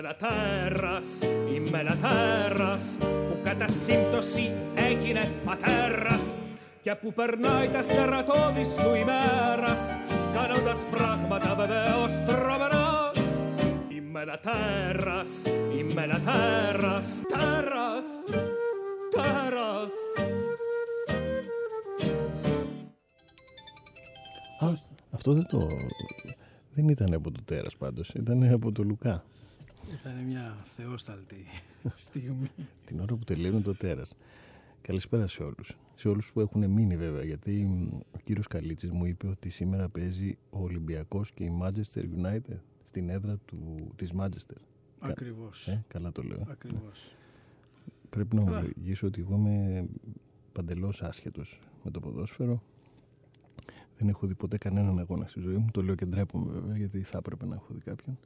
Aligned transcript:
ένα 0.00 0.14
τέρας, 0.14 1.06
είμαι 1.54 1.78
ένα 1.78 1.96
τέρας 1.96 2.98
που 3.00 3.38
κατά 3.42 3.68
σύμπτωση 3.68 4.52
έγινε 4.74 5.32
πατέρας 5.44 6.22
και 6.82 6.94
που 6.94 7.12
περνάει 7.12 7.68
τα 7.68 7.82
στερατώδης 7.82 8.74
του 8.74 8.94
ημέρας 8.94 9.80
κάνοντας 10.34 10.84
πράγματα 10.90 11.54
βεβαίως 11.54 12.12
τρομερά. 12.26 13.10
Είμαι 13.88 14.20
ένα 14.20 14.38
τέρας, 14.38 15.30
είμαι 15.78 16.02
ένα 16.02 16.20
τέρας, 16.20 17.22
τέρας, 17.28 18.04
τέρας. 19.10 19.90
Α, 24.60 24.72
αυτό 25.10 25.32
δεν 25.32 25.46
το... 25.48 25.66
Δεν 26.74 26.88
ήταν 26.88 27.14
από 27.14 27.30
το 27.30 27.40
τέρας 27.44 27.76
πάντως, 27.76 28.08
ήταν 28.08 28.52
από 28.52 28.72
το 28.72 28.82
Λουκά. 28.82 29.24
Ήταν 29.92 30.14
μια 30.26 30.56
θεόσταλτη 30.76 31.44
στιγμή. 31.94 32.50
Την 32.86 33.00
ώρα 33.00 33.14
που 33.14 33.24
τελείωνε 33.24 33.60
το 33.60 33.74
τέρας. 33.74 34.16
Καλησπέρα 34.82 35.26
σε 35.26 35.42
όλους. 35.42 35.76
Σε 35.94 36.08
όλους 36.08 36.32
που 36.32 36.40
έχουν 36.40 36.70
μείνει 36.70 36.96
βέβαια, 36.96 37.24
γιατί 37.24 37.68
ο 38.12 38.18
κύριος 38.24 38.46
Καλίτσης 38.46 38.90
μου 38.90 39.04
είπε 39.04 39.26
ότι 39.26 39.50
σήμερα 39.50 39.88
παίζει 39.88 40.38
ο 40.50 40.62
Ολυμπιακός 40.62 41.32
και 41.32 41.44
η 41.44 41.58
Manchester 41.62 42.02
United 42.02 42.58
στην 42.84 43.08
έδρα 43.08 43.36
του, 43.44 43.90
της 43.96 44.12
Manchester. 44.18 44.56
Ακριβώς. 44.98 45.68
Ε, 45.68 45.84
καλά 45.88 46.12
το 46.12 46.22
λέω. 46.22 46.46
Ακριβώς. 46.50 47.14
Πρέπει 48.10 48.36
να 48.36 48.44
Καλά. 48.44 48.56
ομολογήσω 48.56 49.06
ότι 49.06 49.20
εγώ 49.20 49.34
είμαι 49.34 49.86
παντελώς 50.52 51.02
άσχετος 51.02 51.58
με 51.84 51.90
το 51.90 52.00
ποδόσφαιρο. 52.00 52.62
Δεν 53.98 54.08
έχω 54.08 54.26
δει 54.26 54.34
ποτέ 54.34 54.58
κανέναν 54.58 54.98
αγώνα 54.98 55.26
στη 55.26 55.40
ζωή 55.40 55.56
μου. 55.56 55.68
Το 55.72 55.82
λέω 55.82 55.94
και 55.94 56.04
ντρέπομαι 56.06 56.52
βέβαια, 56.52 56.76
γιατί 56.76 57.02
θα 57.02 57.18
έπρεπε 57.18 57.46
να 57.46 57.54
έχω 57.54 57.66
δει 57.70 57.80
κάποιον. 57.80 58.18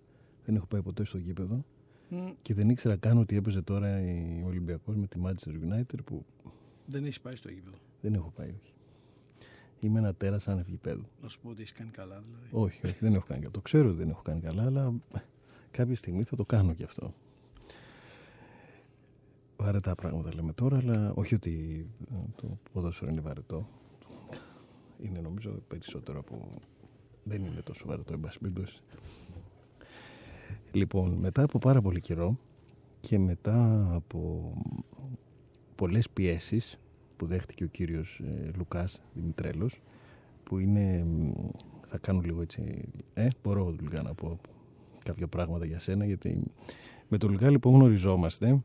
Δεν 0.45 0.55
έχω 0.55 0.67
πάει 0.67 0.83
ποτέ 0.83 1.05
στο 1.05 1.19
γήπεδο 1.19 1.65
Μ, 2.09 2.17
και 2.43 2.55
δεν 2.55 2.69
ήξερα 2.69 2.97
καν 2.97 3.19
ότι 3.19 3.37
έπαιζε 3.37 3.63
τώρα 3.63 3.99
ο 4.45 4.47
Ολυμπιακός 4.47 4.97
με 4.97 5.07
τη 5.07 5.19
Manchester 5.25 5.51
United 5.51 5.99
που 6.05 6.25
Δεν 6.87 7.05
έχεις 7.05 7.21
πάει 7.21 7.37
στο 7.37 7.51
γήπεδο. 7.51 7.77
δεν 8.01 8.15
έχω 8.15 8.33
πάει, 8.37 8.49
όχι. 8.49 8.73
Είμαι 9.81 9.99
ένα 9.99 10.15
τέρας 10.15 10.49
άνευ 10.49 10.69
γηπέδου. 10.69 11.05
Να 11.23 11.29
σου 11.29 11.41
πω 11.41 11.49
ότι 11.49 11.61
έχεις 11.61 11.73
κάνει 11.73 11.91
καλά 11.91 12.23
δηλαδή. 12.27 12.49
Όχι, 12.51 12.87
όχι, 12.87 12.97
δεν 13.01 13.15
έχω 13.15 13.25
κάνει 13.27 13.41
καλά. 13.41 13.53
Το 13.53 13.61
ξέρω 13.61 13.89
ότι 13.89 13.97
δεν 13.97 14.09
έχω 14.09 14.23
κάνει 14.23 14.41
καλά, 14.41 14.65
αλλά 14.65 14.95
κάποια 15.71 15.97
στιγμή 15.97 16.23
θα 16.23 16.37
το 16.37 16.45
κάνω 16.45 16.75
κι 16.75 16.83
αυτό. 16.83 17.15
Βαρετά 19.57 19.95
πράγματα 19.95 20.35
λέμε 20.35 20.53
τώρα, 20.53 20.77
αλλά 20.79 21.13
όχι 21.15 21.35
ότι 21.35 21.87
ε, 22.11 22.15
το 22.37 22.59
ποδόσφαιρο 22.73 23.11
είναι 23.11 23.21
βαρετό. 23.21 23.69
Είναι 25.03 25.21
νομίζω 25.21 25.63
περισσότερο 25.69 26.19
από... 26.19 26.49
Δεν 27.25 27.45
είναι 27.45 27.61
τόσο 27.63 27.85
βαρετό, 27.87 28.13
εν 28.13 28.21
πάση 28.21 28.39
περιπτώσει. 28.39 28.83
Λοιπόν, 30.75 31.13
μετά 31.13 31.43
από 31.43 31.59
πάρα 31.59 31.81
πολύ 31.81 32.01
καιρό 32.01 32.39
και 33.01 33.19
μετά 33.19 33.89
από 33.95 34.53
πολλές 35.75 36.11
πιέσεις 36.11 36.79
που 37.17 37.27
δέχτηκε 37.27 37.65
ο 37.65 37.67
κύριος 37.67 38.21
ε, 38.25 38.51
Λουκάς 38.57 39.01
Δημητρέλος 39.15 39.81
που 40.43 40.59
είναι, 40.59 41.05
μ, 41.05 41.31
θα 41.89 41.99
κάνω 41.99 42.21
λίγο 42.21 42.43
έτσι, 42.43 42.89
ε, 43.15 43.29
μπορώ 43.43 43.75
Λουκά 43.81 44.03
να 44.03 44.15
πω 44.15 44.41
κάποια 45.05 45.27
πράγματα 45.27 45.67
για 45.67 45.79
σένα 45.79 46.05
γιατί 46.05 46.43
με 47.09 47.19
τον 47.19 47.31
Λουκά 47.31 47.51
λοιπόν 47.51 47.75
γνωριζόμαστε 47.75 48.63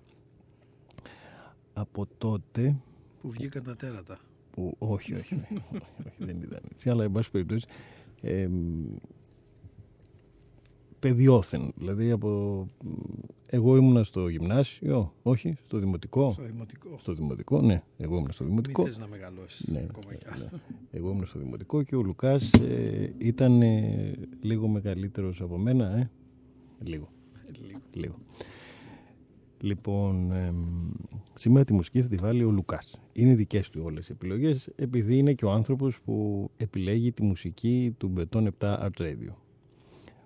από 1.73 2.07
τότε 2.17 2.75
Που 3.21 3.30
βγήκαν 3.31 3.63
τα 3.63 3.75
τέρατα. 3.75 4.19
που 4.52 4.75
όχι, 4.77 5.13
όχι, 5.13 5.35
όχι, 5.35 5.43
όχι, 5.53 5.83
όχι, 6.05 6.13
δεν 6.17 6.41
ήταν 6.41 6.59
έτσι, 6.71 6.89
αλλά 6.89 7.03
εν 7.03 7.11
πάση 7.11 7.31
περιπτώσει 7.31 7.67
ε, 8.21 8.48
μ, 8.48 8.95
παιδιόθεν, 10.99 11.71
δηλαδή 11.76 12.11
από 12.11 12.65
εγώ 13.52 13.76
ήμουνα 13.76 14.04
στο 14.04 14.27
γυμνάσιο, 14.27 15.14
όχι, 15.23 15.55
στο 15.65 15.77
δημοτικό, 15.77 16.32
Στο 16.32 16.43
δημοτικό. 16.43 16.98
στο 16.99 17.14
δημοτικό, 17.14 17.61
ναι, 17.61 17.82
εγώ 17.98 18.15
ήμουν 18.17 18.32
στο 18.32 18.43
Μην 18.43 18.52
δημοτικό. 18.52 18.86
θες 18.86 18.98
να 18.98 19.08
μεγαλώσεις 19.08 19.67
Ναι, 19.67 19.86
ακόμα 19.89 20.14
κι 20.15 20.26
άλλο. 20.30 20.43
ναι. 20.52 20.60
Εγώ 20.92 21.10
ήμουν 21.10 21.26
στο 21.26 21.39
δημοτικό 21.39 21.83
και 21.83 21.95
ο 21.95 22.02
Λουκάς 22.02 22.52
ε, 22.54 23.14
ήταν 23.17 23.61
ε, 23.61 24.11
λίγο 24.42 24.67
μεγαλύτερος 24.67 25.42
από 25.42 25.58
μένα, 25.58 25.98
ε. 25.98 26.10
Λίγο, 26.83 27.10
Λίγο. 27.66 27.80
λίγο. 27.93 28.16
Λοιπόν, 29.61 30.31
εμ, 30.31 30.55
σήμερα 31.33 31.66
τη 31.66 31.73
μουσική 31.73 32.02
θα 32.02 32.08
τη 32.08 32.16
βάλει 32.16 32.43
ο 32.43 32.52
Λουκάς. 32.52 32.99
Είναι 33.14 33.36
δικές 33.36 33.70
του 33.70 33.81
όλες 33.86 34.08
οι 34.10 34.11
επιλογές, 34.11 34.70
επειδή 34.76 35.17
είναι 35.17 35.33
και 35.33 35.45
ο 35.45 35.52
άνθρωπος 35.52 36.02
που 36.02 36.49
επιλέγει 36.58 37.11
τη 37.11 37.23
μουσική 37.23 37.93
του 37.98 38.14
Beton 38.17 38.48
7 38.60 38.77
Art 38.80 39.02
Radio. 39.02 39.33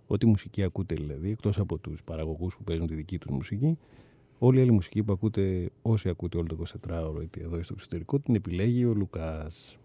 Ό,τι 0.07 0.25
μουσική 0.25 0.63
ακούτε 0.63 0.95
δηλαδή, 0.95 1.29
εκτός 1.29 1.59
από 1.59 1.77
τους 1.77 2.03
παραγωγούς 2.03 2.57
που 2.57 2.63
παίζουν 2.63 2.87
τη 2.87 2.95
δική 2.95 3.17
τους 3.17 3.31
μουσική, 3.31 3.77
όλη 4.39 4.59
η 4.59 4.61
άλλη 4.61 4.71
μουσική 4.71 5.03
που 5.03 5.11
ακούτε, 5.11 5.69
όσοι 5.81 6.09
ακούτε 6.09 6.37
όλο 6.37 6.47
το 6.47 6.57
24ωρο 6.87 7.21
είτε 7.21 7.41
εδώ 7.41 7.59
ή 7.59 7.63
στο 7.63 7.73
εξωτερικό, 7.73 8.19
την 8.19 8.35
επιλέγει 8.35 8.85
ο 8.85 8.93
Λουκάς. 8.93 9.77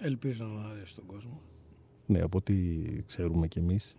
Ελπίζω 0.00 0.44
να 0.44 0.68
αρέσει 0.68 0.94
τον 0.94 1.06
κόσμο. 1.06 1.40
Ναι, 2.06 2.20
από 2.20 2.38
ό,τι 2.38 2.54
ξέρουμε 3.06 3.48
κι 3.48 3.58
εμείς 3.58 3.94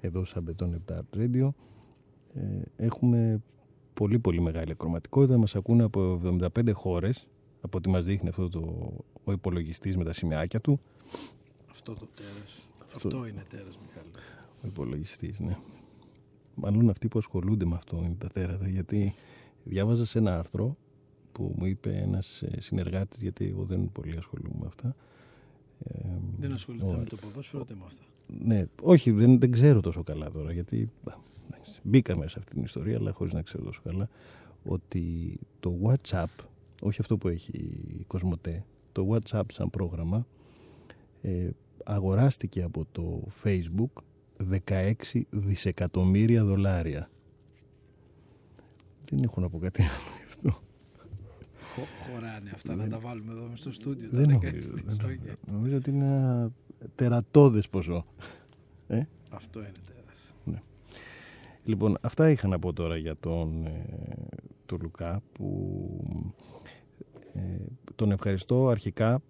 εδώ 0.00 0.24
σαν 0.24 0.44
Beton 0.48 0.92
7 0.92 0.98
Art 0.98 1.18
Radio 1.18 1.50
ε, 2.34 2.62
έχουμε 2.76 3.42
πολύ 3.94 4.18
πολύ 4.18 4.40
μεγάλη 4.40 4.70
ακροματικότητα. 4.70 5.38
Μας 5.38 5.56
ακούνε 5.56 5.82
από 5.82 6.20
75 6.24 6.72
χώρες 6.72 7.26
από 7.60 7.78
ό,τι 7.78 7.88
μας 7.88 8.04
δείχνει 8.04 8.28
αυτό 8.28 8.48
το, 8.48 8.92
ο 9.24 9.32
υπολογιστής 9.32 9.96
με 9.96 10.04
τα 10.04 10.12
σημαίακια 10.12 10.60
του. 10.60 10.80
Αυτό 11.70 11.92
το 11.92 12.08
τέρας. 12.14 12.69
Αυτό- 12.96 13.08
Αυτό, 13.08 13.26
είναι 13.26 13.44
τέρας, 13.50 13.78
Μιχάλη. 13.86 14.08
Ο 14.62 14.66
υπολογιστής, 14.66 15.40
ναι. 15.40 15.56
Μάλλον 16.54 16.90
αυτοί 16.90 17.08
που 17.08 17.18
ασχολούνται 17.18 17.64
με 17.64 17.74
αυτό 17.74 17.96
είναι 17.96 18.14
τα 18.18 18.28
τέρατα, 18.28 18.68
γιατί 18.68 19.14
διάβαζα 19.64 20.04
σε 20.04 20.18
ένα 20.18 20.38
άρθρο 20.38 20.76
που 21.32 21.54
μου 21.58 21.66
είπε 21.66 21.92
ένας 21.96 22.42
ε, 22.42 22.60
συνεργάτης, 22.60 23.20
γιατί 23.22 23.46
εγώ 23.46 23.64
δεν 23.64 23.90
πολύ 23.92 24.16
ασχολούμαι 24.16 24.56
με 24.60 24.66
αυτά. 24.66 24.96
Ε, 25.84 25.98
Δεν 26.38 26.52
ασχολείται 26.52 26.84
ο- 26.84 26.92
με 26.98 27.04
το 27.04 27.16
ποδόσφαιρο 27.16 27.62
ούτε 27.62 27.74
με 27.74 27.84
αυτά. 27.86 28.02
Ναι, 28.44 28.64
όχι, 28.82 29.10
δεν, 29.10 29.38
δεν 29.38 29.50
ξέρω 29.50 29.80
τόσο 29.80 30.02
καλά 30.02 30.30
τώρα, 30.30 30.52
γιατί 30.52 30.90
α, 31.10 31.12
εντάξει, 31.50 31.80
μπήκα 31.82 32.16
μέσα 32.16 32.28
σε 32.28 32.38
αυτή 32.38 32.52
την 32.54 32.62
ιστορία, 32.62 32.96
αλλά 32.96 33.12
χωρίς 33.12 33.32
να 33.32 33.42
ξέρω 33.42 33.64
τόσο 33.64 33.80
καλά, 33.84 34.08
ότι 34.64 35.38
το 35.60 35.78
WhatsApp, 35.82 36.44
όχι 36.80 37.00
αυτό 37.00 37.16
που 37.18 37.28
έχει 37.28 37.52
η 37.98 38.04
Κοσμοτέ, 38.06 38.64
το 38.92 39.08
WhatsApp 39.10 39.42
σαν 39.52 39.70
πρόγραμμα, 39.70 40.26
ε, 41.22 41.50
αγοράστηκε 41.84 42.62
από 42.62 42.86
το 42.92 43.26
Facebook 43.44 44.02
16 44.68 44.92
δισεκατομμύρια 45.30 46.44
δολάρια. 46.44 47.10
Δεν 49.10 49.22
έχω 49.22 49.40
να 49.40 49.48
πω 49.48 49.58
κάτι 49.58 49.82
άλλο 49.82 50.16
γι' 50.18 50.24
αυτό. 50.28 50.50
Χω- 51.74 51.86
χωράνε 52.12 52.50
αυτά. 52.54 52.74
Να 52.74 52.82
Δεν- 52.82 52.90
τα 52.90 52.98
βάλουμε 52.98 53.32
εδώ 53.32 53.46
μες 53.50 53.58
στο 53.58 53.72
στούντιο. 53.72 54.08
Δεν 54.10 54.26
τα 54.26 54.30
έχω, 54.32 54.40
16 54.40 54.42
δεν 54.72 54.82
δις, 54.86 54.98
έχω. 54.98 55.08
όχι. 55.08 55.20
Νομίζω 55.52 55.76
ότι 55.76 55.90
είναι 55.90 56.04
ένα 56.04 56.50
τερατώδες 56.94 57.68
ποσό. 57.68 58.04
Ε; 58.86 59.02
Αυτό 59.30 59.58
είναι 59.60 59.72
τέρας. 59.86 60.34
Λοιπόν, 61.64 61.98
αυτά 62.00 62.30
είχα 62.30 62.48
να 62.48 62.58
πω 62.58 62.72
τώρα 62.72 62.96
για 62.96 63.16
τον, 63.16 63.66
ε, 63.66 63.84
τον 64.66 64.78
Λουκά 64.82 65.22
που 65.32 66.24
ε, 67.32 67.40
τον 67.94 68.10
ευχαριστώ 68.12 68.68
αρχικά 68.68 69.22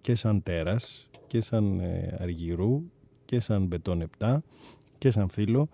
και 0.00 0.14
σαν 0.14 0.42
τέρας 0.42 1.08
και 1.32 1.40
σαν 1.40 1.80
ε, 1.80 2.16
αργυρού 2.20 2.82
και 3.24 3.40
σαν 3.40 3.66
μπετόν 3.66 4.10
7 4.18 4.38
και 4.98 5.10
σαν 5.10 5.28
φίλο 5.28 5.68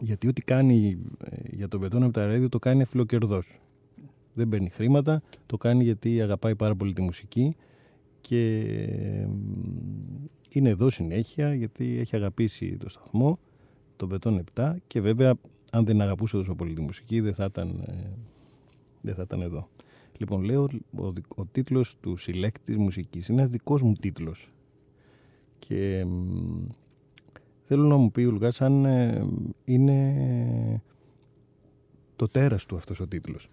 γιατί 0.00 0.28
ό,τι 0.28 0.42
κάνει 0.42 0.98
ε, 1.24 1.36
για 1.50 1.68
τον 1.68 1.80
μπετόν 1.80 2.10
7 2.14 2.34
Radio 2.34 2.46
το 2.50 2.58
κάνει 2.58 2.84
φιλοκερδός. 2.84 3.60
Δεν 4.34 4.48
παίρνει 4.48 4.68
χρήματα, 4.68 5.22
το 5.46 5.56
κάνει 5.56 5.84
γιατί 5.84 6.22
αγαπάει 6.22 6.54
πάρα 6.54 6.74
πολύ 6.74 6.92
τη 6.92 7.02
μουσική 7.02 7.56
και 8.20 8.58
ε, 8.58 9.28
είναι 10.48 10.68
εδώ 10.68 10.90
συνέχεια 10.90 11.54
γιατί 11.54 11.98
έχει 11.98 12.16
αγαπήσει 12.16 12.76
το 12.76 12.88
σταθμό 12.88 13.38
το 13.96 14.06
Μπετόν 14.06 14.44
7 14.54 14.74
και 14.86 15.00
βέβαια 15.00 15.34
αν 15.72 15.84
δεν 15.84 16.00
αγαπούσε 16.00 16.36
τόσο 16.36 16.54
πολύ 16.54 16.74
τη 16.74 16.80
μουσική 16.80 17.20
δεν 17.20 17.34
θα 17.34 17.44
ήταν, 17.44 17.84
ε, 17.86 18.16
δεν 19.00 19.14
θα 19.14 19.22
ήταν 19.22 19.40
εδώ. 19.40 19.68
Λοιπόν, 20.18 20.42
λέω 20.42 20.68
ο, 20.96 21.12
δι- 21.12 21.24
ο 21.36 21.44
τίτλος 21.46 21.96
του 22.00 22.16
συλλέκτη 22.16 22.64
της 22.64 22.76
μουσικής 22.76 23.28
είναι 23.28 23.40
ένας 23.40 23.52
δικός 23.52 23.82
μου 23.82 23.92
τίτλος 23.92 24.52
και 25.72 26.04
μ, 26.04 26.66
θέλω 27.64 27.86
να 27.86 27.96
μου 27.96 28.10
πει 28.10 28.24
ο 28.24 28.30
Λουκάς 28.30 28.60
αν 28.60 28.84
ε, 28.84 29.26
είναι 29.64 30.82
το 32.16 32.28
τέρας 32.28 32.66
του 32.66 32.76
αυτός 32.76 33.00
ο 33.00 33.06
τίτλος. 33.06 33.48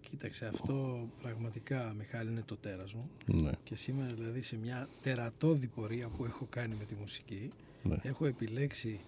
Κοίταξε, 0.00 0.46
αυτό 0.46 1.06
πραγματικά, 1.22 1.94
Μιχάλη, 1.98 2.30
είναι 2.30 2.42
το 2.46 2.56
τέρας 2.56 2.94
μου. 2.94 3.10
Ναι, 3.26 3.50
Και 3.64 3.76
σήμερα, 3.76 4.12
δηλαδή, 4.12 4.42
σε 4.42 4.56
μια 4.56 4.88
τερατώδη 5.02 5.66
πορεία 5.66 6.08
που 6.08 6.24
έχω 6.24 6.46
κάνει 6.50 6.74
με 6.78 6.84
τη 6.84 6.94
μουσική, 6.94 7.50
ναι, 7.82 7.96
έχω 8.02 8.26
επιλέξει 8.26 9.00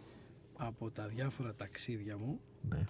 από 0.57 0.91
τα 0.91 1.07
διάφορα 1.07 1.55
ταξίδια 1.55 2.19
μου, 2.19 2.41
ναι. 2.69 2.85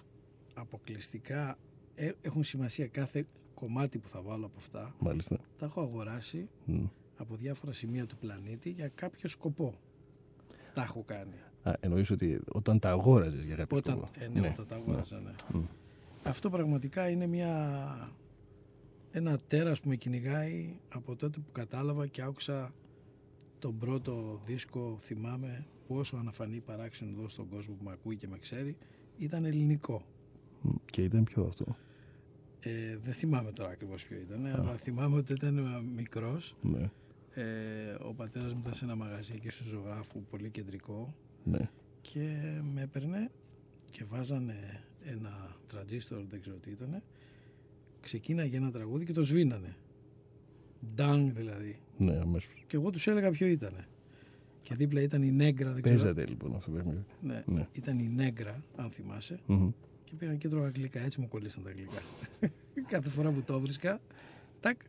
αποκλειστικά 0.53 1.57
ε, 1.95 2.11
έχουν 2.21 2.43
σημασία 2.43 2.87
κάθε 2.87 3.25
κομμάτι 3.53 3.97
που 3.97 4.07
θα 4.07 4.21
βάλω 4.21 4.45
από 4.45 4.57
αυτά. 4.57 4.95
Μάλιστα. 4.99 5.39
Τα 5.57 5.65
έχω 5.65 5.81
αγοράσει 5.81 6.49
Μ. 6.65 6.83
από 7.17 7.35
διάφορα 7.35 7.71
σημεία 7.73 8.05
του 8.05 8.17
πλανήτη 8.17 8.69
για 8.69 8.87
κάποιο 8.95 9.29
σκοπό. 9.29 9.73
Τα 10.73 10.81
έχω 10.81 11.03
κάνει. 11.03 11.33
Α, 11.63 11.73
εννοείς 11.79 12.09
ότι 12.11 12.41
όταν 12.51 12.79
τα 12.79 12.89
αγόραζες 12.89 13.43
για 13.43 13.55
κάποιο 13.55 13.77
Όταν, 13.77 13.93
σκοπό. 13.97 14.09
ε, 14.19 14.39
ναι, 14.39 14.47
όταν 14.47 14.67
τα 14.67 14.75
αγόραζα, 14.75 15.19
ναι. 15.19 15.31
Μμ. 15.53 15.63
Αυτό 16.23 16.49
πραγματικά 16.49 17.09
είναι 17.09 17.27
μια, 17.27 18.11
ένα 19.11 19.39
τέρας 19.47 19.79
που 19.79 19.89
με 19.89 19.95
κυνηγάει 19.95 20.79
από 20.89 21.15
τότε 21.15 21.39
που 21.39 21.51
κατάλαβα 21.51 22.07
και 22.07 22.21
άκουσα 22.21 22.73
τον 23.59 23.77
πρώτο 23.77 24.41
δίσκο, 24.45 24.97
θυμάμαι, 24.99 25.65
που 25.87 25.95
όσο 25.95 26.17
αναφανεί 26.17 26.59
παράξενο 26.59 27.11
εδώ 27.19 27.29
στον 27.29 27.49
κόσμο 27.49 27.73
που 27.75 27.83
με 27.83 27.91
ακούει 27.91 28.15
και 28.15 28.27
με 28.27 28.37
ξέρει, 28.37 28.77
ήταν 29.17 29.45
ελληνικό. 29.45 30.05
Μ, 30.61 30.69
Και 30.85 31.03
ήταν 31.03 31.23
πιο 31.23 31.43
αυτό; 31.43 31.75
Ε, 32.59 32.97
δεν 33.03 33.13
θυμάμαι 33.13 33.51
τώρα 33.51 33.69
ακριβώς 33.69 34.05
ποιο 34.05 34.17
ήταν, 34.17 34.45
αλλά 34.45 34.75
θυμάμαι 34.77 35.17
ότι 35.17 35.33
ήταν 35.33 35.57
ε, 35.57 35.81
μικρός. 35.95 36.55
Ναι, 36.61 36.89
Ε, 37.35 37.95
ο 37.99 38.13
πατέρας 38.13 38.53
μου 38.53 38.59
ήταν 38.61 38.73
σε 38.73 38.85
ένα 38.85 38.95
μαγαζί 38.95 39.33
εκεί 39.35 39.49
στο 39.49 39.63
ζωγράφου, 39.63 40.23
πολύ 40.29 40.49
κεντρικό 40.49 41.13
ναι. 41.43 41.69
και 42.01 42.39
με 42.73 42.81
έπαιρνε 42.81 43.31
και 43.91 44.03
βάζανε 44.03 44.83
ένα 45.03 45.55
τραντζίστορ, 45.67 46.23
δεν 46.29 46.41
ξέρω 46.41 46.55
τι 46.55 46.71
ήταν. 46.71 47.03
Ξεκίναγε 48.01 48.57
ένα 48.57 48.71
τραγούδι 48.71 49.05
και 49.05 49.13
το 49.13 49.23
σβήνανε. 49.23 49.75
Ντάγκ 50.95 51.29
δηλαδή. 51.29 51.79
Ναι, 51.97 52.15
αμέσως. 52.15 52.63
Και 52.67 52.75
εγώ 52.75 52.89
τους 52.89 53.07
έλεγα 53.07 53.31
ποιο 53.31 53.47
ήταν. 53.47 53.85
Και 54.61 54.75
δίπλα 54.75 55.01
ήταν 55.01 55.23
η 55.23 55.31
Νέγκρα, 55.31 55.71
δεν 55.71 55.81
ξέρω. 55.81 55.97
Παίζατε 55.97 56.25
λοιπόν 56.25 56.55
αυτό 56.55 56.71
το 56.71 56.77
παιχνίδι. 56.77 57.05
Ναι, 57.21 57.43
Ναι. 57.45 57.67
Ήταν 57.71 57.99
η 57.99 58.07
Νέγκρα, 58.07 58.63
αν 58.75 58.91
θυμάσαι. 58.91 59.39
Μμμ. 59.45 59.69
Και 60.03 60.15
πήγαν 60.15 60.37
και 60.37 60.49
τρώγα 60.49 60.65
αγγλικά. 60.65 60.99
Έτσι 60.99 61.19
μου 61.19 61.27
κολλήσαν 61.27 61.63
τα 61.63 61.69
αγγλικά. 61.69 62.01
Κάθε 62.93 63.09
φορά 63.09 63.31
που 63.31 63.41
το 63.41 63.59
βρίσκα, 63.59 64.01
τάκ, 64.59 64.79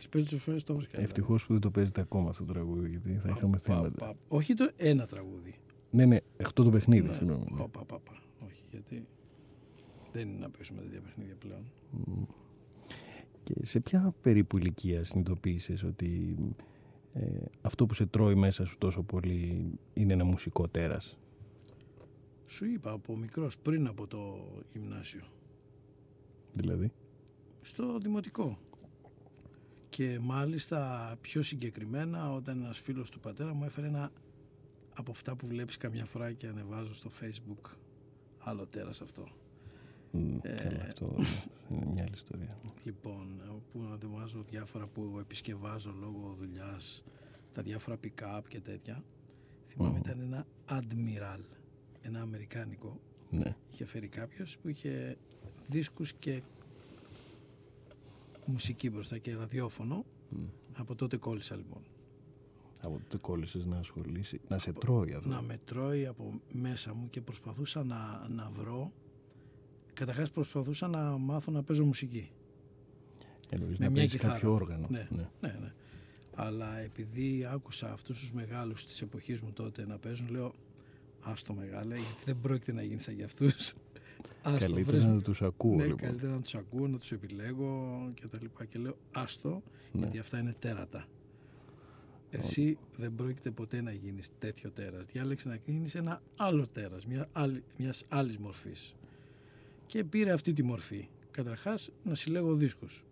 τι 0.00 0.08
περισσότερε 0.08 0.40
φορέ 0.40 0.56
το 0.56 0.74
βρίσκα. 0.74 1.00
Ευτυχώς 1.00 1.46
που 1.46 1.52
δεν 1.52 1.60
το 1.60 1.70
παίζετε 1.70 2.00
ακόμα 2.00 2.28
αυτό 2.30 2.44
το 2.44 2.52
τραγούδι, 2.52 2.88
γιατί 2.88 3.12
θα 3.12 3.28
είχαμε 3.36 3.56
Πα- 3.56 3.74
θέματα. 3.74 3.90
πα- 4.06 4.16
Όχι 4.28 4.54
το 4.54 4.70
ένα 4.76 5.06
τραγούδι. 5.06 5.54
Ναι, 5.90 6.04
ναι, 6.04 6.18
αυτό 6.44 6.62
το 6.64 6.70
παιχνίδι, 6.70 7.06
Ναι, 7.08 7.12
συγγνώμη. 7.14 7.44
ναι. 7.50 7.56
πα- 7.58 7.68
πα- 7.68 7.84
πα- 7.84 7.98
πα. 8.00 8.22
Όχι, 8.46 8.62
γιατί 8.70 9.06
δεν 10.12 10.28
είναι 10.28 10.38
να 10.38 10.50
παίξουμε 10.50 10.80
τέτοια 10.82 11.00
παιχνίδια 11.00 11.34
πλέον. 11.38 11.64
Και 13.44 13.54
σε 13.66 13.80
ποια 13.80 14.14
περίπου 14.22 14.58
ηλικία 14.58 15.04
συνειδητοποίησες 15.04 15.82
ότι 15.82 16.36
ε, 17.12 17.26
αυτό 17.60 17.86
που 17.86 17.94
σε 17.94 18.06
τρώει 18.06 18.34
μέσα 18.34 18.64
σου 18.64 18.78
τόσο 18.78 19.02
πολύ 19.02 19.70
είναι 19.94 20.12
ένα 20.12 20.24
μουσικό 20.24 20.68
τέρας; 20.68 21.18
Σου 22.46 22.64
είπα 22.66 22.90
από 22.90 23.16
μικρός 23.16 23.58
πριν 23.58 23.86
από 23.86 24.06
το 24.06 24.48
γυμνάσιο, 24.72 25.22
Δηλαδή; 26.52 26.92
στο 27.62 27.98
δημοτικό. 27.98 28.58
Και 29.90 30.18
μάλιστα 30.22 31.12
πιο 31.20 31.42
συγκεκριμένα 31.42 32.32
όταν 32.32 32.60
ένας 32.60 32.78
φίλος 32.78 33.10
του 33.10 33.20
πατέρα 33.20 33.54
μου 33.54 33.64
έφερε 33.64 33.86
ένα 33.86 34.12
από 34.94 35.10
αυτά 35.10 35.36
που 35.36 35.46
βλέπεις 35.46 35.76
καμιά 35.76 36.04
φορά 36.04 36.32
και 36.32 36.46
ανεβάζω 36.46 36.94
στο 36.94 37.10
facebook 37.20 37.70
άλλο 38.38 38.66
τέρας 38.66 39.00
αυτό. 39.00 39.28
Μ, 40.10 40.36
Ε, 40.42 40.54
Καλά, 40.54 40.82
αυτό 40.88 41.14
είναι 41.70 41.90
μια 41.92 42.02
άλλη 42.02 42.14
ιστορία. 42.14 42.58
Λοιπόν, 42.84 43.40
που 43.72 43.80
ανεβάζω 43.92 44.42
διάφορα 44.50 44.86
που 44.86 45.16
επισκευάζω 45.20 45.94
λόγω 46.00 46.34
δουλειάς, 46.38 47.02
τα 47.52 47.62
διάφορα 47.62 47.98
pick-up 48.04 48.40
και 48.48 48.60
τέτοια. 48.60 49.04
Θυμάμαι 49.68 49.90
Μμμ. 49.92 50.00
ήταν 50.04 50.20
ένα 50.20 50.46
Admiral, 50.68 51.40
ένα 52.02 52.20
αμερικάνικο. 52.20 53.00
Ναι. 53.30 53.56
Είχε 53.72 53.84
φέρει 53.86 54.08
κάποιος 54.08 54.58
που 54.58 54.68
είχε 54.68 55.16
δίσκους 55.68 56.12
και 56.12 56.42
μουσική 58.46 58.90
μπροστά 58.90 59.18
και 59.18 59.34
ραδιόφωνο. 59.34 60.04
Μ. 60.28 60.36
Από 60.72 60.94
τότε 60.94 61.16
κόλλησα 61.16 61.56
λοιπόν. 61.56 61.82
Από 62.82 62.98
τότε 62.98 63.16
κόλλησες 63.16 63.64
να 63.64 63.76
ασχολήσει, 63.76 64.40
να 64.48 64.58
σε 64.58 64.72
τρώει 64.72 65.14
αυτό. 65.14 65.28
Να 65.28 65.42
με 65.42 65.60
τρώει 65.64 66.06
από 66.06 66.40
μέσα 66.52 66.94
μου 66.94 67.10
και 67.10 67.20
προσπαθούσα 67.20 67.84
να, 67.84 68.28
να 68.28 68.50
βρω. 68.50 68.92
Καταρχάς 69.92 70.30
προσπαθούσα 70.30 70.88
να 70.88 71.18
μάθω 71.18 71.52
να 71.52 71.62
παίζω 71.62 71.84
μουσική. 71.84 72.30
Εννοείς 73.48 73.78
με 73.78 73.84
να 73.84 73.90
μια 73.90 74.00
παίζεις 74.00 74.16
κιθάρα. 74.20 74.34
κάποιο 74.34 74.52
όργανο. 74.52 74.86
Ναι. 74.90 75.08
Ναι, 75.10 75.26
ναι. 75.40 75.72
Αλλά 76.34 76.78
επειδή 76.78 77.46
άκουσα 77.50 77.92
αυτούς 77.92 78.20
τους 78.20 78.32
μεγάλους 78.32 78.86
της 78.86 79.02
εποχής 79.02 79.40
μου 79.40 79.52
τότε 79.52 79.86
να 79.86 79.98
παίζουν, 79.98 80.28
λέω 80.28 80.54
άστο 81.20 81.54
μεγάλε, 81.54 81.94
γιατί 81.94 82.22
δεν 82.24 82.40
πρόκειται 82.40 82.72
να 82.72 82.82
γίνεις 82.82 83.02
σαν 83.02 83.14
για 83.14 83.24
αυτούς. 83.24 83.74
Άστο, 84.42 84.58
Καλύτερα 84.58 84.98
βρες- 84.98 85.04
να 85.14 85.20
τους 85.22 85.42
ακούω 85.42 85.74
ναι, 85.76 85.82
λοιπόν. 85.82 85.98
καλύτερα 85.98 86.32
να 86.32 86.40
τους 86.40 86.54
ακούω, 86.54 86.88
να 86.88 86.98
τους 86.98 87.12
επιλέγω 87.12 88.00
και 88.14 88.26
τα 88.26 88.38
λοιπά. 88.42 88.64
Και 88.64 88.78
λέω 88.78 88.96
άστο, 89.12 89.62
Ναι. 89.92 90.00
γιατί 90.00 90.18
αυτά 90.18 90.38
είναι 90.38 90.54
τέρατα. 90.58 91.06
Εσύ 92.30 92.78
δεν 92.96 93.14
πρόκειται 93.14 93.50
ποτέ 93.50 93.80
να 93.80 93.92
γίνεις 93.92 94.30
τέτοιο 94.38 94.70
τέρας. 94.70 95.06
Διάλεξε 95.06 95.48
να 95.48 95.58
γίνεις 95.66 95.94
ένα 95.94 96.20
άλλο 96.36 96.66
τέρας, 96.66 97.06
μια 97.06 97.28
άλλη, 97.32 97.62
μιας 97.78 98.04
άλλης 98.08 98.38
μορφής. 98.38 98.94
Και 99.86 100.04
πήρε 100.04 100.32
αυτή 100.32 100.52
τη 100.52 100.62
μορφή. 100.62 101.08
Καταρχάς 101.30 101.90
να 102.04 102.14
συλλέγω 102.14 102.54
δίσκους, 102.54 103.04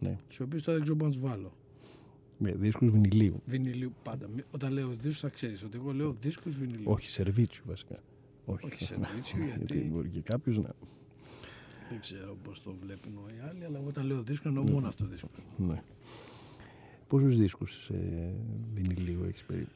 Ναι. 0.00 0.18
τους 0.28 0.40
οποίους 0.40 0.62
τώρα 0.62 0.76
δεν 0.76 0.82
ξέρω 0.82 0.98
πού 0.98 1.04
να 1.04 1.10
τους 1.10 1.20
βάλω. 1.20 1.52
Με 2.38 2.52
δίσκους 2.52 2.90
βινιλίου. 2.90 3.42
Βινιλίου 3.46 3.92
πάντα. 4.02 4.28
Μη- 4.28 4.44
Όταν 4.50 4.72
λέω 4.72 4.88
δίσκους 4.88 5.20
θα 5.20 5.28
ξέρεις 5.28 5.62
ότι 5.62 5.76
εγώ 5.76 5.92
λέω 5.92 6.16
δίσκους 6.20 6.54
βινιλίου. 6.58 6.90
Όχι 6.90 7.10
σερβίτσιου 7.10 7.62
βασικά. 7.66 7.98
Όχι, 8.44 8.66
Όχι 8.66 8.84
σερβίτσιου, 8.84 9.44
γιατί- 9.44 9.90
μπορεί 9.92 10.08
και 10.08 10.20
κάποιος 10.20 10.58
να... 10.58 10.74
Δεν 11.88 12.00
ξέρω 12.00 12.36
πώς 12.42 12.62
το 12.62 12.74
βλέπουν 12.80 13.12
οι 13.12 13.40
άλλοι, 13.48 13.64
αλλά 13.64 13.78
εγώ 13.78 13.88
όταν 13.88 14.06
λέω 14.06 14.22
δίσκο 14.22 14.48
εννοώ 14.48 14.62
μόνο 14.62 14.88
αυτό 14.88 15.04
δίσκο. 15.04 15.28
Ναι. 15.56 15.82
Πόσους 17.06 17.36
δίσκους 17.36 17.88
ε, 17.88 18.34
βινιλίου 18.74 19.24
έχεις 19.24 19.42
περίπου; 19.44 19.70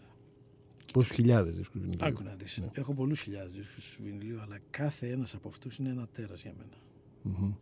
Πόσους 0.92 1.12
χιλιάδες 1.14 1.56
δίσκους 1.56 1.80
βινιλίου; 1.80 2.06
Άκου 2.06 2.22
να 2.22 2.34
δεις. 2.34 2.58
Ναι. 2.58 2.70
Έχω 2.74 2.94
πολλούς 2.94 3.20
χιλιάδες 3.20 3.52
δίσκους 3.52 3.98
βινιλίου, 4.02 4.40
αλλά 4.40 4.58
κάθε 4.70 5.08
ένας 5.10 5.34
από 5.34 5.48
αυτούς 5.48 5.76
είναι 5.78 5.88
ένα 5.88 6.06
τέρας 6.12 6.42
για 6.42 6.52
μένα. 6.58 6.76
Μμμ. 7.22 7.52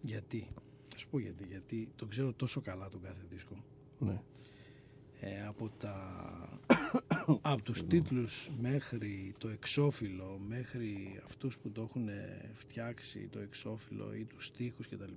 Γιατί; 0.00 0.46
Θα 0.90 0.98
σου 0.98 1.08
πω 1.08 1.18
γιατί. 1.18 1.44
Γιατί 1.48 1.88
το 1.96 2.06
ξέρω 2.06 2.32
τόσο 2.32 2.60
καλά 2.60 2.88
τον 2.88 3.00
κάθε 3.00 3.26
δίσκο. 3.30 3.54
Ναι. 3.98 4.20
Ε, 5.20 5.46
από, 5.46 5.68
τα... 5.78 6.58
από 7.40 7.62
τους 7.62 7.86
τίτλους 7.86 8.50
μέχρι 8.60 9.34
το 9.38 9.48
εξώφυλλο, 9.48 10.40
μέχρι 10.48 11.20
αυτούς 11.24 11.58
που 11.58 11.70
το 11.70 11.82
έχουν 11.82 12.08
φτιάξει 12.52 13.28
το 13.30 13.38
εξώφυλλο 13.38 14.14
ή 14.14 14.24
τους 14.24 14.46
στίχους 14.46 14.88
κτλ. 14.88 15.12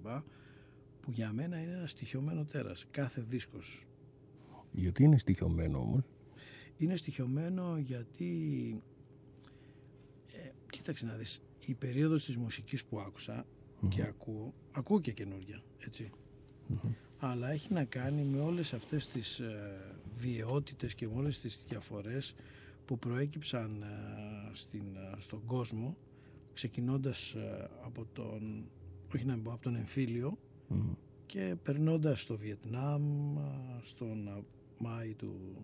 που 1.01 1.11
για 1.11 1.31
μένα 1.33 1.57
είναι 1.61 1.71
ένα 1.73 1.87
στοιχειωμένο 1.87 2.45
τέρας. 2.45 2.85
Κάθε 2.91 3.21
δίσκος. 3.21 3.85
Γιατί 4.71 5.03
είναι 5.03 5.17
στοιχειωμένο 5.17 5.79
όμως; 5.79 6.01
Είναι 6.77 6.95
στοιχειωμένο 6.95 7.77
γιατί, 7.77 8.31
ε, 10.33 10.49
κοίταξε 10.69 11.05
να 11.05 11.13
δεις, 11.13 11.41
η 11.65 11.73
περίοδος 11.73 12.25
της 12.25 12.37
μουσικής 12.37 12.85
που 12.85 12.99
άκουσα 12.99 13.45
και 13.89 14.01
ακούω, 14.01 14.53
ακούω 14.71 15.01
και 15.01 15.11
καινούργια, 15.11 15.63
έτσι. 15.79 16.09
Αλλά 17.17 17.49
έχει 17.49 17.73
να 17.73 17.83
κάνει 17.83 18.21
με 18.21 18.39
όλες 18.39 18.73
αυτές 18.73 19.07
τις 19.07 19.39
ε, 19.39 19.96
βιαιότητες 20.17 20.93
και 20.93 21.07
με 21.07 21.13
όλες 21.15 21.39
τις 21.39 21.63
διαφορές 21.67 22.35
που 22.85 22.99
προέκυψαν 22.99 23.81
ε, 23.81 24.55
στην, 24.55 24.95
ε, 24.95 25.15
στον 25.21 25.45
κόσμο 25.45 25.97
ξεκινώντας 26.53 27.33
ε, 27.33 27.69
από 27.83 28.05
τον, 28.13 28.69
όχι 29.15 29.25
να 29.25 29.33
μην 29.33 29.43
πω, 29.43 29.51
από 29.51 29.61
τον 29.61 29.75
εμφύλιο 29.75 30.37
Μμμ. 30.67 30.93
και 31.25 31.55
περνώντας 31.63 32.21
στο 32.21 32.37
Βιετνάμ, 32.37 33.37
α, 33.37 33.81
στον 33.83 34.27
α, 34.27 34.41
Μάη 34.77 35.13
του 35.13 35.55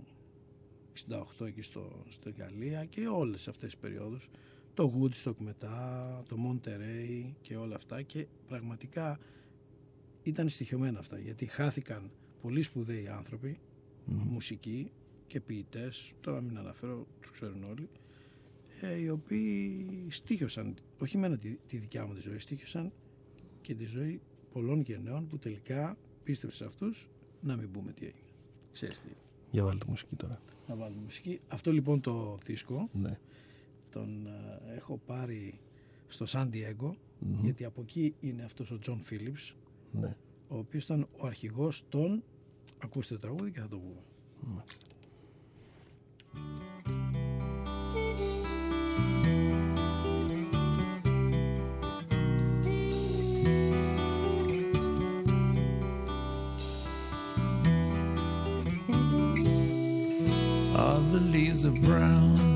68 1.40 1.46
εκεί 1.46 1.62
στο, 1.62 2.04
στο 2.10 2.32
Γαλλία 2.38 2.86
και 2.86 3.08
όλες 3.08 3.48
αυτές 3.48 3.70
τις 3.70 3.80
περιόδους 3.80 4.30
το 4.74 4.94
Woodstock 5.00 5.36
μετά, 5.38 6.24
το 6.28 6.38
Monterey 6.48 7.32
και 7.42 7.56
όλα 7.56 7.76
αυτά 7.76 8.02
και 8.02 8.28
πραγματικά 8.48 9.20
ήταν 10.24 10.50
στοιχειωμένα 10.50 11.00
αυτά 11.00 11.20
γιατί 11.20 11.46
χάθηκαν 11.46 12.12
πολύ 12.42 12.62
σπουδαίοι 12.62 13.08
άνθρωποι, 13.08 13.48
Μμμ. 13.48 13.73
Μουσικοί 14.06 14.92
και 15.28 15.40
ποιητές, 15.40 16.14
τώρα 16.22 16.42
μην 16.42 16.58
αναφέρω, 16.58 17.08
τους 17.22 17.32
ξέρουν 17.32 17.64
όλοι, 17.64 17.90
ε, 18.82 18.96
οι 19.00 19.10
οποίοι 19.10 19.86
στήχιωσαν, 20.10 20.74
όχι 21.02 21.18
μόνο 21.18 21.38
τη, 21.38 21.56
τη 21.68 21.78
δικιά 21.78 22.06
μου 22.06 22.14
τη 22.14 22.22
ζωή, 22.22 22.38
στοίχειωσαν 22.40 22.92
και 23.62 23.76
τη 23.76 23.86
ζωή 23.86 24.22
πολλών 24.52 24.82
γενεών 24.82 25.28
που 25.28 25.38
τελικά 25.38 25.98
πίστεψε 26.24 26.58
σε 26.58 26.66
αυτούς 26.66 27.10
να 27.42 27.56
μην 27.56 27.72
πούμε 27.72 27.92
τι 27.92 28.06
έγινε. 28.06 28.28
Ξέρεις 28.72 29.00
τι. 29.00 29.10
Για 29.52 29.64
βάλτε 29.64 29.86
μουσική 29.88 30.16
τώρα. 30.16 30.42
Να 30.68 30.76
βάλουμε 30.76 31.02
μουσική. 31.02 31.40
Αυτό 31.48 31.72
λοιπόν 31.72 32.02
το 32.02 32.38
δίσκο 32.46 32.90
Ναι. 32.94 33.20
τον 33.90 34.28
ε, 34.28 34.74
έχω 34.76 34.98
πάρει 35.06 35.60
στο 36.08 36.26
San 36.26 36.50
Diego 36.54 36.90
Μμμ. 37.20 37.40
γιατί 37.44 37.66
από 37.66 37.82
εκεί 37.82 38.16
είναι 38.20 38.44
αυτός 38.44 38.72
ο 38.72 38.80
Τζον 38.80 39.02
Φίλιπς 39.02 39.56
Ναι. 39.92 40.16
ο 40.48 40.58
οποίος 40.58 40.84
ήταν 40.84 41.08
ο 41.18 41.28
αρχηγός 41.28 41.84
των 41.90 42.24
ακούστε 42.83 43.15
το 43.15 43.21
τραγούδι 43.21 43.51
και 43.51 43.61
θα 43.61 43.69
το 43.69 43.81
πούμε. 44.41 44.65
All 60.75 61.03
the 61.13 61.21
leaves 61.21 61.65
are 61.65 61.79
brown 61.87 62.49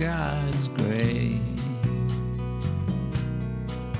sky's 0.00 0.68
gray. 0.68 1.38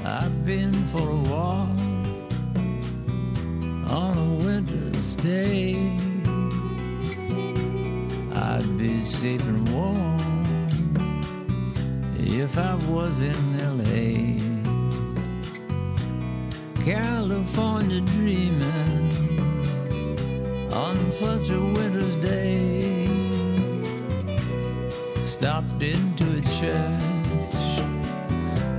I've 0.05 0.47
been 0.47 0.73
for 0.93 1.09
a 1.09 1.21
walk 1.31 1.84
on 3.90 4.18
a 4.18 4.46
winter's 4.46 5.16
day. 5.16 5.76
I'd 8.34 8.78
be 8.78 9.04
safe 9.04 9.42
and 9.42 9.70
warm 9.70 10.18
if 12.18 12.58
I 12.58 12.76
was 12.90 13.22
in 13.22 13.40
LA. 13.58 14.36
California 16.84 18.02
dreaming 18.02 19.06
on 20.72 21.10
such 21.10 21.50
a 21.50 21.60
winter's 21.60 22.16
day. 22.16 23.08
Stopped 25.24 25.82
into 25.82 26.26
a 26.38 26.42
church 26.60 27.16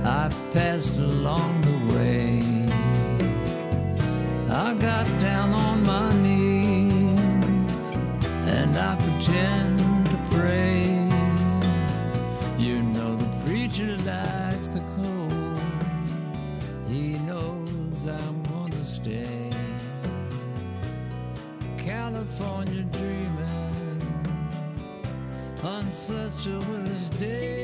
I 0.05 0.29
passed 0.53 0.97
along. 0.97 1.66
I 4.57 4.73
got 4.73 5.05
down 5.21 5.53
on 5.53 5.83
my 5.83 6.11
knees 6.15 7.19
and 8.55 8.75
I 8.75 8.95
pretend 8.95 10.07
to 10.07 10.17
pray. 10.31 10.81
You 12.57 12.81
know 12.81 13.15
the 13.15 13.45
preacher 13.45 13.95
likes 13.97 14.69
the 14.69 14.83
cold. 14.95 15.61
He 16.89 17.19
knows 17.19 18.07
I'm 18.07 18.41
gonna 18.51 18.83
stay. 18.83 19.53
California 21.77 22.81
dreaming 22.93 24.01
on 25.63 25.91
such 25.91 26.47
a 26.47 26.57
winter's 26.67 27.09
day. 27.09 27.56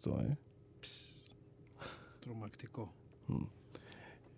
Αυτό, 0.00 0.24
ε. 0.30 0.38
Τρομακτικό. 2.18 2.92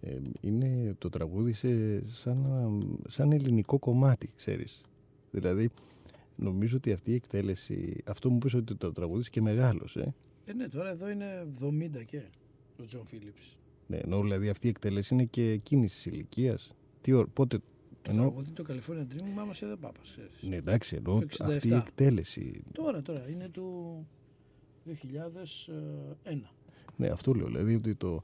Ε, 0.01 0.19
είναι 0.41 0.95
το 0.99 1.09
τραγούδι 1.09 1.53
σε, 1.53 1.69
σαν, 2.09 2.99
σαν 3.09 3.33
ελληνικό 3.33 3.79
κομμάτι, 3.79 4.31
ξέρεις. 4.37 4.81
Δηλαδή, 5.31 5.71
νομίζω 6.37 6.77
ότι 6.77 6.93
αυτή 6.93 7.11
η 7.11 7.15
εκτέλεση, 7.15 8.03
αυτό 8.07 8.31
μου 8.31 8.39
πεις 8.39 8.55
ότι 8.55 8.75
το 8.75 8.93
τραγούδι 8.93 9.31
και 9.31 9.41
μεγάλος, 9.41 9.97
ε. 9.97 10.15
Ε, 10.45 10.53
ναι, 10.53 10.69
τώρα 10.69 10.89
εδώ 10.91 11.11
είναι 11.11 11.47
70 11.61 12.05
και 12.07 12.23
ο 12.81 12.85
Τζον 12.85 13.07
Φίλιπς. 13.07 13.57
Ναι, 13.87 13.97
ενώ 13.97 14.21
δηλαδή 14.21 14.49
αυτή 14.49 14.67
η 14.67 14.71
εκτέλεση 14.71 15.15
είναι 15.15 15.25
και 15.25 15.51
εκείνη 15.51 15.87
της 15.87 16.07
ηλικίας. 16.07 16.75
Τι 17.01 17.13
ώρα, 17.13 17.27
πότε. 17.27 17.59
Το 17.59 18.11
Ενώ, 18.11 18.21
τραγούδι 18.21 18.51
το 18.51 18.65
California 18.69 19.13
Dream, 19.13 19.33
μάμα 19.35 19.55
σε 19.55 19.67
δεν 19.67 19.79
πάπας, 19.79 20.11
ξέρεις. 20.11 20.43
ναι, 20.43 20.57
εντάξει, 20.57 20.97
ενώ 20.97 21.19
Το 21.19 21.27
67. 21.31 21.45
αυτή 21.47 21.69
η 21.69 21.75
εκτέλεση. 21.75 22.63
Τώρα, 22.73 23.03
τώρα, 23.03 23.29
είναι 23.29 23.49
του 23.49 23.97
2001. 24.87 26.51
Ναι, 26.97 27.09
αυτό 27.09 27.33
λέω. 27.33 27.47
Δηλαδή 27.47 27.75
ότι 27.75 27.95
το, 27.95 28.23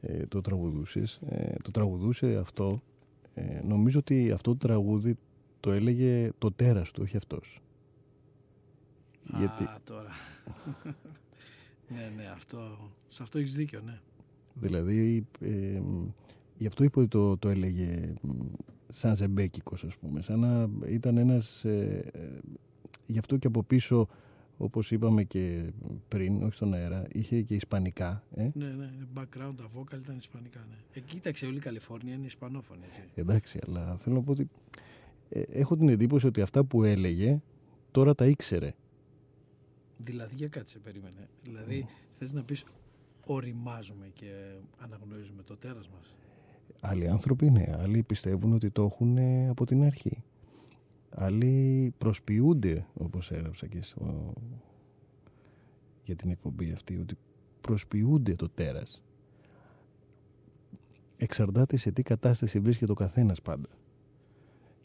ε, 0.00 0.26
το 0.26 0.40
τραγουδούσες, 0.40 1.20
ε, 1.28 1.54
το 1.64 1.70
τραγουδούσε 1.70 2.36
αυτό. 2.36 2.82
Ε, 3.34 3.60
νομίζω 3.64 3.98
ότι 3.98 4.30
αυτό 4.30 4.50
το 4.56 4.66
τραγούδι 4.66 5.16
το 5.60 5.72
έλεγε 5.72 6.30
το 6.38 6.52
τέρας 6.52 6.90
του, 6.90 7.00
όχι 7.04 7.16
αυτός. 7.16 7.60
Γιατί, 9.22 9.64
Α, 9.64 9.80
τώρα. 9.84 10.10
ναι, 11.94 12.12
ναι, 12.16 12.26
αυτό, 12.34 12.90
σε 13.08 13.22
αυτό 13.22 13.38
έχεις 13.38 13.54
δίκιο, 13.54 13.80
ναι. 13.84 14.00
δηλαδή, 14.54 15.26
ε, 15.40 15.80
γι' 16.58 16.66
αυτό 16.66 16.84
είπε 16.84 16.98
ότι 16.98 17.08
το, 17.08 17.36
το 17.36 17.48
έλεγε 17.48 18.14
μ, 18.20 18.30
σαν 18.88 19.16
ζεμπέκικος, 19.16 19.84
ας 19.84 19.96
πούμε. 19.96 20.22
Σαν 20.22 20.40
να 20.40 20.68
ήταν 20.86 21.16
ένας... 21.16 21.64
Ε, 21.64 22.10
ε, 22.12 22.38
γι' 23.06 23.18
αυτό 23.18 23.36
και 23.36 23.46
από 23.46 23.62
πίσω, 23.62 24.08
όπως 24.56 24.90
είπαμε 24.90 25.24
και 25.24 25.72
πριν, 26.08 26.42
όχι 26.42 26.54
στον 26.54 26.74
αέρα, 26.74 27.06
είχε 27.12 27.42
και 27.42 27.54
ισπανικά. 27.54 28.22
Ε; 28.34 28.48
Ναι, 28.54 28.66
ναι, 28.66 28.90
background, 29.14 29.54
τα 29.56 29.64
vocal 29.76 29.98
ήταν 30.02 30.16
ισπανικά, 30.16 30.66
ναι. 30.68 30.76
Ε, 30.92 31.00
κοίταξε, 31.00 31.46
όλη 31.46 31.56
η 31.56 31.60
Καλιφόρνια 31.60 32.14
είναι 32.14 32.26
ισπανόφωνη, 32.26 32.80
έτσι. 32.86 33.00
Εντάξει, 33.14 33.58
αλλά 33.66 33.96
θέλω 33.96 34.14
να 34.14 34.22
πω 34.22 34.30
ότι 34.30 34.48
ε, 35.28 35.40
έχω 35.40 35.76
την 35.76 35.88
εντύπωση 35.88 36.26
ότι 36.26 36.40
αυτά 36.40 36.64
που 36.64 36.84
έλεγε 36.84 37.40
τώρα 37.90 38.14
τα 38.14 38.26
ήξερε. 38.26 38.74
Δηλαδή, 39.98 40.34
για 40.34 40.48
κάτσε, 40.48 40.78
περίμενε. 40.78 41.28
Δηλαδή, 41.42 41.86
θες 42.18 42.32
να 42.32 42.42
πεις 42.42 42.64
οριμάζουμε 43.26 44.10
και 44.12 44.54
αναγνωρίζουμε 44.78 45.42
το 45.42 45.56
τέρας 45.56 45.88
μας. 45.88 46.14
Άλλοι 46.80 47.08
άνθρωποι 47.08 47.50
ναι, 47.50 47.64
άλλοι 47.78 48.02
πιστεύουν 48.02 48.52
ότι 48.52 48.70
το 48.70 48.82
έχουν 48.82 49.16
ε, 49.16 49.48
από 49.48 49.64
την 49.66 49.82
αρχή. 49.82 50.22
Άλλοι 51.18 51.94
προσποιούνται, 51.98 52.86
όπως 52.94 53.30
έγραψα 53.30 53.66
και 53.66 53.82
στο... 53.82 54.32
για 56.04 56.16
την 56.16 56.30
εκπομπή 56.30 56.72
αυτή, 56.72 56.96
ότι 56.96 57.16
προσποιούνται 57.60 58.34
το 58.34 58.48
τέρας. 58.48 59.02
Εξαρτάται 61.16 61.76
σε 61.76 61.92
τι 61.92 62.02
κατάσταση 62.02 62.60
βρίσκεται 62.60 62.92
ο 62.92 62.94
καθένας 62.94 63.42
πάντα 63.42 63.68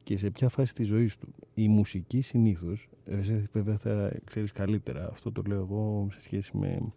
και 0.04 0.18
σε 0.18 0.30
ποια 0.30 0.50
φάση 0.50 0.74
της 0.74 0.88
ζωής 0.88 1.18
του. 1.18 1.34
Η 1.54 1.68
μουσική 1.68 2.22
συνήθως, 2.22 2.90
εσύ 3.06 3.48
βέβαια 3.52 3.78
θα 3.78 4.20
ξέρεις 4.24 4.52
καλύτερα, 4.52 5.10
αυτό 5.10 5.32
το 5.32 5.42
λέω 5.48 5.60
εγώ 5.60 6.08
σε 6.12 6.22
σχέση 6.22 6.58
με 6.58 6.92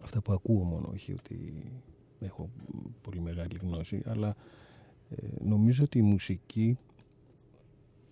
αυτά 0.00 0.22
που 0.22 0.32
ακούω 0.32 0.64
μόνο, 0.64 0.88
όχι 0.92 1.12
ότι 1.12 1.52
έχω 2.20 2.50
πολύ 3.02 3.20
μεγάλη 3.20 3.58
γνώση, 3.62 4.02
αλλά 4.04 4.36
ε, 5.10 5.26
νομίζω 5.40 5.84
ότι 5.84 5.98
η 5.98 6.02
μουσική, 6.02 6.78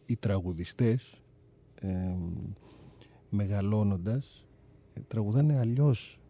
οι 0.06 0.16
τραγουδιστές, 0.16 1.22
ε, 1.74 2.16
μεγαλώνοντας, 3.30 4.44
ε, 4.94 5.00
τραγουδάνε 5.08 5.58
αλλιώς 5.58 6.20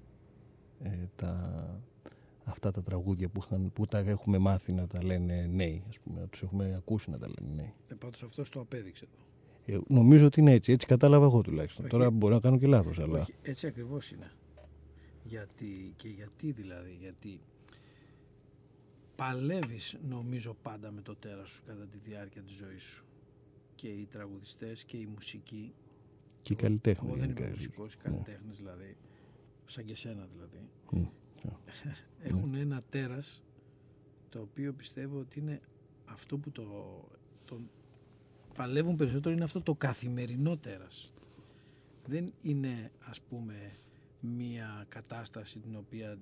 ε, 0.83 0.91
τα, 1.17 1.81
αυτά 2.45 2.71
τα 2.71 2.83
τραγούδια 2.83 3.29
που, 3.29 3.41
είχαν, 3.45 3.73
που 3.73 3.87
τα 3.87 3.99
έχουμε 3.99 4.39
μάθει 4.39 4.73
να 4.73 4.87
τα 4.87 5.05
λένε 5.05 5.47
νέοι, 5.53 5.83
ας 5.89 5.99
πούμε, 5.99 6.21
να 6.21 6.27
τους 6.27 6.43
έχουμε 6.43 6.75
ακούσει 6.77 7.11
να 7.11 7.19
τα 7.19 7.27
λένε 7.27 7.55
νέοι. 7.55 7.75
Ε, 7.89 7.95
πάντως 7.95 8.23
αυτό 8.23 8.43
το 8.51 8.61
απέδειξε 8.61 9.05
εδώ. 9.05 9.25
Ε, 9.79 9.81
νομίζω 9.89 10.27
ότι 10.27 10.41
είναι 10.41 10.53
έτσι, 10.53 10.73
έτσι 10.73 10.87
κατάλαβα 10.87 11.25
εγώ 11.25 11.41
τουλάχιστον. 11.41 11.85
Όχι. 11.85 11.95
Τώρα 11.95 12.11
μπορεί 12.11 12.35
να 12.35 12.41
κάνω 12.41 12.59
και 12.59 12.67
λάθος, 12.67 12.99
αλλά 12.99 13.21
Όχι, 13.21 13.35
έτσι 13.43 13.67
ακριβώς 13.67 14.11
είναι. 14.11 14.31
Γιατί, 15.25 15.93
και 15.97 16.09
γιατί 16.09 16.53
δηλαδή, 16.53 16.97
γιατί 17.01 17.41
παλεύεις 19.17 19.97
νομίζω 20.09 20.57
πάντα 20.63 20.91
με 20.91 21.01
το 21.01 21.17
τέρας 21.17 21.49
σου 21.49 21.63
κατά 21.67 21.87
τη 21.87 21.99
διάρκεια 21.99 22.43
της 22.43 22.55
ζωής 22.55 22.83
σου. 22.83 23.05
Και 23.83 23.89
οι 23.89 24.07
τραγουδιστές 24.11 24.85
και 24.85 24.97
η 24.97 25.07
μουσική. 25.07 25.75
και 26.43 26.53
οι 26.53 26.57
Εγώ- 26.59 26.63
καλλιτέχνες 26.63 27.09
Εγώ 27.11 27.17
δεν 27.19 27.25
γενικά, 27.25 27.43
είμαι 27.45 27.53
έτσι. 27.53 27.65
μουσικός, 27.67 27.95
οι 27.95 27.97
καλλιτέχνες 27.97 28.57
δηλαδή, 28.57 28.97
σαν 29.67 29.85
και 29.85 29.95
σένα 29.95 30.27
δηλαδή. 30.33 30.69
Μμ, 30.91 31.05
Έχουν 32.29 32.55
ένα 32.55 32.83
τέρας 32.91 33.43
το 34.29 34.41
οποίο 34.41 34.73
πιστεύω 34.73 35.19
ότι 35.19 35.39
είναι 35.41 35.61
αυτό 36.05 36.39
που 36.39 36.51
το, 36.51 36.65
το 37.45 37.61
παλεύουν 38.55 38.97
περισσότερο 38.97 39.35
είναι 39.35 39.45
αυτό 39.45 39.61
το 39.61 39.75
καθημερινό 39.75 40.57
τέρας. 40.57 41.13
Δεν 42.07 42.33
είναι 42.43 42.91
ας 43.01 43.21
πούμε 43.21 43.77
μία 44.21 44.87
κατάσταση 44.89 45.59
την 45.59 45.77
οποία 45.77 46.19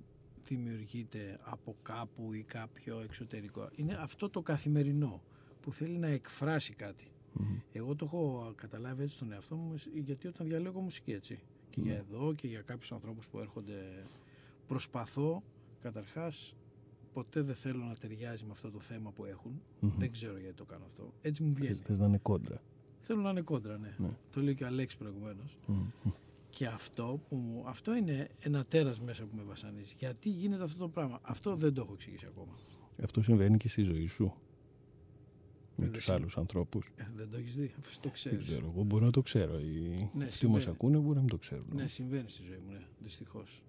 δημιουργείται 0.47 1.39
από 1.43 1.75
κάπου 1.83 2.33
ή 2.33 2.43
κάποιο 2.43 2.99
εξωτερικό. 2.99 3.69
Είναι 3.75 3.93
αυτό 3.93 4.29
το 4.29 4.41
καθημερινό 4.41 5.21
που 5.61 5.71
θέλει 5.73 5.97
να 5.97 6.07
εκφράσει 6.07 6.73
κάτι. 6.73 7.11
Μμ. 7.33 7.43
Εγώ 7.73 7.95
το 7.95 8.05
έχω 8.05 8.51
καταλάβει 8.55 9.03
έτσι 9.03 9.15
στον 9.15 9.31
εαυτό 9.31 9.55
μου 9.55 9.75
γιατί 9.93 10.27
όταν 10.27 10.47
διαλέγω 10.47 10.79
μουσική 10.79 11.11
έτσι. 11.11 11.39
Και 11.69 11.81
για 11.81 11.95
εδώ 11.95 12.33
και 12.33 12.47
για 12.47 12.61
κάποιους 12.61 12.91
ανθρώπους 12.91 13.27
που 13.27 13.39
έρχονται 13.39 14.03
προσπαθώ 14.67 15.43
καταρχάς 15.81 16.55
ποτέ 17.13 17.41
δεν 17.41 17.55
θέλω 17.55 17.83
να 17.83 17.95
ταιριάζει 17.95 18.43
με 18.43 18.51
αυτό 18.51 18.71
το 18.71 18.79
θέμα 18.79 19.11
που 19.11 19.25
έχουν. 19.25 19.61
Μμμ. 19.79 19.91
Δεν 19.97 20.11
ξέρω 20.11 20.37
γιατί 20.37 20.55
το 20.55 20.65
κάνω 20.65 20.85
αυτό. 20.85 21.13
Έτσι 21.21 21.43
μου 21.43 21.53
βγαίνει. 21.53 21.75
Θες, 21.75 21.81
θες 21.85 21.99
να 21.99 22.05
είναι 22.05 22.17
κόντρα. 22.17 22.61
Θέλω 23.01 23.21
να 23.21 23.29
είναι 23.29 23.41
κόντρα, 23.41 23.77
ναι. 23.77 23.95
Ναι. 23.97 24.09
Το 24.31 24.41
λέει 24.41 24.55
και 24.55 24.63
ο 24.63 24.67
Αλέξης 24.67 24.99
προηγουμένως. 24.99 25.57
Μμ, 25.67 25.73
μμ. 26.03 26.09
Και 26.49 26.65
αυτό, 26.67 27.19
που, 27.29 27.35
μου- 27.35 27.63
αυτό 27.67 27.95
είναι 27.95 28.29
ένα 28.39 28.65
τέρας 28.65 28.99
μέσα 29.01 29.23
που 29.23 29.35
με 29.35 29.43
βασανίζει. 29.43 29.93
Γιατί 29.99 30.29
γίνεται 30.29 30.63
αυτό 30.63 30.79
το 30.79 30.87
πράγμα. 30.89 31.19
Αυτό 31.21 31.55
δεν 31.55 31.73
το 31.73 31.81
έχω 31.81 31.93
εξηγήσει 31.93 32.25
ακόμα. 32.25 32.53
Αυτό 33.03 33.21
συμβαίνει 33.21 33.57
και 33.57 33.67
στη 33.67 33.81
ζωή 33.81 34.07
σου. 34.07 34.33
Με 35.81 35.87
Βέβαια, 35.87 35.93
τους 35.99 36.03
συμβαίνει. 36.03 36.23
άλλους 36.23 36.37
ανθρώπους. 36.37 36.91
Ε, 36.95 37.03
δεν 37.15 37.29
το 37.29 37.37
έχεις 37.37 37.55
δει, 37.55 37.71
αφού 37.79 37.91
το 37.91 37.99
Δεν 38.01 38.11
ξέρεις. 38.11 38.47
ξέρω, 38.47 38.71
εγώ 38.73 38.83
μπορεί 38.83 39.03
να 39.03 39.11
το 39.11 39.21
ξέρω. 39.21 39.59
Οι 39.59 40.09
Ναι, 40.13 40.23
αυτοί 40.23 40.45
που 40.45 40.51
μας 40.51 40.61
συμβαίνει. 40.61 40.65
ακούνε 40.69 40.97
μπορεί 40.97 41.15
να 41.15 41.19
μην 41.21 41.29
το 41.29 41.37
ξέρουν. 41.37 41.65
Ναι, 41.73 41.87
συμβαίνει 41.87 42.29
στη 42.29 42.43
ζωή 42.47 42.57
μου, 42.65 42.71
ναι, 42.71 42.79
δυστυχώς. 42.99 43.63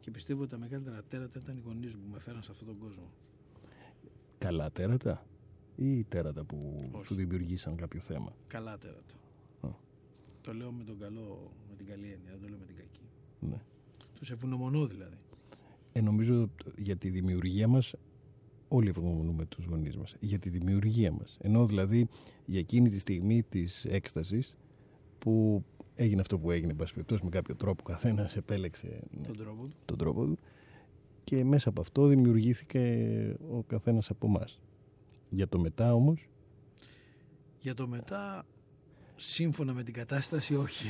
Και 0.00 0.10
πιστεύω 0.10 0.40
ότι 0.42 0.50
τα 0.50 0.58
μεγαλύτερα 0.58 1.02
τέρατα 1.08 1.38
ήταν 1.42 1.56
οι 1.56 1.60
γονείς 1.64 1.94
μου 1.94 2.00
που 2.04 2.10
με 2.12 2.18
φέραν 2.20 2.42
σε 2.42 2.50
αυτόν 2.50 2.66
τον 2.66 2.78
κόσμο. 2.78 3.10
Καλά 4.38 4.70
τέρατα 4.72 5.26
ή 5.76 6.04
τέρατα 6.04 6.44
που 6.44 6.76
Όχι. 6.92 7.04
σου 7.04 7.14
δημιουργήσαν 7.14 7.76
κάποιο 7.76 8.00
θέμα; 8.00 8.32
Καλά 8.46 8.78
τέρατα. 8.78 9.14
Α. 9.60 9.68
Το 10.40 10.54
λέω 10.54 10.72
με, 10.72 10.84
τον 10.84 10.98
καλό, 10.98 11.50
με 11.70 11.74
την 11.76 11.86
καλή 11.86 12.04
έννοια, 12.12 12.30
δεν 12.30 12.40
το 12.40 12.48
λέω 12.48 12.58
με 12.58 12.64
την 12.66 12.76
κακή. 12.76 13.00
Ναι. 13.40 13.60
Τους 14.14 14.30
ευγνωμονώ 14.30 14.86
δηλαδή. 14.86 15.16
Ε, 15.92 16.00
νομίζω 16.00 16.50
για 16.76 16.96
τη 16.96 17.10
δημιουργία 17.10 17.68
μας 17.68 17.94
όλοι 18.68 18.88
ευγνωμονούμε 18.88 19.44
τους 19.44 19.64
γονείς 19.64 19.96
μας. 19.96 20.16
Για 20.20 20.38
τη 20.38 20.48
δημιουργία 20.48 21.12
μας. 21.12 21.36
Ενώ 21.40 21.66
δηλαδή 21.66 22.08
για 22.44 22.58
εκείνη 22.58 22.88
τη 22.90 22.98
στιγμή 22.98 23.42
της 23.42 23.84
έκστασης 23.84 24.56
που 25.18 25.64
έγινε 25.94 26.20
αυτό 26.20 26.38
που 26.38 26.50
έγινε, 26.50 26.70
εν 26.70 26.76
πάση 26.76 26.92
περιπτώσει, 26.92 27.24
με 27.24 27.30
κάποιο 27.30 27.56
τρόπο 27.56 27.82
ο 27.86 27.90
καθένας 27.90 28.36
επέλεξε 28.36 29.00
ναι, 29.10 29.26
Τον 29.26 29.36
τρόπο 29.36 29.62
του. 29.66 29.76
τον 29.84 29.98
τρόπο 29.98 30.24
του 30.24 30.38
και 31.24 31.44
μέσα 31.44 31.68
από 31.68 31.80
αυτό 31.80 32.06
δημιουργήθηκε 32.06 33.34
ο 33.50 33.62
καθένας 33.62 34.10
από 34.10 34.26
εμάς. 34.26 34.60
Για 35.30 35.48
το 35.48 35.58
μετά 35.58 35.94
όμως, 35.94 36.28
Για 37.60 37.74
το 37.74 37.88
μετά, 37.88 38.46
σύμφωνα 39.16 39.72
με 39.72 39.82
την 39.82 39.94
κατάσταση, 39.94 40.54
όχι. 40.54 40.88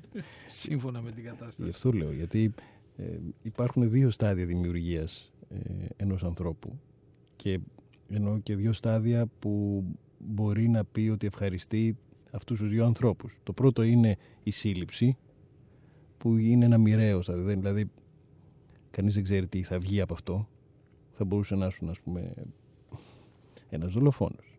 σύμφωνα 0.46 1.02
με 1.02 1.10
την 1.10 1.22
γι' 1.22 1.28
κατάσταση. 1.28 1.70
αυτό 1.70 1.92
λέω, 1.92 2.12
γιατί 2.12 2.54
ε, 2.96 3.18
υπάρχουν 3.42 3.90
δύο 3.90 4.10
στάδια 4.10 4.46
δημιουργίας 4.46 5.32
ε, 5.48 5.86
ενός 5.96 6.24
ανθρώπου 6.24 6.80
και 7.38 7.60
εννοώ 8.08 8.38
και 8.38 8.56
δύο 8.56 8.72
στάδια 8.72 9.26
που 9.38 9.84
μπορεί 10.18 10.68
να 10.68 10.84
πει 10.84 11.08
ότι 11.12 11.26
ευχαριστεί 11.26 11.96
αυτούς 12.30 12.58
τους 12.58 12.68
δύο 12.70 12.84
ανθρώπους. 12.84 13.38
Το 13.42 13.52
πρώτο 13.52 13.82
είναι 13.82 14.16
η 14.42 14.50
σύλληψη 14.50 15.16
που 16.18 16.36
είναι 16.36 16.64
ένα 16.64 16.78
μοιραίο 16.78 17.22
στάδιο, 17.22 17.42
δεν- 17.44 17.60
δηλαδή 17.60 17.90
κανείς 18.90 19.14
δεν 19.14 19.22
ξέρει 19.24 19.46
τι 19.46 19.62
θα 19.62 19.78
βγει 19.78 20.00
από 20.00 20.14
αυτό. 20.14 20.48
Θα 21.12 21.24
μπορούσε 21.24 21.54
να 21.54 21.70
σου, 21.70 21.90
ας 21.90 22.00
πούμε, 22.00 22.32
ένας 23.68 23.92
δολοφόνος 23.92 24.58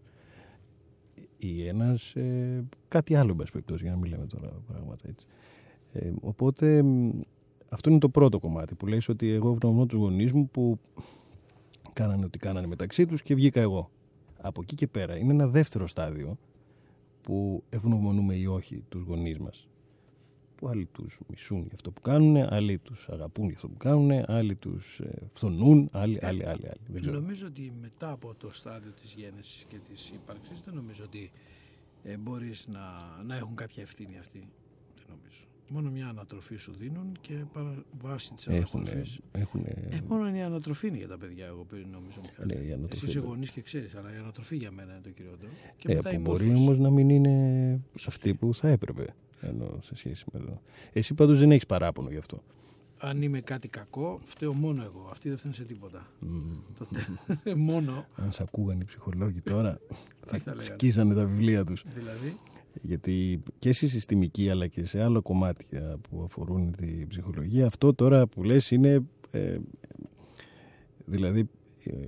ή 1.37 1.67
ένας 1.67 2.15
ε, 2.15 2.65
κάτι 2.87 3.15
άλλο, 3.15 3.29
εν 3.31 3.35
πάση 3.35 3.51
περιπτώσει, 3.51 3.83
για 3.83 3.91
να 3.91 3.97
μην 3.99 4.09
λέμε 4.11 4.25
τώρα 4.25 4.49
πράγματα 4.67 5.07
έτσι. 5.09 5.27
Ε, 5.91 6.11
οπότε 6.21 6.83
μ, 6.83 7.09
αυτό 7.69 7.89
είναι 7.89 7.99
το 7.99 8.09
πρώτο 8.09 8.39
κομμάτι 8.39 8.75
που 8.75 8.87
λέει 8.87 9.01
ότι 9.07 9.29
εγώ 9.29 9.49
ευγνωμονώ 9.51 9.85
τους 9.85 9.99
γονείς 9.99 10.33
μου 10.33 10.49
που 10.49 10.79
κάνανε 11.93 12.25
ό,τι 12.25 12.37
κάνανε 12.37 12.67
μεταξύ 12.67 13.05
τους 13.05 13.21
και 13.21 13.35
βγήκα 13.35 13.61
εγώ. 13.61 13.91
Από 14.41 14.61
εκεί 14.61 14.75
και 14.75 14.87
πέρα 14.87 15.17
είναι 15.17 15.33
ένα 15.33 15.47
δεύτερο 15.47 15.87
στάδιο 15.87 16.37
που 17.21 17.63
ευγνωμονούμε 17.69 18.35
ή 18.35 18.45
όχι 18.45 18.83
τους 18.89 19.01
γονείς 19.01 19.37
μας. 19.37 19.67
Που 20.55 20.67
άλλοι 20.67 20.85
τους 20.85 21.19
μισούν 21.27 21.61
για 21.61 21.71
αυτό 21.73 21.91
που 21.91 22.01
κάνουν, 22.01 22.35
άλλοι 22.37 22.77
τους 22.77 23.07
αγαπούν 23.09 23.45
για 23.45 23.55
αυτό 23.55 23.67
που 23.67 23.77
κάνουν, 23.77 24.23
άλλοι 24.27 24.55
τους 24.55 24.99
ε, 24.99 25.29
φθονούν, 25.33 25.89
άλλοι, 25.91 26.19
άλλοι, 26.21 26.45
άλλοι, 26.45 26.67
άλλοι. 26.67 26.81
Δεν 26.87 27.01
ξέρω. 27.01 27.19
Νομίζω 27.19 27.47
ότι 27.47 27.73
μετά 27.81 28.11
από 28.11 28.35
το 28.35 28.49
στάδιο 28.49 28.91
της 28.91 29.13
γέννησης 29.13 29.63
και 29.67 29.77
της 29.89 30.09
ύπαρξης 30.09 30.61
δεν 30.61 30.73
νομίζω 30.73 31.03
ότι 31.03 31.31
ε, 32.03 32.17
μπορείς 32.17 32.67
να, 32.67 32.81
να 33.25 33.35
έχουν 33.35 33.55
κάποια 33.55 33.83
ευθύνη 33.83 34.17
αυτοί. 34.17 34.47
Δεν 34.95 35.05
νομίζω. 35.07 35.48
Μόνο 35.71 35.89
μια 35.89 36.07
ανατροφή 36.07 36.55
σου 36.55 36.73
δίνουν 36.79 37.11
και 37.21 37.33
παρά, 37.53 37.83
βάσει 38.01 38.33
της 38.33 38.47
Έχουν, 38.47 38.79
ανατροφής. 38.81 39.19
έχουν, 39.31 39.61
Ε, 39.65 39.99
μόνο 40.07 40.35
η 40.35 40.41
ανατροφή 40.41 40.87
είναι 40.87 40.97
για 40.97 41.07
τα 41.07 41.17
παιδιά, 41.17 41.45
εγώ 41.45 41.63
πριν 41.69 41.85
νομίζω, 41.91 42.19
Μιχάλη. 42.23 42.55
Ναι, 42.55 42.61
η 42.67 42.71
ανατροφή 42.71 42.95
Εσύ 42.95 43.05
είσαι 43.05 43.19
είναι. 43.19 43.27
γονείς 43.27 43.51
και 43.51 43.61
ξέρεις, 43.61 43.95
αλλά 43.95 44.13
η 44.13 44.17
ανατροφή 44.17 44.55
για 44.55 44.71
μένα 44.71 44.91
είναι 44.91 45.01
το 45.03 45.09
κυριότερο. 45.09 45.51
Και 45.77 45.91
ε, 45.91 45.95
μετά 45.95 46.11
η 46.11 46.15
που 46.15 46.21
μπορεί 46.21 46.43
μόρφωση. 46.45 46.63
όμως 46.63 46.79
να 46.79 46.89
μην 46.89 47.09
είναι 47.09 47.79
αυτή 48.07 48.33
που 48.33 48.53
θα 48.55 48.67
έπρεπε 48.67 49.05
ενώ 49.41 49.79
σε 49.81 49.95
σχέση 49.95 50.25
με 50.33 50.39
εδώ. 50.39 50.61
Εσύ 50.93 51.13
πάντως 51.13 51.39
δεν 51.39 51.51
έχεις 51.51 51.65
παράπονο 51.65 52.09
γι' 52.09 52.17
αυτό. 52.17 52.43
Αν 53.01 53.21
είμαι 53.21 53.39
κάτι 53.41 53.67
κακό, 53.67 54.19
φταίω 54.25 54.53
μόνο 54.53 54.83
εγώ. 54.83 55.07
Αυτοί 55.11 55.29
δεν 55.29 55.37
φταίνουν 55.37 55.55
σε 55.55 55.63
τίποτα. 55.63 56.07
Μμμ. 56.19 56.57
Τότε, 56.77 57.05
μόνο, 57.71 58.05
Αν 58.15 58.31
σε 58.31 58.43
ακούγαν 58.43 58.79
οι 58.79 58.83
ψυχολόγοι 58.85 59.41
τώρα 59.41 59.71
θα 60.27 60.37
θα 60.37 60.37
λέγανε; 60.45 60.63
σκίσανε 60.63 61.13
τα 61.13 61.25
βιβλία 61.25 61.63
τους. 61.63 61.83
δηλαδή, 61.95 62.35
Γιατί 62.81 63.43
και 63.59 63.73
στη 63.73 63.87
συστημική 63.87 64.49
αλλά 64.49 64.67
και 64.67 64.85
σε 64.85 65.03
άλλα 65.03 65.19
κομμάτια 65.19 65.97
που 66.09 66.21
αφορούν 66.23 66.75
τη 66.75 67.05
ψυχολογία 67.07 67.67
αυτό 67.67 67.93
τώρα 67.93 68.27
που 68.27 68.43
λες 68.43 68.71
είναι 68.71 69.03
ε, 69.31 69.57
δηλαδή 71.05 71.49
ε, 71.83 72.07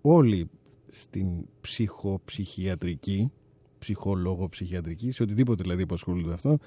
όλοι 0.00 0.50
στην 0.88 1.46
ψυχοψυχιατρική 1.60 3.32
ψυχολόγο 3.78 4.48
ψυχιατρική 4.48 5.10
σε 5.10 5.22
οτιδήποτε 5.22 5.62
δηλαδή 5.62 5.86
που 5.86 5.94
ασχολούνται 5.94 6.26
με 6.28 6.34
αυτό 6.34 6.58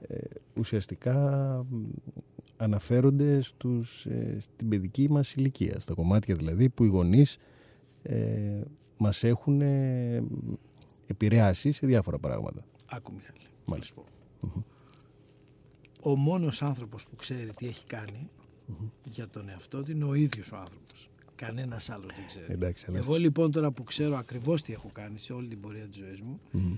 ε, 0.00 0.16
ουσιαστικά 0.54 1.16
μ, 1.70 1.82
αναφέρονται 2.56 3.40
στους, 3.40 4.06
ε, 4.06 4.36
στην 4.40 4.68
παιδική 4.68 5.10
μας 5.10 5.34
ηλικία 5.34 5.80
στα 5.80 5.94
κομμάτια 5.94 6.34
δηλαδή 6.34 6.68
που 6.68 6.84
οι 6.84 6.88
γονείς 6.88 7.36
ε, 8.02 8.60
μας 8.96 9.24
έχουν 9.24 9.60
ε, 9.60 10.22
επηρεάσει 11.06 11.72
σε 11.72 11.86
διάφορα 11.86 12.18
πράγματα. 12.18 12.64
άκου 12.86 13.12
Μιχάλη. 13.12 13.38
Μάλιστα. 13.66 13.94
να 14.00 14.48
σου 14.48 14.54
πω. 14.54 14.64
Ο 16.10 16.16
μόνος 16.16 16.62
άνθρωπος 16.62 17.06
που 17.06 17.16
ξέρει 17.16 17.50
τι 17.56 17.66
έχει 17.66 17.86
κάνει 17.86 18.30
για 19.04 19.28
τον 19.28 19.48
εαυτό 19.48 19.82
του 19.82 19.90
είναι 19.90 20.04
ο 20.04 20.14
ίδιος 20.14 20.52
ο 20.52 20.56
άνθρωπος. 20.56 21.08
Κανένας 21.36 21.90
άλλος 21.90 22.14
δεν 22.16 22.26
ξέρει. 22.26 22.52
Εντάξει, 22.52 22.84
αλλά 22.88 22.98
Εγώ 22.98 23.16
λοιπόν 23.16 23.52
τώρα 23.52 23.70
που 23.70 23.84
ξέρω 23.84 24.16
ακριβώς 24.16 24.62
τι 24.62 24.72
έχω 24.72 24.90
κάνει 24.92 25.18
σε 25.18 25.32
όλη 25.32 25.48
την 25.48 25.60
πορεία 25.60 25.86
της 25.88 25.96
ζωής 25.96 26.20
μου, 26.20 26.40
Μμμ. 26.50 26.76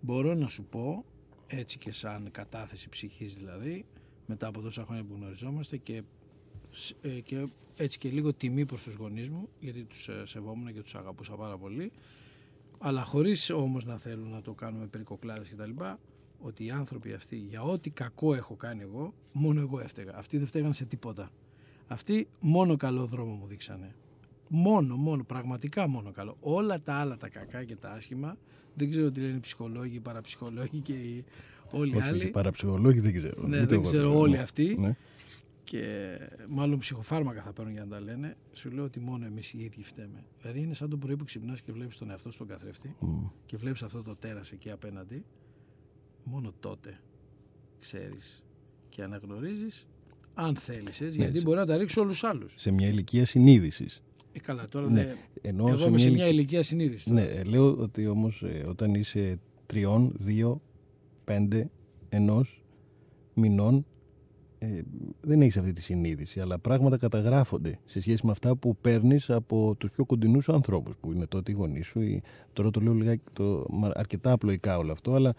μπορώ 0.00 0.34
να 0.34 0.46
σου 0.46 0.64
πω, 0.64 1.04
έτσι 1.46 1.78
και 1.78 1.92
σαν 1.92 2.28
κατάθεση 2.30 2.88
ψυχής 2.88 3.34
δηλαδή, 3.34 3.84
μετά 4.26 4.46
από 4.46 4.60
τόσα 4.60 4.84
χρόνια 4.84 5.04
που 5.04 5.14
γνωριζόμαστε 5.14 5.76
και, 5.76 6.02
σ- 6.70 6.94
ε, 7.04 7.08
και 7.20 7.46
έτσι 7.76 7.98
και 7.98 8.08
λίγο 8.08 8.32
τιμή 8.34 8.66
προς 8.66 8.82
τους 8.82 8.94
γονείς 8.94 9.30
μου, 9.30 9.48
γιατί 9.60 9.84
τους 9.84 10.08
ε, 10.08 10.22
σεβόμουν 10.26 10.72
και 10.74 10.82
τους 10.82 10.94
αγαπούσα 10.94 11.34
πάρα 11.34 11.58
πολύ, 11.58 11.92
αλλά 12.78 13.04
χωρίς 13.04 13.50
όμως 13.50 13.84
να 13.84 13.98
θέλουν 13.98 14.30
να 14.30 14.42
το 14.42 14.52
κάνουμε 14.52 14.86
περικοκλάδες 14.86 15.48
κτλ. 15.48 15.70
Ότι 16.40 16.64
οι 16.64 16.70
άνθρωποι 16.70 17.12
αυτοί, 17.12 17.36
για 17.36 17.62
ό,τι 17.62 17.90
κακό 17.90 18.34
έχω 18.34 18.54
κάνει 18.54 18.82
εγώ, 18.82 19.14
μόνο 19.32 19.60
εγώ 19.60 19.80
έφταιγα. 19.80 20.16
Αυτοί 20.16 20.38
δεν 20.38 20.46
φταίγαν 20.46 20.72
σε 20.72 20.84
τίποτα. 20.84 21.30
Αυτοί 21.88 22.28
μόνο 22.40 22.76
καλό 22.76 23.06
δρόμο 23.06 23.32
μου 23.34 23.46
δείξανε. 23.46 23.94
Μόνο, 24.48 24.96
μόνο, 24.96 25.24
πραγματικά 25.24 25.88
μόνο 25.88 26.10
καλό. 26.10 26.36
Όλα 26.40 26.80
τα 26.80 26.94
άλλα 26.94 27.16
τα 27.16 27.28
κακά 27.28 27.64
και 27.64 27.76
τα 27.76 27.90
άσχημα, 27.90 28.36
δεν 28.74 28.90
ξέρω 28.90 29.10
τι 29.10 29.20
λένε 29.20 29.36
οι 29.36 29.40
ψυχολόγοι, 29.40 29.96
οι 29.96 30.00
παραψυχολόγοι 30.00 30.78
και 30.78 30.92
οι 30.92 31.24
όλοι 31.70 31.92
οι 31.92 31.96
όχι, 31.96 32.08
άλλοι. 32.08 32.18
όχι, 32.18 32.30
παραψυχολόγοι 32.30 33.00
δεν 33.00 33.14
ξέρω. 33.16 33.42
Ναι, 33.46 33.56
Ούτε 33.56 33.66
δεν 33.66 33.78
εγώ 33.78 33.88
ξέρω 33.88 34.02
ξέρω. 34.08 34.18
όλοι 34.20 34.32
Ναι. 34.32 34.38
αυτοί. 34.38 34.76
Ναι. 34.78 34.96
Και 35.70 36.16
μάλλον 36.48 36.78
ψυχοφάρμακα 36.78 37.42
θα 37.42 37.52
παίρνουν 37.52 37.72
για 37.74 37.84
να 37.84 37.90
τα 37.90 38.00
λένε, 38.00 38.36
σου 38.52 38.70
λέω 38.70 38.84
ότι 38.84 39.00
μόνο 39.00 39.24
εμείς 39.24 39.52
οι 39.52 39.58
ίδιοι 39.58 39.82
φταίμε. 39.82 40.24
Δηλαδή 40.40 40.60
είναι 40.60 40.74
σαν 40.74 40.90
το 40.90 40.96
πρωί 40.96 41.16
που 41.16 41.24
ξυπνάς 41.24 41.60
και 41.62 41.72
βλέπεις 41.72 41.96
τον 41.96 42.10
εαυτό 42.10 42.30
στον 42.30 42.46
καθρέφτη 42.46 42.96
Μμ. 43.00 43.24
και 43.46 43.56
βλέπεις 43.56 43.82
αυτό 43.82 44.02
το 44.02 44.16
τέρας 44.16 44.52
εκεί 44.52 44.70
απέναντι. 44.70 45.24
Μόνο 46.24 46.52
τότε 46.60 46.98
ξέρεις 47.78 48.44
και 48.88 49.02
αναγνωρίζεις 49.02 49.86
αν 50.34 50.56
θέλεις 50.56 51.00
έτσι. 51.00 51.16
Γιατί 51.16 51.32
Ναι, 51.32 51.38
σε- 51.38 51.44
μπορεί 51.44 51.58
να 51.58 51.66
τα 51.66 51.76
ρίξει 51.76 52.00
όλους 52.00 52.20
του 52.20 52.26
άλλους. 52.28 52.54
Σε 52.56 52.70
μια 52.70 52.88
ηλικία 52.88 53.24
συνείδησης. 53.26 54.02
Ε, 54.32 54.38
καλά, 54.40 54.68
τώρα 54.68 54.90
Ναι, 54.90 55.04
δεν- 55.04 55.16
Ενώ 55.42 55.68
Εγώ 55.68 55.76
σε 55.76 55.88
είμαι 55.88 55.98
σε 55.98 56.04
ηλικία- 56.06 56.24
μια 56.24 56.32
ηλικία 56.34 56.62
συνείδησης. 56.62 57.06
Ναι, 57.06 57.22
ε, 57.22 57.42
λέω 57.42 57.76
ότι 57.78 58.06
όμως 58.06 58.42
ε, 58.42 58.64
όταν 58.68 58.94
είσαι 58.94 59.38
τριών, 59.66 60.12
δύο, 60.18 60.62
πέντε, 61.24 61.70
ενός 62.08 62.64
μηνών 63.34 63.86
ε, 64.58 64.80
δεν 65.20 65.40
έχεις 65.42 65.56
αυτή 65.56 65.72
τη 65.72 65.82
συνείδηση, 65.82 66.40
αλλά 66.40 66.58
πράγματα 66.58 66.96
καταγράφονται 66.96 67.78
σε 67.84 68.00
σχέση 68.00 68.26
με 68.26 68.30
αυτά 68.30 68.56
που 68.56 68.76
παίρνεις 68.76 69.30
από 69.30 69.74
τους 69.78 69.90
πιο 69.90 70.04
κοντινούς 70.04 70.44
σου 70.44 70.52
ανθρώπους, 70.52 70.96
που 70.96 71.12
είναι 71.12 71.26
τότε 71.26 71.50
οι 71.50 71.54
γονείς 71.54 71.86
σου. 71.86 72.00
Ή, 72.00 72.22
τώρα 72.52 72.70
το 72.70 72.80
λέω 72.80 72.92
λιγάκι, 72.92 73.22
το, 73.32 73.66
μα- 73.70 73.90
αρκετά 73.94 74.32
απλοϊκά 74.32 74.78
όλο 74.78 74.92
αυτό, 74.92 75.14
αλλά 75.14 75.34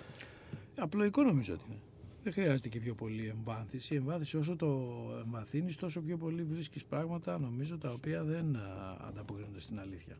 Απλοϊκό 0.79 1.23
νομίζω 1.23 1.53
ότι 1.53 1.63
είναι. 1.67 1.79
Δεν 2.23 2.33
χρειάζεται 2.33 2.69
και 2.69 2.79
πιο 2.79 2.95
πολύ 2.95 3.27
εμβάθυνση. 3.27 3.93
Η 3.93 3.97
εμβάθυνση 3.97 4.37
όσο 4.37 4.55
το 4.55 4.79
εμβαθύνεις, 5.25 5.75
τόσο 5.75 6.01
πιο 6.01 6.17
πολύ 6.17 6.43
βρίσκεις 6.43 6.85
πράγματα 6.85 7.39
νομίζω 7.39 7.77
τα 7.77 7.91
οποία 7.91 8.23
δεν 8.23 8.55
α, 8.55 8.61
ανταποκρίνονται 9.07 9.59
στην 9.59 9.79
αλήθεια. 9.79 10.15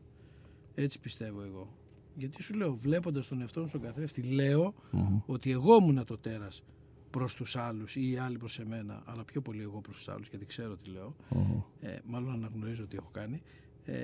Έτσι 0.74 0.98
πιστεύω 0.98 1.42
εγώ. 1.42 1.68
Γιατί 2.14 2.42
σου 2.42 2.54
λέω, 2.54 2.74
βλέποντας 2.76 3.28
τον 3.28 3.40
εαυτό 3.40 3.60
μου 3.60 3.66
στον 3.66 3.80
καθρέφτη, 3.80 4.22
λέω 4.22 4.74
μμμ, 4.90 5.18
ότι 5.26 5.50
εγώ 5.50 5.76
ήμουν 5.80 6.04
το 6.04 6.18
τέρας 6.18 6.62
προς 7.10 7.34
τους 7.34 7.56
άλλους 7.56 7.96
ή 7.96 8.10
οι 8.10 8.16
άλλοι 8.16 8.38
προς 8.38 8.58
εμένα, 8.58 9.02
αλλά 9.06 9.24
πιο 9.24 9.40
πολύ 9.40 9.62
εγώ 9.62 9.80
προς 9.80 9.96
τους 9.96 10.08
άλλους, 10.08 10.28
γιατί 10.28 10.46
ξέρω 10.46 10.76
τι 10.76 10.90
λέω. 10.90 11.16
μμμ. 11.30 11.60
Ε, 11.80 11.98
μάλλον 12.06 12.32
αναγνωρίζω 12.32 12.86
τι 12.86 12.96
έχω 12.96 13.08
κάνει. 13.12 13.42
Ε, 13.84 13.94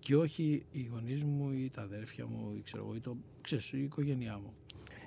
και 0.00 0.16
όχι 0.16 0.62
οι 0.72 0.88
γονείς 0.92 1.24
μου 1.24 1.50
ή 1.52 1.70
τα 1.74 1.82
αδέρφια 1.82 2.26
μου 2.26 2.54
ή 2.56 2.60
ξέρω 2.62 2.84
εγώ, 2.84 2.94
ή 2.94 3.00
το, 3.00 3.16
ξέρεις, 3.40 3.72
η 3.72 3.82
οικογένειά 3.82 4.38
μου. 4.38 4.52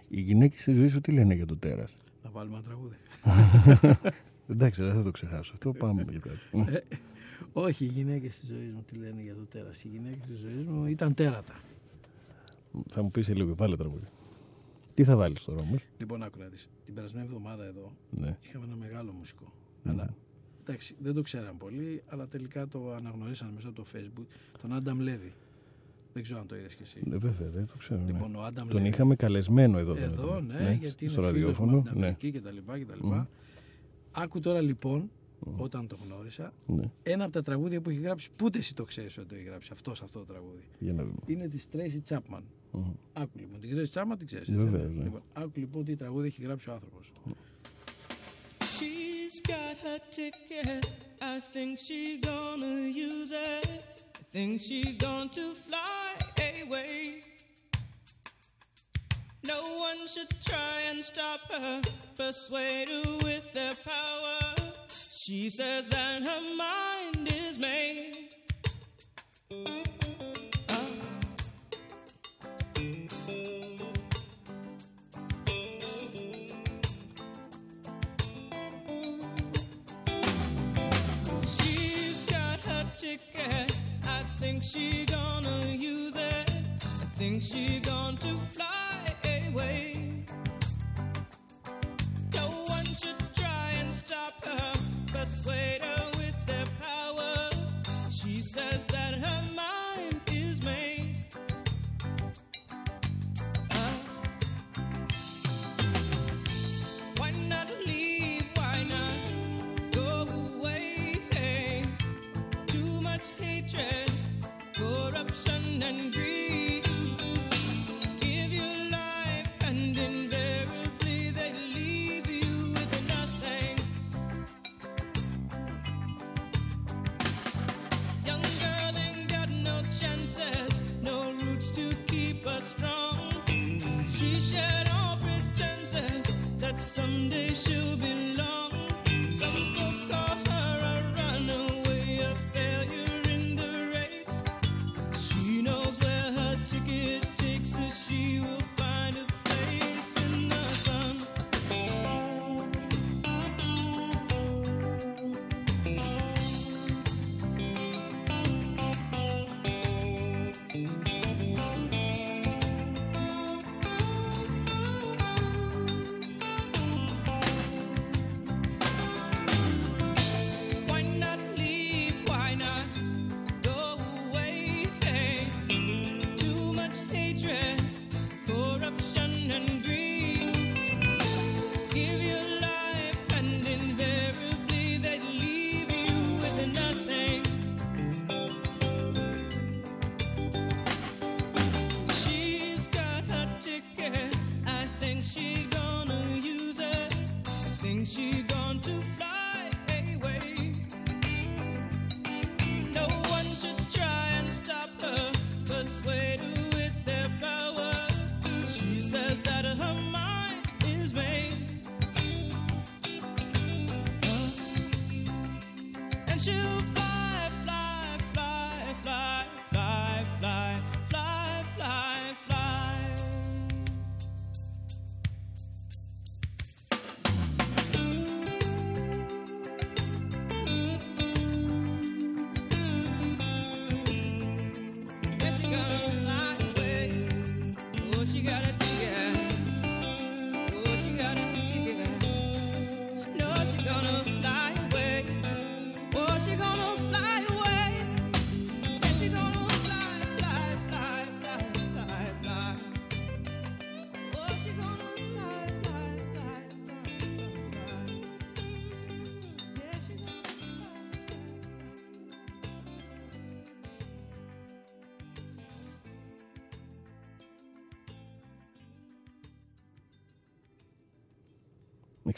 οι 0.09 0.21
γυναίκες 0.21 0.61
στη 0.61 0.73
ζωή 0.73 0.87
σου 0.87 1.01
τι 1.01 1.11
λένε 1.11 1.33
για 1.33 1.45
το 1.45 1.57
τέρας; 1.57 1.93
Να 2.23 2.29
βάλουμε 2.29 2.55
ένα 2.55 2.63
τραγούδι. 2.65 2.95
Εντάξει, 4.49 4.83
δεν 4.83 4.93
θα 4.93 5.03
το 5.03 5.11
ξεχάσω. 5.11 5.51
Αυτό 5.53 5.71
πάμε 5.73 6.05
για 6.09 6.19
κάτι. 6.19 6.71
Ε, 6.75 6.79
Όχι, 7.53 7.83
οι 7.85 7.87
γυναίκες 7.87 8.39
τη 8.39 8.45
ζωή 8.45 8.71
μου 8.75 8.83
τι 8.87 8.95
λένε 8.95 9.21
για 9.21 9.35
το 9.35 9.41
τέρας. 9.45 9.83
Οι 9.83 9.87
γυναίκες 9.87 10.25
τη 10.27 10.33
ζωή 10.35 10.53
μου 10.53 10.85
ήταν 10.85 11.13
τέρατα. 11.13 11.59
θα 12.89 13.03
μου 13.03 13.11
πεις 13.11 13.25
σε 13.25 13.33
λίγο, 13.33 13.55
βάλε 13.55 13.75
τραγούδι. 13.77 14.07
Τι 14.93 15.03
θα 15.03 15.15
βάλεις 15.17 15.43
τώρα 15.43 15.59
όμως; 15.59 15.81
Λοιπόν, 15.97 16.23
άκου 16.23 16.39
να 16.39 16.45
δεις. 16.47 16.69
Την 16.85 16.93
περασμένη 16.93 17.25
εβδομάδα 17.25 17.63
εδώ 17.65 17.91
Ναι. 18.09 18.37
είχαμε 18.47 18.65
ένα 18.65 18.75
μεγάλο 18.75 19.11
μουσικό. 19.11 19.53
Αλλά 19.85 20.15
εντάξει, 20.61 20.95
δεν 20.99 21.13
το 21.13 21.21
ξέραν 21.21 21.57
πολύ, 21.57 22.03
αλλά 22.07 22.27
τελικά 22.27 22.67
το 22.67 22.93
αναγνωρίσαν 22.93 23.49
μέσα 23.55 23.67
από 23.67 23.75
το 23.75 23.85
Facebook. 23.95 24.25
Τον 24.61 24.73
Άνταμ 24.73 24.99
Λέβι. 24.99 25.33
Δεν 26.13 26.23
ξέρω 26.23 26.39
αν 26.39 26.47
το 26.47 26.55
είδες 26.55 26.75
κι 26.75 26.81
εσύ. 26.83 26.99
Ναι, 27.03 27.17
βέβαια, 27.17 27.49
δεν 27.49 27.67
το 27.67 27.73
ξέρω. 27.77 28.01
ναι. 28.01 28.11
Λοιπόν, 28.11 28.35
ο 28.35 28.41
Άνταμ 28.43 28.67
Τον 28.67 28.75
Λέβι. 28.77 28.87
είχαμε 28.89 29.15
καλεσμένο 29.15 29.77
εδώ. 29.77 29.93
τον 29.93 30.03
Εδώ, 30.03 30.27
είδαμε. 30.27 30.63
ναι, 30.63 30.77
γιατί 30.79 31.07
στο 31.09 31.21
είναι 31.21 31.31
φίλος 31.31 31.59
μου 31.59 31.65
ραδιόφωνο. 31.65 31.71
από 31.77 31.81
την 31.89 31.91
Ναι, 31.99 32.05
Αμερική 32.05 32.31
και 32.31 32.41
τα 32.41 32.51
λοιπά 32.51 32.77
και 32.77 32.85
τα 32.85 32.95
λοιπά. 32.95 33.29
Άκου 34.11 34.39
τώρα 34.39 34.61
λοιπόν, 34.61 35.09
όταν 35.57 35.87
το 35.87 35.97
γνώρισα, 36.05 36.53
ναι. 36.67 36.83
ένα 37.03 37.23
από 37.23 37.33
τα 37.33 37.41
τραγούδια 37.41 37.81
που 37.81 37.89
έχει 37.89 37.99
γράψει, 37.99 38.29
που 38.35 38.45
ούτε 38.45 38.57
εσύ 38.57 38.73
το 38.75 38.83
ξέρεις 38.83 39.17
ότι 39.17 39.27
το 39.27 39.35
έχει 39.35 39.43
γράψει 39.43 39.69
αυτός 39.73 40.01
αυτό 40.01 40.19
το 40.19 40.25
τραγούδι. 40.25 40.63
Για 40.79 40.93
να 40.93 41.03
δούμε. 41.03 41.15
Είναι 41.25 41.47
της 41.47 41.67
Tracy 41.73 42.13
Chapman. 42.15 42.41
Μμμ. 42.73 42.93
Άκου 43.13 43.37
λοιπόν, 43.39 43.59
την 43.59 43.77
Tracy 43.77 44.01
Chapman 44.01 44.17
την 44.17 44.27
ξέρεις. 44.27 44.51
Βεβαίως, 44.51 44.83
έτσι, 44.83 44.95
ναι. 44.97 45.03
Λοιπόν, 45.03 45.21
άκου 45.33 45.51
λοιπόν 45.55 45.83
τι 45.85 45.95
τραγούδι 45.95 46.27
έχει 46.27 46.41
γράψει 46.41 46.69
ο 46.69 46.73
άνθρωπος. 46.73 47.11
She's 48.75 49.37
got 49.53 49.77
her 49.87 49.99
ticket. 50.19 50.83
I 51.33 51.35
think 51.53 51.71
she's 51.85 52.17
gonna 52.29 52.77
use 53.09 53.31
it. 53.31 53.93
I 54.21 54.23
think 54.35 54.51
she's 54.67 54.93
going 55.07 55.29
to 55.39 55.45
fly 55.67 56.07
away. 56.63 56.95
No 59.53 59.61
one 59.87 60.01
should 60.13 60.33
try 60.51 60.75
and 60.89 60.99
stop 61.11 61.41
her, 61.55 61.73
persuade 62.21 62.89
her 62.95 63.09
with 63.27 63.45
their 63.57 63.75
power. 63.93 64.39
She 65.21 65.41
says 65.57 65.83
that 65.95 66.17
her 66.29 66.43
mind 66.65 67.23
is 67.41 67.55
made. 67.69 68.15
Think 84.43 84.61
she 84.61 85.05
gonna 85.05 85.67
use 85.67 86.17
it. 86.17 86.51
I 86.81 87.05
think 87.15 87.41
she 87.41 87.79
to 88.17 88.35
fly 88.51 88.72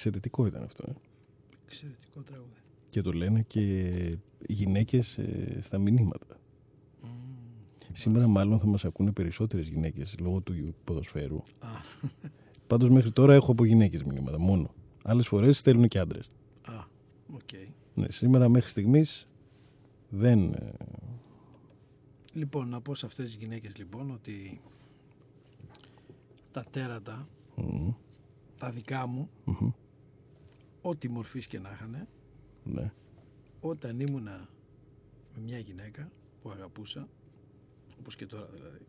Εξαιρετικό 0.05 0.45
ήταν 0.45 0.63
αυτό. 0.63 0.83
ε. 0.89 0.93
Εξαιρετικό 1.65 2.21
τραγούδι. 2.21 2.49
Και 2.89 3.01
το 3.01 3.11
λένε 3.11 3.41
και 3.41 4.17
γυναίκες 4.47 5.17
ε, 5.17 5.59
στα 5.61 5.77
μηνύματα. 5.77 6.39
Σήμερα 7.93 8.27
μάλλον 8.27 8.59
θα 8.59 8.65
μας 8.67 8.85
ακούνε 8.85 9.11
περισσότερες 9.11 9.67
γυναίκες 9.67 10.15
λόγω 10.19 10.41
του 10.41 10.75
ποδοσφαίρου. 10.83 11.37
Α, 11.59 11.67
Πάντως 12.67 12.89
μέχρι 12.89 13.11
τώρα 13.11 13.33
έχω 13.33 13.51
από 13.51 13.65
γυναίκες 13.65 14.03
μηνύματα 14.03 14.39
μόνο. 14.39 14.73
Άλλες 15.03 15.27
φορές 15.27 15.57
στέλνουν 15.57 15.87
και 15.87 15.99
άντρες. 15.99 16.29
α, 16.61 16.83
οκ. 17.33 17.49
Ναι, 17.93 18.09
σήμερα 18.09 18.49
μέχρι 18.49 18.69
στιγμής 18.69 19.27
δεν... 20.09 20.53
ε, 20.53 20.71
Λοιπόν, 22.33 22.69
να 22.69 22.81
πω 22.81 22.95
σε 22.95 23.05
αυτές 23.05 23.25
τις 23.25 23.35
γυναίκες 23.35 23.75
λοιπόν 23.77 24.11
ότι 24.11 24.61
τα 26.51 26.65
τέρατα, 26.71 27.27
μ, 27.55 27.89
τα 28.57 28.71
δικά 28.71 29.07
μου, 29.07 29.29
μμμ, 29.45 29.69
ό,τι 30.89 31.09
μορφής 31.09 31.47
και 31.47 31.59
να 31.59 31.71
είχαν, 31.71 32.07
ναι. 32.63 32.91
όταν 33.59 33.99
ήμουνα 33.99 34.49
με 35.35 35.41
μια 35.41 35.57
γυναίκα 35.59 36.11
που 36.41 36.49
αγαπούσα, 36.49 37.07
όπως 37.99 38.15
και 38.15 38.25
τώρα 38.25 38.45
δηλαδή, 38.53 38.85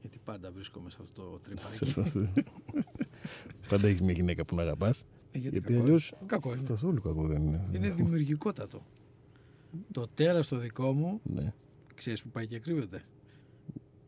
γιατί 0.00 0.18
πάντα 0.24 0.50
βρίσκομαι 0.50 0.90
σε 0.90 0.98
αυτό 1.00 1.22
το 1.22 1.40
Σε 1.68 1.84
τρυπάκι. 1.84 2.00
αυτό. 2.00 2.32
Πάντα 3.68 3.86
έχεις 3.88 4.00
μια 4.00 4.12
γυναίκα 4.12 4.44
που 4.44 4.54
να 4.54 4.62
αγαπάς. 4.62 5.06
Ε, 5.32 5.38
γιατί 5.38 5.58
Γιατί 5.58 5.72
κακό 5.72 5.82
αλλιώς 5.84 6.08
είναι. 6.10 6.20
Κακό 6.26 6.54
είναι. 6.54 6.62
καθόλου 6.66 7.00
κακό 7.00 7.26
δεν 7.26 7.46
είναι. 7.46 7.68
Είναι 7.72 7.90
δημιουργικότατο. 7.90 8.82
Το 9.92 10.06
τέρας 10.14 10.46
το 10.48 10.56
δικό 10.56 10.92
μου, 10.92 11.20
Ναι, 11.24 11.52
ξέρεις 11.94 12.22
που 12.22 12.28
πάει 12.28 12.46
και 12.46 12.58
κρύβεται. 12.58 13.02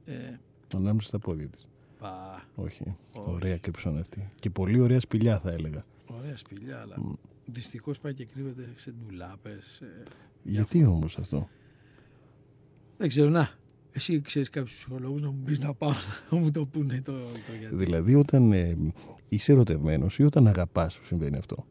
Ε, 0.05 0.37
ανάμεσα 0.75 1.09
στα 1.09 1.19
πόδια 1.19 1.49
της. 1.49 1.67
πα, 1.99 2.43
Όχι. 2.55 2.97
Όχι. 3.17 3.31
Ωραία 3.31 3.59
κρύψον 3.59 3.99
αυτή. 3.99 4.31
Και 4.35 4.51
πολύ 4.51 4.81
ωραία 4.81 5.01
σπηλιά 5.01 5.41
θα 5.41 5.51
έλεγα. 5.51 5.85
Ωραία 6.19 6.37
σπηλιά, 6.37 6.81
αλλά 6.81 6.97
δυστυχώς 7.47 7.99
πάει 7.99 8.15
και 8.15 8.25
κρύβεται 8.25 8.69
σε 8.77 8.91
ντουλάπες. 8.93 9.65
σε- 9.65 10.03
Γιατί 10.43 10.85
όμως 10.85 11.19
αυτό; 11.19 11.49
Δεν 12.99 13.09
ξέρω, 13.09 13.31
να. 13.31 13.51
Εσύ 13.95 14.21
ξέρεις 14.21 14.51
κάποιους 14.51 14.77
ψυχολόγους 14.77 15.21
να 15.23 15.31
μου 15.31 15.43
πεις 15.45 15.59
να 15.59 15.75
πάω 15.75 15.93
να 16.31 16.39
μου 16.39 16.51
το 16.51 16.67
πούνε 16.67 17.03
το, 17.03 17.13
το 17.13 17.53
γιατί. 17.61 17.75
Δηλαδή 17.77 18.15
όταν 18.15 18.53
ε, 18.53 18.77
είσαι 19.29 19.53
ερωτευμένος 19.53 20.19
ή 20.19 20.23
όταν 20.25 20.47
αγαπάς 20.47 20.93
σου 20.93 21.05
συμβαίνει 21.05 21.37
αυτό; 21.37 21.67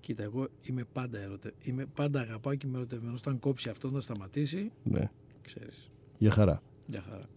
Κοίτα, 0.00 0.22
εγώ 0.22 0.48
είμαι 0.62 0.84
πάντα 0.92 1.18
ερωτε... 1.18 1.52
είμαι 1.62 1.86
πάντα 1.86 2.20
αγαπάω 2.20 2.54
και 2.54 2.66
είμαι 2.66 2.76
ερωτευμένος. 2.76 3.20
Όταν 3.20 3.38
κόψει 3.38 3.68
αυτό 3.68 3.90
να 3.90 4.00
σταματήσει, 4.00 4.72
Ναι. 4.82 5.10
ξέρεις, 5.42 5.90
Για 6.18 6.30
χαρά. 6.30 6.62
για 6.86 7.00
χαρά. 7.02 7.22
Α, 7.22 7.28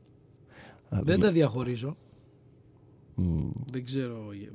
Δεν 0.89 1.03
δηλα- 1.03 1.17
τα 1.17 1.31
διαχωρίζω. 1.31 1.97
Μ, 3.15 3.49
Δεν 3.71 3.83
ξέρω, 3.85 4.31
ε, 4.31 4.49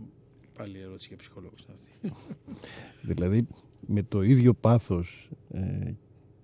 πάλι 0.57 0.79
ερώτηση 0.81 1.09
για 1.09 1.17
ψυχολόγους 1.17 1.61
είναι 1.61 1.77
αυτή. 1.81 2.13
Δηλαδή 3.13 3.47
με 3.87 4.03
το 4.03 4.23
ίδιο 4.23 4.55
πάθος 4.55 5.31
ε, 5.51 5.93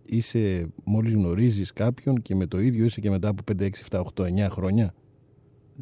είσαι 0.05 0.68
μόλις 0.85 1.12
γνωρίζεις 1.12 1.73
κάποιον 1.73 2.23
και 2.23 2.35
με 2.35 2.46
το 2.46 2.61
ίδιο 2.61 2.85
είσαι 2.85 3.01
και 3.01 3.11
μετά 3.11 3.29
από 3.29 3.42
5, 3.59 3.62
6, 3.62 3.70
7, 3.90 4.03
8, 4.14 4.46
9 4.46 4.49
χρόνια; 4.51 4.94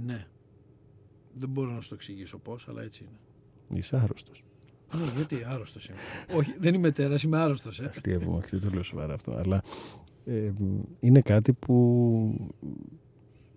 ναι. 0.07 0.27
Δεν 1.35 1.49
μπορώ 1.49 1.71
να 1.71 1.81
σου 1.81 1.89
το 1.89 1.95
εξηγήσω 1.95 2.39
πώς, 2.39 2.69
αλλά 2.69 2.83
έτσι 2.83 3.05
είναι. 3.05 3.79
Είσαι 3.81 3.97
άρρωστος. 3.97 4.45
Ναι, 4.95 5.13
γιατί 5.17 5.45
άρρωστος 5.47 5.89
είμαι. 5.89 5.99
Όχι, 6.39 6.55
δεν 6.59 6.75
είμαι 6.75 6.91
τέρας, 6.91 7.23
είμαι 7.23 7.39
άρρωστος. 7.39 7.81
Ε. 7.81 7.85
Αστείευομαι, 7.85 8.37
όχι, 8.37 8.49
δεν 8.51 8.61
το 8.61 8.69
λέω 8.71 8.83
σοβαρά 8.83 9.15
αυτό. 9.15 9.33
Αλλά 9.33 9.63
ε, 10.25 10.53
μ, 10.59 10.81
είναι 11.01 11.21
κάτι 11.21 11.53
που, 11.53 12.51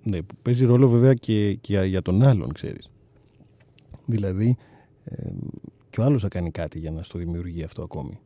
ναι, 0.03 0.21
που 0.21 0.35
παίζει 0.41 0.65
ρόλο 0.65 0.89
βέβαια 0.89 1.13
και, 1.13 1.53
και 1.53 1.73
για- 1.73 1.85
για 1.85 2.01
τον 2.01 2.21
άλλον, 2.23 2.51
ξέρεις. 2.53 2.89
Δηλαδή, 4.11 4.57
ε, 5.03 5.31
και 5.89 6.01
ο 6.01 6.03
άλλος 6.03 6.21
θα 6.21 6.27
κάνει 6.27 6.51
κάτι 6.51 6.79
για 6.79 6.91
να 6.91 7.03
στο 7.03 7.17
δημιουργεί 7.17 7.63
αυτό 7.63 7.83
ακόμη. 7.83 8.19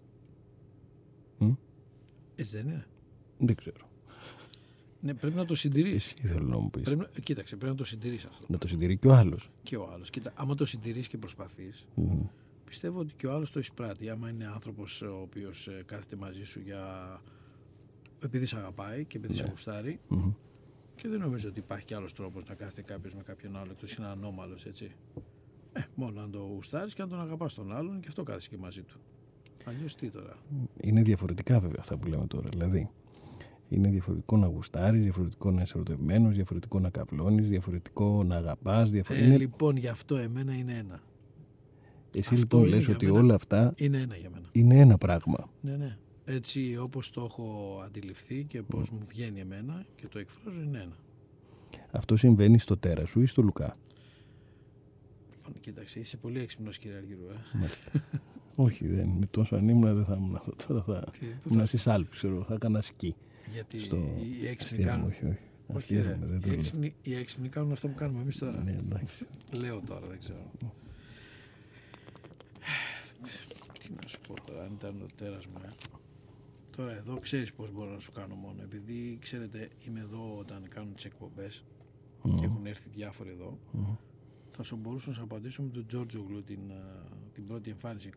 Έτσι 2.37 2.57
δεν 2.57 2.67
είναι. 2.67 2.85
Δεν 3.37 3.55
ξέρω. 3.55 3.89
Ναι, 5.01 5.13
πρέπει 5.13 5.35
να 5.35 5.45
το 5.45 5.55
συντηρείς. 5.55 5.95
Εσύ 6.13 6.27
θέλω 6.27 6.47
να 6.47 6.57
μου 6.57 6.69
πεις. 6.69 6.83
Πρέπει, 6.83 6.99
να- 6.99 7.19
κοίταξε, 7.23 7.55
πρέπει 7.55 7.71
να 7.71 7.77
το 7.77 7.83
συντηρείς 7.85 8.25
αυτό. 8.25 8.45
Να 8.49 8.57
το 8.57 8.67
συντηρεί 8.67 8.97
και 8.97 9.07
ο 9.07 9.13
άλλος. 9.13 9.49
Και 9.63 9.77
ο 9.77 9.89
άλλος. 9.93 10.09
Κοίτα, 10.09 10.31
άμα 10.35 10.55
το 10.55 10.65
συντηρείς 10.65 11.07
και 11.07 11.17
προσπαθείς, 11.17 11.85
Μμμ. 11.95 12.21
πιστεύω 12.65 12.99
ότι 12.99 13.13
και 13.17 13.27
ο 13.27 13.33
άλλος 13.33 13.51
το 13.51 13.59
εισπράττει. 13.59 14.09
Άμα 14.09 14.29
είναι 14.29 14.45
άνθρωπος 14.53 15.01
ο 15.01 15.19
οποίος 15.21 15.67
ε, 15.67 15.83
κάθεται 15.85 16.15
μαζί 16.15 16.43
σου 16.43 16.59
για... 16.59 16.81
επειδή 18.23 18.45
σε 18.45 18.57
αγαπάει 18.57 19.05
και 19.05 19.17
επειδή 19.17 19.33
σε 19.33 19.47
γουστάρει. 19.49 19.99
Μμμ. 20.07 20.31
Και 20.95 21.07
δεν 21.07 21.19
νομίζω 21.19 21.49
ότι 21.49 21.59
υπάρχει 21.59 21.85
κι 21.85 21.93
άλλος 21.93 22.13
τρόπος 22.13 22.43
να 22.47 22.55
κάθεται 22.55 22.81
κάποιος 22.81 23.15
με 23.15 23.21
κάποιον 23.23 23.55
άλλο 23.57 23.71
εκτός 23.71 23.93
είναι 23.93 24.07
ανώμαλος, 24.07 24.65
έτσι. 24.65 24.91
Ε, 25.75 25.81
μόνο 25.95 26.21
αν 26.21 26.31
το 26.31 26.39
γουστάρεις 26.39 26.93
και 26.93 27.01
αν 27.01 27.09
τον 27.09 27.19
αγαπάς 27.21 27.53
τον 27.53 27.75
άλλον 27.75 27.99
και 27.99 28.07
αυτό 28.07 28.23
κάθεσαι 28.23 28.49
και 28.49 28.57
μαζί 28.57 28.81
του. 28.81 28.99
Αλλιώς 29.65 29.95
τι 29.95 30.09
τώρα; 30.09 30.37
Είναι 30.81 31.01
διαφορετικά 31.01 31.59
βέβαια 31.59 31.77
αυτά 31.79 31.97
που 31.97 32.07
λέμε 32.07 32.27
τώρα. 32.27 32.49
Δηλαδή, 32.49 32.89
είναι 33.69 33.89
διαφορετικό 33.89 34.37
να 34.37 34.47
γουστάρεις, 34.47 35.01
διαφορετικό 35.01 35.51
να 35.51 35.61
είσαι 35.61 35.73
ερωτευμένος, 35.75 36.35
διαφορετικό 36.35 36.79
να 36.79 36.89
καυλώνει, 36.89 37.41
διαφορετικό 37.41 38.23
να 38.23 38.35
αγαπάς. 38.35 38.89
Διαφο... 38.91 39.13
Ε, 39.13 39.25
είναι... 39.25 39.37
Λοιπόν, 39.37 39.75
γι' 39.77 39.87
αυτό 39.87 40.15
εμένα 40.17 40.53
είναι 40.53 40.73
ένα. 40.73 41.01
Εσύ 42.11 42.19
αυτό 42.19 42.35
λοιπόν 42.35 42.59
είναι 42.61 42.69
λες 42.75 42.85
για 42.85 42.93
ότι 42.95 43.05
μένα. 43.05 43.19
όλα 43.19 43.35
αυτά 43.35 43.73
Είναι 43.77 43.97
ένα 43.97 44.15
για 44.15 44.29
μένα. 44.29 44.47
είναι 44.51 44.79
ένα 44.79 44.97
πράγμα. 44.97 45.49
Ναι, 45.61 45.75
ναι. 45.75 45.97
Έτσι 46.25 46.77
όπως 46.77 47.09
το 47.11 47.21
έχω 47.23 47.81
αντιληφθεί 47.85 48.43
και 48.43 48.61
πώς 48.61 48.89
μου 48.89 48.99
βγαίνει 49.07 49.39
εμένα 49.39 49.85
και 49.95 50.07
το 50.07 50.19
εκφράζω 50.19 50.61
είναι 50.61 50.77
ένα. 50.77 50.95
Αυτό 51.91 52.15
συμβαίνει 52.17 52.59
στο 52.59 52.77
τέρα 52.77 53.05
σου 53.05 53.21
ή 53.21 53.25
στο 53.25 53.41
Λουκά; 53.41 53.75
Λοιπόν, 55.45 55.61
κοίταξε, 55.61 55.99
είσαι 55.99 56.17
πολύ 56.17 56.39
έξυπνος 56.39 56.77
κύριε 56.77 56.97
Αργυρού. 56.97 57.29
Ε. 57.29 57.35
Μάλιστα. 57.57 57.91
Όχι, 58.55 58.87
δεν. 58.87 59.09
Με 59.09 59.25
τόσο 59.25 59.55
αν 59.55 59.67
ήμουν 59.67 59.95
δεν 59.95 60.05
θα 60.05 60.15
ήμουν 60.15 60.35
αυτό. 60.35 60.51
Τώρα 60.67 60.81
θα 60.83 61.03
Τι, 61.11 61.25
πού 61.25 61.47
ήμουν 61.47 61.59
θα- 61.59 61.65
στις 61.65 61.87
Άλπες, 61.87 62.17
ξέρω. 62.17 62.43
Θα 62.43 62.53
έκανα 62.53 62.81
σκι. 62.81 63.15
Γιατί 63.53 63.79
Στο... 63.79 63.95
οι 64.41 64.47
έξυπνοι 64.47 64.83
Αστείευομαι, 64.83 64.89
κάνουν... 64.89 65.07
όχι, 65.07 65.25
όχι. 65.25 65.37
Όχι, 65.67 65.77
Αστείευομαι, 65.77 66.17
ρε. 66.25 66.25
δεν 66.25 66.41
το 66.41 66.47
οι, 66.47 66.49
λέω. 66.51 66.59
έξυπνοι, 66.59 66.95
οι 67.01 67.15
έξυπνοι 67.15 67.49
κάνουν 67.49 67.71
αυτό 67.71 67.87
που 67.87 67.95
κάνουμε 67.95 68.21
εμείς 68.21 68.37
τώρα. 68.37 68.63
Ναι, 68.63 68.71
εντάξει. 68.71 69.25
Λέω 69.51 69.81
τώρα, 69.87 70.07
δεν 70.07 70.19
ξέρω. 70.19 70.51
Τι 73.79 73.89
να 74.01 74.07
σου 74.07 74.19
πω 74.27 74.33
τώρα, 74.45 74.63
αν 74.63 74.71
ήταν 74.77 74.95
το 74.99 75.05
τέρας 75.17 75.45
μου. 75.45 75.53
ε. 75.65 75.69
Τώρα 76.75 76.95
εδώ 76.95 77.17
ξέρεις 77.19 77.53
πώς 77.53 77.71
μπορώ 77.71 77.91
να 77.91 77.99
σου 77.99 78.11
κάνω 78.11 78.35
μόνο. 78.35 78.61
Επειδή 78.63 79.17
ξέρετε 79.21 79.69
είμαι 79.87 79.99
εδώ 79.99 80.35
όταν 80.39 80.67
κάνουν 80.69 80.95
τις 80.95 81.05
εκπομπές 81.05 81.63
και 82.39 82.45
έχουν 82.45 82.65
έρθει 82.65 82.89
διάφοροι 82.95 83.29
εδώ. 83.29 83.59
Θα 84.57 84.63
σου 84.63 84.75
μπορούσα 84.75 85.09
να 85.09 85.15
σου 85.15 85.23
απαντήσω 85.23 85.61
με 85.61 85.69
τον 85.69 85.85
Τζόρτζογλου 85.87 86.43
την, 86.43 86.59
α, 86.71 87.07
την 87.33 87.47
πρώτη 87.47 87.69
εμφάνιση. 87.69 88.09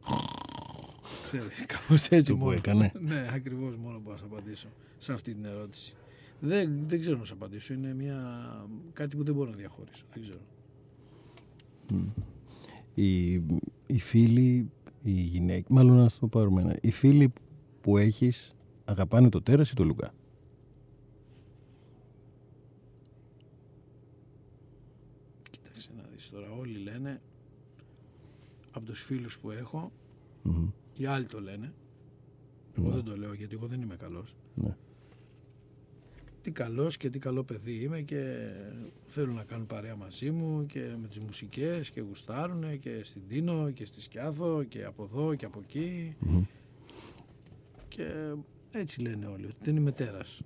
Ξέρεις, 1.24 1.64
κάπως 1.72 2.06
έτσι 2.08 2.30
Το 2.30 2.36
που 2.36 2.44
μόνο. 2.44 2.56
έκανε. 2.56 2.92
ναι, 3.08 3.28
ακριβώς 3.32 3.76
μόνο 3.76 3.98
μπορώ 3.98 4.12
να 4.12 4.18
σου 4.18 4.24
απαντήσω 4.32 4.68
σε 4.98 5.12
αυτή 5.12 5.34
την 5.34 5.44
ερώτηση. 5.44 5.94
Δεν, 6.40 6.88
δεν 6.88 7.00
ξέρω 7.00 7.18
να 7.18 7.24
σου 7.24 7.34
απαντήσω. 7.34 7.72
Είναι 7.74 7.94
μια, 7.94 8.20
κάτι 8.92 9.16
που 9.16 9.24
δεν 9.24 9.34
μπορώ 9.34 9.50
να 9.50 9.56
διαχωρίσω. 9.56 10.04
Δεν 10.12 10.22
ξέρω. 10.22 10.40
οι, 12.94 13.32
οι 13.86 13.98
φίλοι, 14.00 14.70
οι 15.02 15.10
γυναίκες, 15.10 15.66
μάλλον 15.68 15.96
να 15.96 16.08
το 16.20 16.26
πάρουμε 16.26 16.60
ένα. 16.60 16.76
Οι 16.80 16.90
φίλοι 16.90 17.32
που 17.80 17.96
έχεις 17.96 18.54
αγαπάνε 18.84 19.28
το 19.28 19.42
τέρας 19.42 19.70
ή 19.70 19.74
το 19.74 19.84
Λουκά; 19.84 20.12
Κοίταξε 26.28 26.36
να 26.36 26.48
δεις 26.48 26.48
τώρα. 26.50 26.50
Όλοι 26.60 26.78
λένε 26.78 27.20
από 28.70 28.84
τους 28.86 29.02
φίλους 29.04 29.38
που 29.38 29.50
έχω, 29.50 29.92
Μμμ. 30.42 30.68
οι 30.96 31.06
άλλοι 31.06 31.24
το 31.26 31.40
λένε. 31.40 31.72
Εγώ 32.78 32.90
δεν 32.90 33.04
το 33.04 33.16
λέω 33.16 33.32
γιατί 33.32 33.54
εγώ 33.54 33.66
δεν 33.66 33.82
είμαι 33.82 33.96
καλός. 33.96 34.34
Ναι. 34.54 34.76
Τι 36.42 36.50
καλός 36.50 36.96
και 36.96 37.10
τι 37.10 37.18
καλό 37.18 37.44
παιδί 37.44 37.72
είμαι 37.82 38.00
και 38.00 38.50
θέλουν 39.06 39.34
να 39.34 39.44
κάνουν 39.44 39.66
παρέα 39.66 39.96
μαζί 39.96 40.30
μου 40.30 40.66
και 40.66 40.94
με 41.00 41.08
τις 41.08 41.18
μουσικές 41.18 41.90
και 41.90 42.00
γουστάρουν 42.00 42.78
και 42.78 43.02
στην 43.02 43.22
Τίνο 43.28 43.70
και 43.70 43.84
στη 43.86 44.00
Σκιάθο 44.00 44.62
και 44.64 44.84
από 44.84 45.02
εδώ 45.04 45.34
και 45.34 45.44
από 45.44 45.60
εκεί. 45.64 46.16
Μμμ. 46.20 46.42
Και 47.88 48.32
έτσι 48.70 49.00
λένε 49.00 49.26
όλοι, 49.26 49.44
ότι 49.46 49.56
δεν 49.62 49.76
είμαι 49.76 49.92
τέρας. 49.92 50.40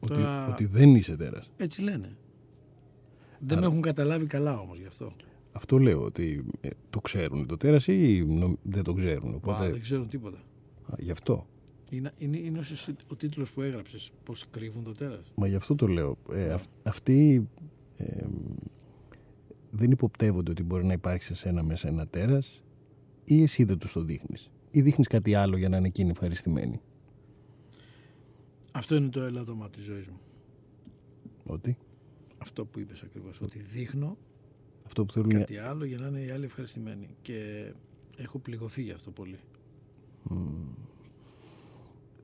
Ότι, 0.00 0.12
Τώρα- 0.14 0.48
ότι 0.48 0.64
δεν 0.66 0.94
είσαι 0.94 1.16
τέρας. 1.16 1.50
Έτσι 1.56 1.80
λένε. 1.82 2.16
Δεν 3.44 3.56
Άρα- 3.58 3.60
με 3.60 3.66
έχουν 3.72 3.82
καταλάβει 3.82 4.26
καλά 4.26 4.58
όμως 4.58 4.78
γι' 4.78 4.86
αυτό. 4.86 5.12
Αυτό 5.52 5.78
λέω 5.78 6.02
ότι 6.02 6.44
ε, 6.60 6.68
το 6.90 7.00
ξέρουν 7.00 7.46
το 7.46 7.56
τέρας 7.56 7.86
ή 7.86 8.24
νο- 8.28 8.58
δεν 8.62 8.82
το 8.82 8.92
ξέρουν. 8.92 9.32
Α, 9.32 9.36
Οπότε, 9.36 9.70
δεν 9.70 9.80
ξέρουν 9.80 10.08
τίποτα. 10.08 10.38
α, 10.86 10.94
γι' 10.98 11.10
αυτό. 11.10 11.46
Είναι, 11.90 12.12
είναι, 12.18 12.36
είναι 12.38 12.58
ο, 12.58 12.62
ο 13.10 13.16
τίτλος 13.16 13.52
που 13.52 13.62
έγραψες, 13.62 14.10
πώς 14.24 14.44
κρύβουν 14.50 14.84
το 14.84 14.92
τέρας; 14.94 15.32
Μα 15.34 15.46
γι' 15.46 15.54
αυτό 15.54 15.74
το 15.74 15.86
λέω. 15.86 16.16
Ε, 16.32 16.52
αυ- 16.52 16.70
αυτοί 16.82 17.48
ε, 17.96 18.26
δεν 19.70 19.90
υποπτεύονται 19.90 20.50
ότι 20.50 20.62
μπορεί 20.62 20.84
να 20.84 20.92
υπάρχει 20.92 21.22
σε 21.22 21.34
σένα 21.34 21.62
μέσα 21.62 21.88
ένα 21.88 22.06
τέρας 22.06 22.62
ή 23.24 23.42
εσύ 23.42 23.64
δεν 23.64 23.78
τους 23.78 23.92
το 23.92 24.00
δείχνεις. 24.02 24.50
Ή 24.70 24.80
δείχνεις 24.82 25.06
κάτι 25.08 25.34
άλλο 25.34 25.56
για 25.56 25.68
να 25.68 25.76
είναι 25.76 25.86
εκείνοι 25.86 26.10
ευχαριστημένοι. 26.10 26.80
Αυτό 28.72 28.94
είναι 28.94 29.08
το 29.08 29.22
ελάττωμα 29.22 29.70
της 29.70 29.82
ζωής 29.82 30.08
μου. 30.08 30.20
Ότι; 31.46 31.76
Αυτό 32.42 32.64
που 32.64 32.78
είπες 32.78 33.02
ακριβώς, 33.02 33.40
ότι 33.40 33.58
δείχνω 33.58 34.16
Αυτό 34.86 35.04
που 35.04 35.12
θέλουν. 35.12 35.28
κάτι 35.30 35.56
άλλο 35.56 35.84
για 35.84 35.98
να 35.98 36.06
είναι 36.06 36.20
οι 36.20 36.30
άλλοι 36.30 36.44
ευχαριστημένοι. 36.44 37.16
Και 37.22 37.70
έχω 38.16 38.38
πληγωθεί 38.38 38.82
γι' 38.82 38.90
αυτό 38.90 39.10
πολύ. 39.10 39.38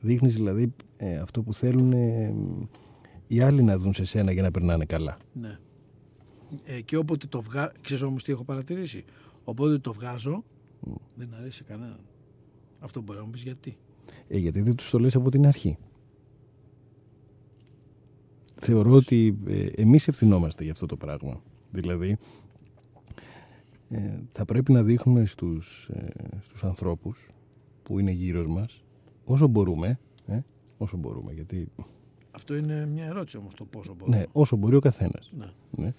Δείχνεις 0.01 0.35
δηλαδή 0.35 0.75
ε, 0.97 1.17
αυτό 1.19 1.43
που 1.43 1.55
θέλουν 1.55 1.93
ε, 1.93 2.35
οι 3.27 3.41
άλλοι 3.41 3.63
να 3.63 3.79
δουν 3.79 3.93
σε 3.93 4.05
σένα 4.05 4.33
για 4.33 4.43
να 4.43 4.51
περνάνε 4.51 4.85
καλά. 4.85 5.17
Ναι. 5.33 5.59
Ε, 6.65 6.81
και 6.81 6.97
όποτε 6.97 7.27
το 7.27 7.43
βγάζω, 7.43 7.73
ξέρεις 7.81 8.03
όμως 8.03 8.25
τι 8.25 8.33
έχω 8.33 8.45
παρατηρήσει; 8.45 9.05
Οπότε 9.45 9.79
το 9.79 9.93
βγάζω, 9.93 10.45
δεν 11.15 11.35
αρέσει 11.35 11.57
σε 11.57 11.65
κανέναν. 11.65 12.01
Αυτό 12.81 13.01
μπορεί 13.01 13.19
να 13.19 13.25
μου 13.25 13.31
πεις 13.31 13.43
γιατί. 13.43 13.77
Ε, 14.29 14.39
γιατί 14.39 14.61
δεν 14.61 14.75
τους 14.75 14.91
το 14.91 14.99
λες 14.99 15.15
από 15.15 15.31
την 15.31 15.47
αρχή. 15.47 15.79
Θεωρώ 18.61 18.93
ότι 18.93 19.39
ε, 19.47 19.67
εμείς 19.67 20.09
ευθυνόμαστε 20.09 20.63
για 20.63 20.73
αυτό 20.73 20.87
το 20.87 20.97
πράγμα. 20.97 21.43
Δηλαδή, 21.71 22.19
ε, 23.91 24.19
θα 24.33 24.45
πρέπει 24.45 24.73
να 24.73 24.83
δείχνουμε 24.83 25.25
στους, 25.25 25.91
ε, 25.93 26.07
στους 26.43 26.65
ανθρώπους 26.65 27.31
που 27.83 27.99
είναι 27.99 28.11
γύρω 28.11 28.49
μας 28.49 28.85
όσο 29.25 29.47
μπορούμε, 29.47 29.99
ε, 30.27 30.39
όσο 30.79 30.97
μπορούμε, 30.97 31.33
γιατί 31.33 31.69
Αυτό 32.31 32.57
είναι 32.57 32.87
μια 32.87 33.05
ερώτηση 33.05 33.37
όμως 33.37 33.55
το 33.55 33.65
πόσο 33.65 33.95
μπορώ. 33.95 34.11
ναι, 34.11 34.25
όσο 34.33 34.57
μπορεί 34.57 34.77
ο 34.77 34.81
καθένας. 34.81 35.33
Ναι. 35.37 35.47
Ναι. 35.71 35.93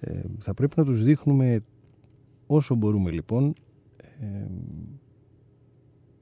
Ε, 0.00 0.22
θα 0.38 0.54
πρέπει 0.54 0.74
να 0.76 0.84
τους 0.84 1.02
δείχνουμε 1.02 1.60
όσο 2.46 2.74
μπορούμε 2.74 3.10
λοιπόν 3.10 3.54
ε, 4.20 4.46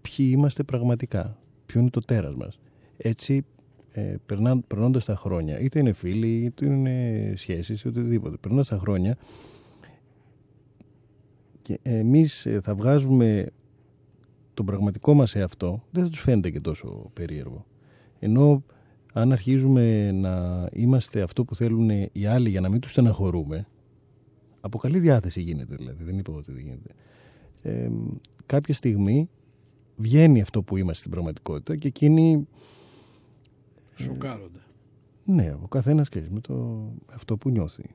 ποιοι 0.01 0.31
είμαστε 0.33 0.63
πραγματικά, 0.63 1.39
ποιο 1.67 1.81
είναι 1.81 1.91
το 1.91 2.01
τέρας 2.01 2.35
μας. 2.35 2.59
Έτσι, 2.97 3.45
ε, 3.93 4.15
περνά, 4.27 4.61
περνώντας 4.61 5.05
τα 5.05 5.17
χρόνια, 5.17 5.61
είτε 5.61 5.79
είναι 5.79 5.93
φίλοι, 5.93 6.45
είτε 6.45 6.67
είναι 6.67 7.33
σχέσεις, 7.37 7.81
είτε 7.81 8.01
οτιδήποτε, 8.01 8.37
περνώντας 8.37 8.69
τα 8.69 8.79
χρόνια 8.79 9.17
και 11.63 11.79
εμείς 11.83 12.47
ε, 12.47 12.61
θα 12.61 12.75
βγάζουμε 12.75 13.47
τον 14.55 14.67
πραγματικό 14.67 15.15
μας 15.15 15.35
εαυτό, 15.35 15.83
δεν 15.91 16.03
θα 16.03 16.09
τους 16.09 16.21
φαίνεται 16.21 16.51
και 16.51 16.61
τόσο 16.61 17.11
περίεργο. 17.13 17.67
Ενώ 18.19 18.65
αν 19.13 19.33
αρχίζουμε 19.33 20.13
να 20.13 20.69
είμαστε 20.73 21.23
αυτό 21.23 21.45
που 21.45 21.55
θέλουν 21.55 21.91
οι 22.13 22.27
άλλοι 22.27 22.51
για 22.51 22.61
να 22.61 22.69
μην 22.69 22.81
τους 22.81 22.91
στεναχωρούμε, 22.91 23.67
από 24.61 24.79
καλή 24.79 24.99
διάθεση 24.99 25.41
γίνεται 25.41 25.75
δηλαδή, 25.77 26.05
δεν 26.05 26.19
είπα 26.19 26.33
ότι 26.33 26.53
δεν 26.53 26.63
γίνεται. 26.63 26.91
Ε, 27.63 27.91
κάποια 28.47 28.75
στιγμή 28.75 29.31
βγαίνει 29.97 30.41
αυτό 30.41 30.63
που 30.63 30.77
είμαστε 30.77 30.99
στην 30.99 31.11
πραγματικότητα 31.11 31.77
και 31.77 31.89
εκείνοι, 31.89 32.49
Σοκάρονται. 34.03 34.61
ναι, 35.25 35.53
ο 35.63 35.69
καθένας 35.69 36.09
ξέρεις, 36.09 36.31
με 36.31 36.41
το, 36.41 36.89
αυτό 37.13 37.37
που 37.37 37.51
νιώθει. 37.51 37.95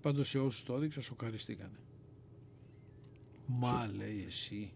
Πάντως 0.00 0.28
σε 0.28 0.38
όσους 0.38 0.62
το 0.62 0.74
έδειξα 0.74 1.00
σοκαριστήκανε. 1.00 1.76
Μα 3.46 3.90
λέει 3.96 4.24
εσύ. 4.26 4.72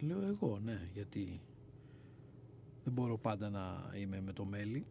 Λέω 0.00 0.22
εγώ 0.26 0.58
ναι 0.64 0.88
γιατί 0.94 1.40
δεν 2.84 2.92
μπορώ 2.92 3.18
πάντα 3.18 3.50
να 3.50 3.90
είμαι 4.00 4.20
με 4.20 4.32
το 4.32 4.44
μέλι. 4.44 4.86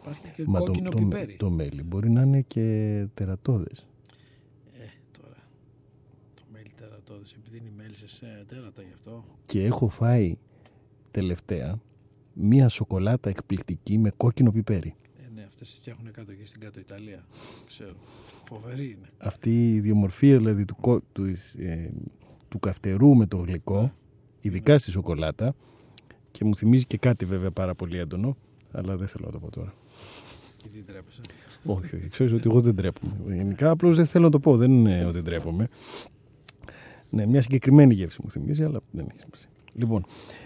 Υπάρχει 0.00 0.28
και 0.36 0.44
Μα 0.46 0.58
το, 0.58 0.64
κόκκινο 0.64 0.90
το, 0.90 0.96
πιπέρι. 0.96 1.36
το 1.36 1.50
μέλι 1.50 1.82
μπορεί 1.82 2.10
να 2.10 2.22
είναι 2.22 2.40
και 2.42 3.06
τερατώδες. 3.14 3.86
Ε, 4.72 4.86
τώρα. 5.20 5.36
Το 6.34 6.42
μέλι 6.52 6.72
τερατώδες. 6.76 7.32
Επειδή 7.32 7.56
είναι 7.56 7.68
οι 7.68 7.72
μέλισσες 7.76 8.22
ε, 8.22 8.44
τέρατα 8.48 8.82
γι' 8.82 8.92
αυτό. 8.92 9.24
Και 9.46 9.64
έχω 9.64 9.88
φάει 9.88 10.36
τελευταία 11.10 11.80
μία 12.32 12.68
σοκολάτα 12.68 13.28
εκπληκτική 13.30 13.98
με 13.98 14.10
κόκκινο 14.16 14.52
πιπέρι. 14.52 14.94
Ε, 15.18 15.34
ναι, 15.34 15.42
αυτές 15.42 15.68
τις 15.68 15.76
φτιάχνουν 15.78 16.12
κάτω 16.12 16.32
εκεί 16.32 16.46
στην 16.46 16.60
κάτω 16.60 16.80
Ιταλία. 16.80 17.24
Ξέρω. 17.66 17.94
Φοβερή 18.48 18.84
είναι. 18.84 19.08
Αυτή 19.18 19.50
η 19.70 19.74
ιδιομορφία 19.74 20.36
δηλαδή 20.36 20.64
του, 20.64 20.76
κο- 20.80 21.00
του, 21.12 21.24
ε, 21.58 21.88
του 22.48 22.58
καυτερού 22.58 23.14
με 23.16 23.26
το 23.26 23.36
γλυκό, 23.36 23.92
ειδικά 24.40 24.78
στη 24.78 24.90
σοκολάτα 24.90 25.54
και 26.30 26.44
μου 26.44 26.56
θυμίζει 26.56 26.84
και 26.84 26.96
κάτι 26.98 27.24
βέβαια 27.24 27.50
πάρα 27.50 27.74
πολύ 27.74 27.98
έντονο, 27.98 28.36
αλλά 28.72 28.96
δεν 28.96 29.08
θέλω 29.08 29.26
να 29.26 29.32
το 29.32 29.38
πω 29.38 29.50
τώρα. 29.50 29.74
Και 30.56 30.68
τι 30.68 30.78
τρέπεσαι. 30.82 31.20
όχι, 31.64 31.96
όχι, 31.96 32.08
ξέρεις 32.08 32.32
ότι 32.32 32.48
εγώ 32.48 32.60
δεν 32.60 32.74
τρέπομαι. 32.76 33.34
Γενικά 33.34 33.70
απλώς 33.70 33.96
δεν 33.96 34.06
θέλω 34.06 34.24
να 34.24 34.30
το 34.30 34.40
πω, 34.40 34.56
δεν 34.56 34.70
είναι 34.70 35.04
ότι 35.04 35.20
ντρέπομαι. 35.20 35.68
Ναι, 37.10 37.26
μια 37.26 37.42
συγκεκριμένη 37.42 37.94
γεύση 37.94 38.20
μου 38.22 38.30
θυμίζει, 38.30 38.64
αλλά 38.64 38.80
δεν 38.90 39.06
έχει 39.10 39.18
σημασία. 39.20 39.48
Λοιπόν, 39.74 40.04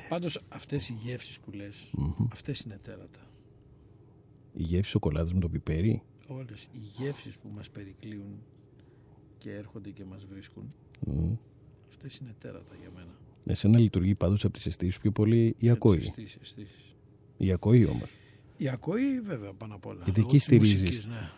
Πάντως 0.09 0.41
αυτές 0.49 0.89
οι 0.89 0.93
γεύσεις 1.05 1.41
που 1.41 1.51
λες, 1.53 1.91
αυτές 2.33 2.61
είναι 2.61 2.79
τέρατα. 2.83 3.21
η 4.53 4.63
γεύση 4.63 4.91
σοκολάτας 4.91 5.33
με 5.35 5.41
το 5.41 5.49
πιπέρι, 5.49 6.03
Όλες 6.27 6.63
οι 6.73 6.79
γεύσεις 6.99 7.39
που 7.39 7.49
μας 7.55 7.71
περικλείουν 7.71 8.39
και 9.39 9.51
έρχονται 9.53 9.91
και 9.91 10.05
μας 10.05 10.25
βρίσκουν, 10.31 10.75
μ, 11.07 11.33
αυτές 11.89 12.17
είναι 12.17 12.35
τέρατα 12.39 12.75
για 12.81 12.91
μένα. 12.95 13.19
εσένα 13.47 13.79
λειτουργεί 13.79 14.15
πάντως 14.15 14.45
από 14.45 14.53
τις 14.53 14.67
αισθήσεις 14.67 14.95
σου 14.95 15.01
πιο 15.01 15.11
πολύ 15.13 15.55
η 15.59 15.71
ακοή. 15.71 15.97
Αισθήσεις, 15.99 16.37
αισθήσεις. 16.41 16.95
Η 17.37 17.53
ακοή 17.53 17.85
όμως. 17.85 18.09
Η 18.57 18.69
ακοή 18.69 19.21
βέβαια 19.21 19.53
πάνω 19.53 19.75
απ' 19.75 19.87
όλα. 19.87 20.01
Γιατί 20.05 20.21
Λόγω 20.21 20.29
εκεί 20.29 20.37
της 20.37 20.45
στηρίζεις. 20.47 20.81
μουσικής, 20.81 21.07
ναι. 21.07 21.31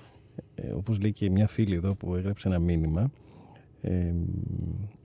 ε, 0.55 0.72
όπως 0.72 1.01
λέει 1.01 1.12
και 1.12 1.31
μια 1.31 1.46
φίλη 1.49 1.75
εδώ 1.75 1.94
που 1.96 2.14
έγραψε 2.14 2.49
ένα 2.49 2.59
μήνυμα 2.59 3.12
ε, 3.81 4.14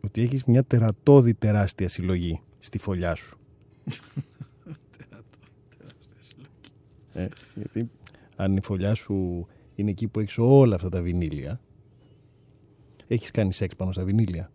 ότι 0.01 0.21
έχεις 0.21 0.43
μια 0.43 0.63
τερατώδη 0.63 1.33
τεράστια 1.33 1.87
συλλογή 1.87 2.41
στη 2.62 2.78
φωλιά 2.78 3.15
σου. 3.15 3.38
Ε, 7.13 7.28
γιατί 7.56 7.89
αν 8.36 8.58
η 8.58 8.62
φωλιά 8.62 8.93
σου 8.95 9.47
είναι 9.76 9.89
εκεί 9.89 10.08
που 10.08 10.19
έχεις 10.19 10.38
όλα 10.38 10.76
αυτά 10.76 10.89
τα 10.89 11.02
βινίλια 11.02 11.62
έχεις 13.08 13.32
κάνει 13.32 13.54
σεξ 13.54 13.76
πάνω 13.76 13.91
στα 13.91 14.04
βινίλια 14.04 14.52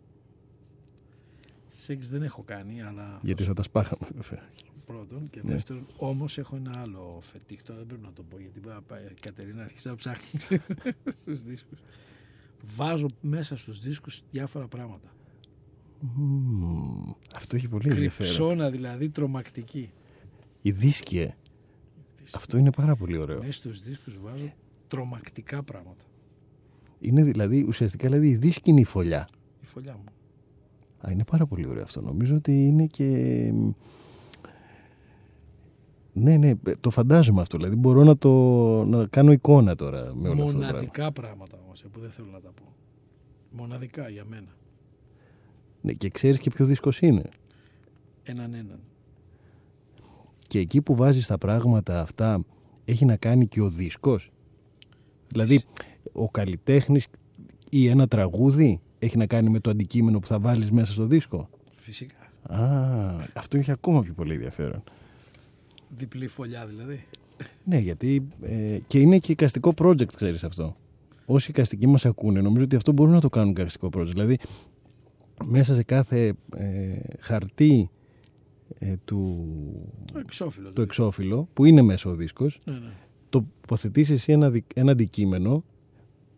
Σεξ 1.67 2.09
δεν 2.09 2.23
έχω 2.23 2.43
κάνει, 2.43 2.81
αλλά 2.81 3.19
γιατί 3.23 3.43
θα 3.43 3.53
τα 3.53 3.63
σπάχαμε 3.63 4.07
βέβαια. 4.15 4.49
πρώτον 4.85 5.29
και 5.29 5.41
Ναι. 5.43 5.51
δεύτερον 5.51 5.85
όμως 5.97 6.37
έχω 6.37 6.55
ένα 6.55 6.79
άλλο 6.79 7.19
φετίχ, 7.21 7.63
τώρα 7.63 7.79
δεν 7.79 7.87
πρέπει 7.87 8.03
να 8.03 8.13
το 8.13 8.23
πω 8.23 8.39
γιατί 8.39 8.59
μπορεί 8.59 8.75
να 8.75 8.81
πάει 8.81 9.03
η 9.03 9.13
Κατερίνα 9.19 9.63
αρχίσει 9.63 9.87
να 9.87 9.95
ψάχνει 9.95 10.39
στους 11.21 11.43
δίσκους. 11.43 11.79
Βάζω 12.75 13.07
μέσα 13.21 13.57
στους 13.57 13.79
δίσκους 13.79 14.23
διάφορα 14.31 14.67
πράγματα. 14.67 15.09
Μμμ, 15.99 17.11
αυτό 17.35 17.55
έχει 17.55 17.67
πολύ 17.67 17.89
ενδιαφέρον 17.89 18.33
Κρυψώνα 18.33 18.69
δηλαδή 18.69 19.09
τρομακτική. 19.09 19.89
η 20.61 20.71
δίσκη 20.71 21.33
αυτό 22.33 22.57
είναι 22.57 22.71
πάρα 22.71 22.95
πολύ 22.95 23.17
ωραίο 23.17 23.39
Μέσα 23.39 23.51
στους 23.51 23.81
δίσκους 23.81 24.19
βάζω 24.21 24.53
τρομακτικά 24.87 25.63
πράγματα. 25.63 26.05
είναι 26.99 27.23
δηλαδή 27.23 27.63
ουσιαστικά 27.67 28.07
δηλαδή 28.07 28.27
η 28.29 28.35
δίσκη 28.35 28.69
είναι 28.69 28.79
η 28.79 28.83
φωλιά 28.83 29.29
Η 29.61 29.65
φωλιά 29.65 29.93
μου. 29.93 30.03
Α, 31.07 31.11
είναι 31.11 31.23
πάρα 31.23 31.45
πολύ 31.45 31.67
ωραίο 31.67 31.83
αυτό. 31.83 32.01
Νομίζω 32.01 32.35
ότι 32.35 32.67
είναι 32.67 32.85
και... 32.85 33.51
Ναι, 36.13 36.37
ναι, 36.37 36.51
το 36.79 36.89
φαντάζομαι 36.89 37.41
αυτό. 37.41 37.57
Δηλαδή 37.57 37.75
μπορώ 37.75 38.03
να 38.03 38.17
το 38.17 38.29
να 38.85 39.05
κάνω 39.07 39.31
εικόνα 39.31 39.75
τώρα 39.75 40.15
με 40.15 40.29
όλο 40.29 40.43
αυτό 40.43 40.51
το 40.53 40.57
πράγμα. 40.57 40.65
Μοναδικά 40.67 41.11
πράγματα 41.11 41.57
όμως 41.65 41.81
ε, 41.83 41.87
που 41.91 41.99
δεν 41.99 42.09
θέλω 42.09 42.27
να 42.31 42.39
τα 42.39 42.49
πω. 42.51 42.63
Μοναδικά 43.51 44.09
για 44.09 44.25
μένα. 44.25 44.47
Ναι, 45.87 45.93
και 45.93 46.09
ξέρεις 46.09 46.39
και 46.39 46.49
ποιο 46.49 46.65
δίσκος 46.65 46.99
είναι; 46.99 47.23
Έναν 48.23 48.53
έναν. 48.53 48.79
Και 50.47 50.59
εκεί 50.59 50.81
που 50.81 50.95
βάζεις 50.95 51.27
τα 51.27 51.37
πράγματα 51.37 52.01
αυτά 52.01 52.45
έχει 52.85 53.05
να 53.05 53.15
κάνει 53.15 53.47
και 53.47 53.61
ο 53.61 53.69
δίσκος; 53.69 54.31
Δηλαδή 55.27 55.63
ο 56.11 56.29
καλλιτέχνης 56.29 57.07
ή 57.69 57.87
ένα 57.87 58.07
τραγούδι 58.07 58.81
έχει 58.99 59.17
να 59.17 59.25
κάνει 59.25 59.49
με 59.49 59.59
το 59.59 59.69
αντικείμενο 59.69 60.19
που 60.19 60.27
θα 60.27 60.39
βάλεις 60.39 60.71
μέσα 60.71 60.91
στο 60.91 61.05
δίσκο; 61.05 61.49
Φυσικά. 61.75 62.15
Α, 62.43 63.29
αυτό 63.33 63.57
έχει 63.57 63.71
ακόμα 63.71 64.01
πιο 64.01 64.13
πολύ 64.13 64.33
ενδιαφέρον. 64.33 64.83
Διπλή 65.97 66.27
φωλιά 66.27 66.65
δηλαδή. 66.65 67.05
Ναι, 67.63 67.77
γιατί 67.77 68.27
ε, 68.41 68.77
και 68.87 68.99
είναι 68.99 69.19
και 69.19 69.31
εικαστικό 69.31 69.73
project, 69.77 70.13
ξέρεις 70.15 70.43
αυτό. 70.43 70.75
Όσοι 71.25 71.51
εικαστικοί 71.51 71.87
μας 71.87 72.05
ακούνε, 72.05 72.41
νομίζω 72.41 72.63
ότι 72.63 72.75
αυτό 72.75 72.91
μπορούν 72.91 73.13
να 73.13 73.21
το 73.21 73.29
κάνουν 73.29 73.49
εικαστικό 73.49 73.89
project. 73.93 74.05
Δηλαδή, 74.05 74.37
μέσα 75.45 75.75
σε 75.75 75.83
κάθε 75.83 76.33
ε, 76.55 76.99
χαρτί 77.19 77.89
ε, 78.79 78.95
του 79.05 79.45
Το 80.13 80.19
εξώφυλλο. 80.19 80.65
το 80.65 80.71
δηλαδή. 80.73 80.81
εξώφυλλο, 80.81 81.47
που 81.53 81.65
είναι 81.65 81.81
μέσα 81.81 82.09
ο 82.09 82.13
δίσκος, 82.15 82.59
Ναι, 82.65 82.73
ναι. 82.73 82.91
τοποθετείς 83.29 84.09
εσύ 84.09 84.31
ένα, 84.31 84.49
δι- 84.49 84.71
ένα 84.79 84.91
αντικείμενο 84.91 85.63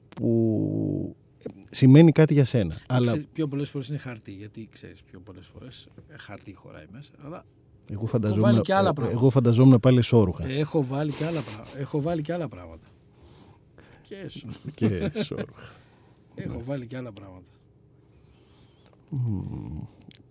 που 0.10 1.16
ε, 1.44 1.50
σημαίνει 1.72 2.12
κάτι 2.12 2.34
για 2.34 2.46
σένα. 2.46 2.76
Αλλά 2.88 3.06
Ξέρεις, 3.06 3.28
πιο 3.34 3.48
πολλές 3.48 3.70
φορές 3.70 3.88
είναι 3.88 3.98
χαρτί. 3.98 4.32
Γιατί 4.32 4.68
ξέρεις, 4.72 5.04
πιο 5.04 5.20
πολλές 5.20 5.48
φορές 5.48 5.88
ε, 6.10 6.18
χαρτί 6.18 6.54
χωράει 6.54 6.86
μέσα. 6.92 7.12
Αλλά 7.26 7.46
εγώ 7.92 8.00
βάλει 8.00 8.10
φανταζόμουν, 8.12 8.62
και 8.62 8.74
άλλα 8.74 8.90
ε, 8.90 8.94
πράγματα. 8.94 9.18
εγώ 9.20 9.30
φανταζόμουν 9.30 9.80
πάλι 9.80 10.02
σόρουχα. 10.02 10.46
έχω 10.48 10.84
βάλει 10.86 11.12
και 11.12 11.26
άλλα 11.26 11.42
πράγματα. 11.42 11.80
Έχω 11.80 12.02
βάλει 12.02 12.22
και 12.22 12.34
άλλα 12.34 12.48
πράγματα. 12.48 12.88
Και 14.02 14.16
έσω. 14.16 14.48
και 14.76 15.12
σόρουχα. 15.24 15.72
έχω 16.36 16.62
βάλει 16.66 16.88
και 16.88 16.98
άλλα 16.98 17.12
πράγματα. 17.12 17.48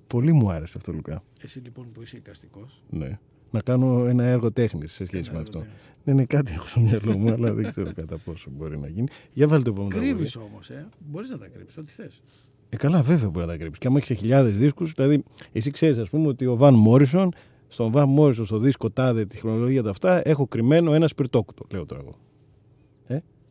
Πολύ 0.07 0.33
μου 0.33 0.51
άρεσε 0.51 0.75
αυτό, 0.77 0.93
Λουκά. 0.93 1.23
Εσύ 1.43 1.59
λοιπόν 1.61 1.93
που 1.93 2.03
είσαι 2.03 2.17
εικαστικός, 2.17 2.83
Ναι. 2.91 3.19
να 3.51 3.61
κάνω 3.61 4.05
ένα 4.07 4.25
έργο 4.25 4.53
τέχνης 4.53 4.93
σε 4.93 5.05
σχέση 5.07 5.31
Ένα 5.31 5.39
με 5.39 5.45
έργο 5.45 5.59
αυτό. 5.59 5.59
τέχνης. 5.59 5.77
Ναι, 6.05 6.13
ναι, 6.13 6.25
κάτι 6.25 6.53
έχω 6.53 6.67
στο 6.67 6.81
μυαλό 6.81 7.19
μου, 7.19 7.31
αλλά 7.33 7.53
δεν 7.53 7.69
ξέρω 7.69 7.93
κατά 7.93 8.19
πόσο 8.19 8.51
μπορεί 8.51 8.79
να 8.79 8.89
γίνει. 8.89 9.09
Για 9.33 9.49
βάλτε 9.49 9.65
το 9.65 9.71
επόμενο 9.71 9.91
τραγούδι. 9.91 10.13
Κρύβει 10.15 10.47
όμως, 10.53 10.71
ε. 10.71 10.89
Μπορείς 11.11 11.31
να 11.31 11.39
τα 11.39 11.47
κρύψεις, 11.49 11.79
ό,τι 11.79 11.93
θες. 11.93 12.23
Ε, 12.69 12.77
καλά, 12.77 13.03
βέβαια 13.03 13.29
μπορεί 13.31 13.47
να 13.47 13.53
τα 13.53 13.59
κρύψεις. 13.59 13.79
Και 13.79 13.87
άμα 13.87 13.99
έχεις 13.99 14.19
χιλιάδες 14.19 14.59
δίσκους, 14.59 14.93
δηλαδή, 14.93 15.25
εσύ 15.53 15.71
ξέρεις, 15.71 15.99
ας 15.99 16.11
πούμε, 16.11 16.29
ότι 16.29 16.47
ο 16.47 16.57
Βαν 16.57 16.75
Μόρισον, 16.75 17.33
στον 17.69 17.91
Βαν 17.91 18.09
Μόρισον, 18.09 18.45
στο 18.47 18.59
δίσκο 18.59 18.91
τάδε, 18.91 19.25
τη 19.27 19.37
χρονολογία 19.37 19.83
του 19.83 19.89
αυτά, 19.91 20.29
έχω 20.29 20.47
κρυμμένο 20.47 20.93
ένα 20.93 21.09
σπιρτόκουτο, 21.09 21.67
λέω 21.73 21.87
τώρα 21.87 22.03
εγώ. 22.03 22.19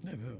Ναι, 0.03 0.11
βέβαια. 0.15 0.39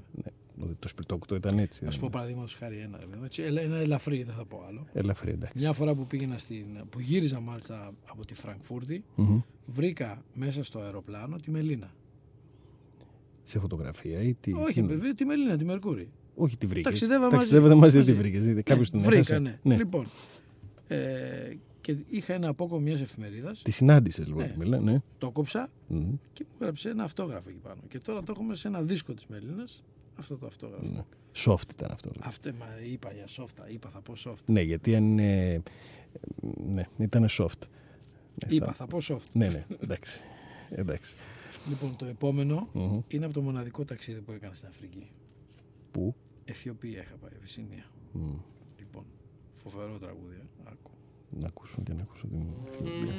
Ναι, 0.66 0.72
το 0.78 0.88
σπιρτόκουτο 0.88 1.34
ήταν 1.34 1.58
έτσι. 1.58 1.84
Α 1.84 1.88
δεν 1.88 1.98
πω 1.98 2.04
είναι. 2.06 2.14
παραδείγματος 2.14 2.54
χάρη 2.54 2.76
ένα. 2.78 2.98
βέβαια, 2.98 3.24
έτσι, 3.24 3.42
ελα- 3.42 3.60
ένα 3.62 3.76
ελαφρύ, 3.76 4.22
δεν 4.22 4.34
θα 4.34 4.44
πω 4.44 4.64
άλλο. 4.68 4.86
Ελαφρύ, 4.92 5.30
εντάξει. 5.30 5.58
Μια 5.58 5.72
φορά 5.72 5.94
που 5.94 6.06
πήγαινα 6.06 6.38
στην. 6.38 6.64
που 6.90 7.00
γύριζα 7.00 7.40
μάλιστα 7.40 7.94
από 8.06 8.24
τη 8.24 8.34
Φραγκφούρτη, 8.34 9.04
Μμμ. 9.14 9.40
βρήκα 9.66 10.22
μέσα 10.34 10.64
στο 10.64 10.78
αεροπλάνο 10.80 11.36
τη 11.36 11.50
Μελίνα. 11.50 11.90
Σε 13.42 13.58
φωτογραφία 13.58 14.20
ή 14.22 14.34
τι. 14.34 14.52
Όχι, 14.52 14.72
τι- 14.72 14.82
βέβαια, 14.82 15.14
τη 15.14 15.24
Μελίνα, 15.24 15.56
τη 15.56 15.64
Μερκούρη. 15.64 16.08
όχι 16.34 16.56
τη 16.56 16.66
βρήκες. 16.66 16.84
Ταξιδεύαμε 16.84 17.24
μαζί. 17.24 17.36
Ταξιδεύατε 17.36 17.74
μαζί, 17.74 17.96
δεν 17.96 18.06
τη 18.06 18.12
Μαζί. 18.12 18.22
βρήκες. 18.22 18.62
Κάποιος 18.64 18.90
την 18.90 19.00
βρήκα, 19.00 19.16
έχασε. 19.18 19.38
ναι. 19.38 19.58
ναι. 19.62 19.76
Λοιπόν. 19.76 20.06
Ε, 20.88 21.56
και 21.80 21.96
είχα 22.10 22.34
ένα 22.34 22.48
απόκομμα 22.48 22.80
μιας 22.80 23.00
εφημερίδας. 23.00 23.62
Τη 23.62 23.70
συνάντησες 23.70 24.26
λοιπόν, 24.26 24.42
Ναι. 24.42 24.48
τη 24.48 24.58
Μελίνα, 24.58 24.80
ναι. 24.80 24.98
Το 25.18 25.30
κόψα 25.30 25.70
Μμμ. 25.88 26.14
και 26.32 26.44
μου 26.50 26.56
έγραψε 26.60 26.88
ένα 26.88 27.04
αυτόγραφο 27.04 27.48
εκεί 27.48 27.58
πάνω. 27.58 27.80
Και 27.88 28.00
τώρα 28.00 28.22
το 28.22 28.32
έχουμε 28.36 28.54
σε 28.54 28.68
ένα 28.68 28.82
δίσκο 28.82 29.14
της 29.14 29.26
Μελίνας. 29.26 29.84
Αυτό 30.18 30.36
το 30.36 30.46
αυτόγραφο. 30.46 30.86
Ναι. 30.86 31.04
Soft 31.44 31.70
ήταν 31.72 31.88
αυτό. 31.92 32.10
Αυτό, 32.20 32.50
μα 32.58 32.66
είπα 32.92 33.12
για 33.12 33.26
soft, 33.36 33.70
είπα 33.72 33.88
θα 33.88 34.00
πω 34.00 34.14
soft. 34.24 34.44
Ναι, 34.46 34.60
γιατί 34.60 34.94
αν 34.96 35.04
είναι. 35.04 35.62
Ναι, 36.66 36.84
ήταν 36.98 37.26
soft. 37.30 37.62
Ναι, 38.46 38.54
Είπα 38.54 38.66
θα- 38.66 38.72
θα 38.72 38.84
πω 38.86 38.98
soft. 39.08 39.30
Ναι, 39.34 39.48
ναι, 39.48 39.64
εντάξει. 39.82 40.24
εντάξει. 40.70 41.16
Λοιπόν, 41.68 41.96
το 41.96 42.04
επόμενο 42.04 42.68
Μμμ. 42.72 43.00
είναι 43.08 43.24
από 43.24 43.34
το 43.34 43.40
μοναδικό 43.42 43.84
ταξίδι 43.84 44.20
που 44.20 44.32
έκανα 44.32 44.54
στην 44.54 44.68
Αφρική. 44.68 45.10
Πού; 45.90 46.14
Αιθιοπία 46.44 47.00
είχα 47.00 47.14
πάει, 47.16 47.30
Ευυσσίνια. 47.36 47.84
Μμ. 48.12 48.34
Λοιπόν, 48.78 49.04
φοβερό 49.62 49.98
τραγούδι. 49.98 50.34
ε. 50.34 50.46
Άκου. 50.70 50.90
Να 51.30 51.46
ακούσω 51.46 51.82
και 51.82 51.92
να 51.92 52.02
ακούσω 52.02 52.26
την 52.26 52.46
Αιθιοπία. 52.66 53.12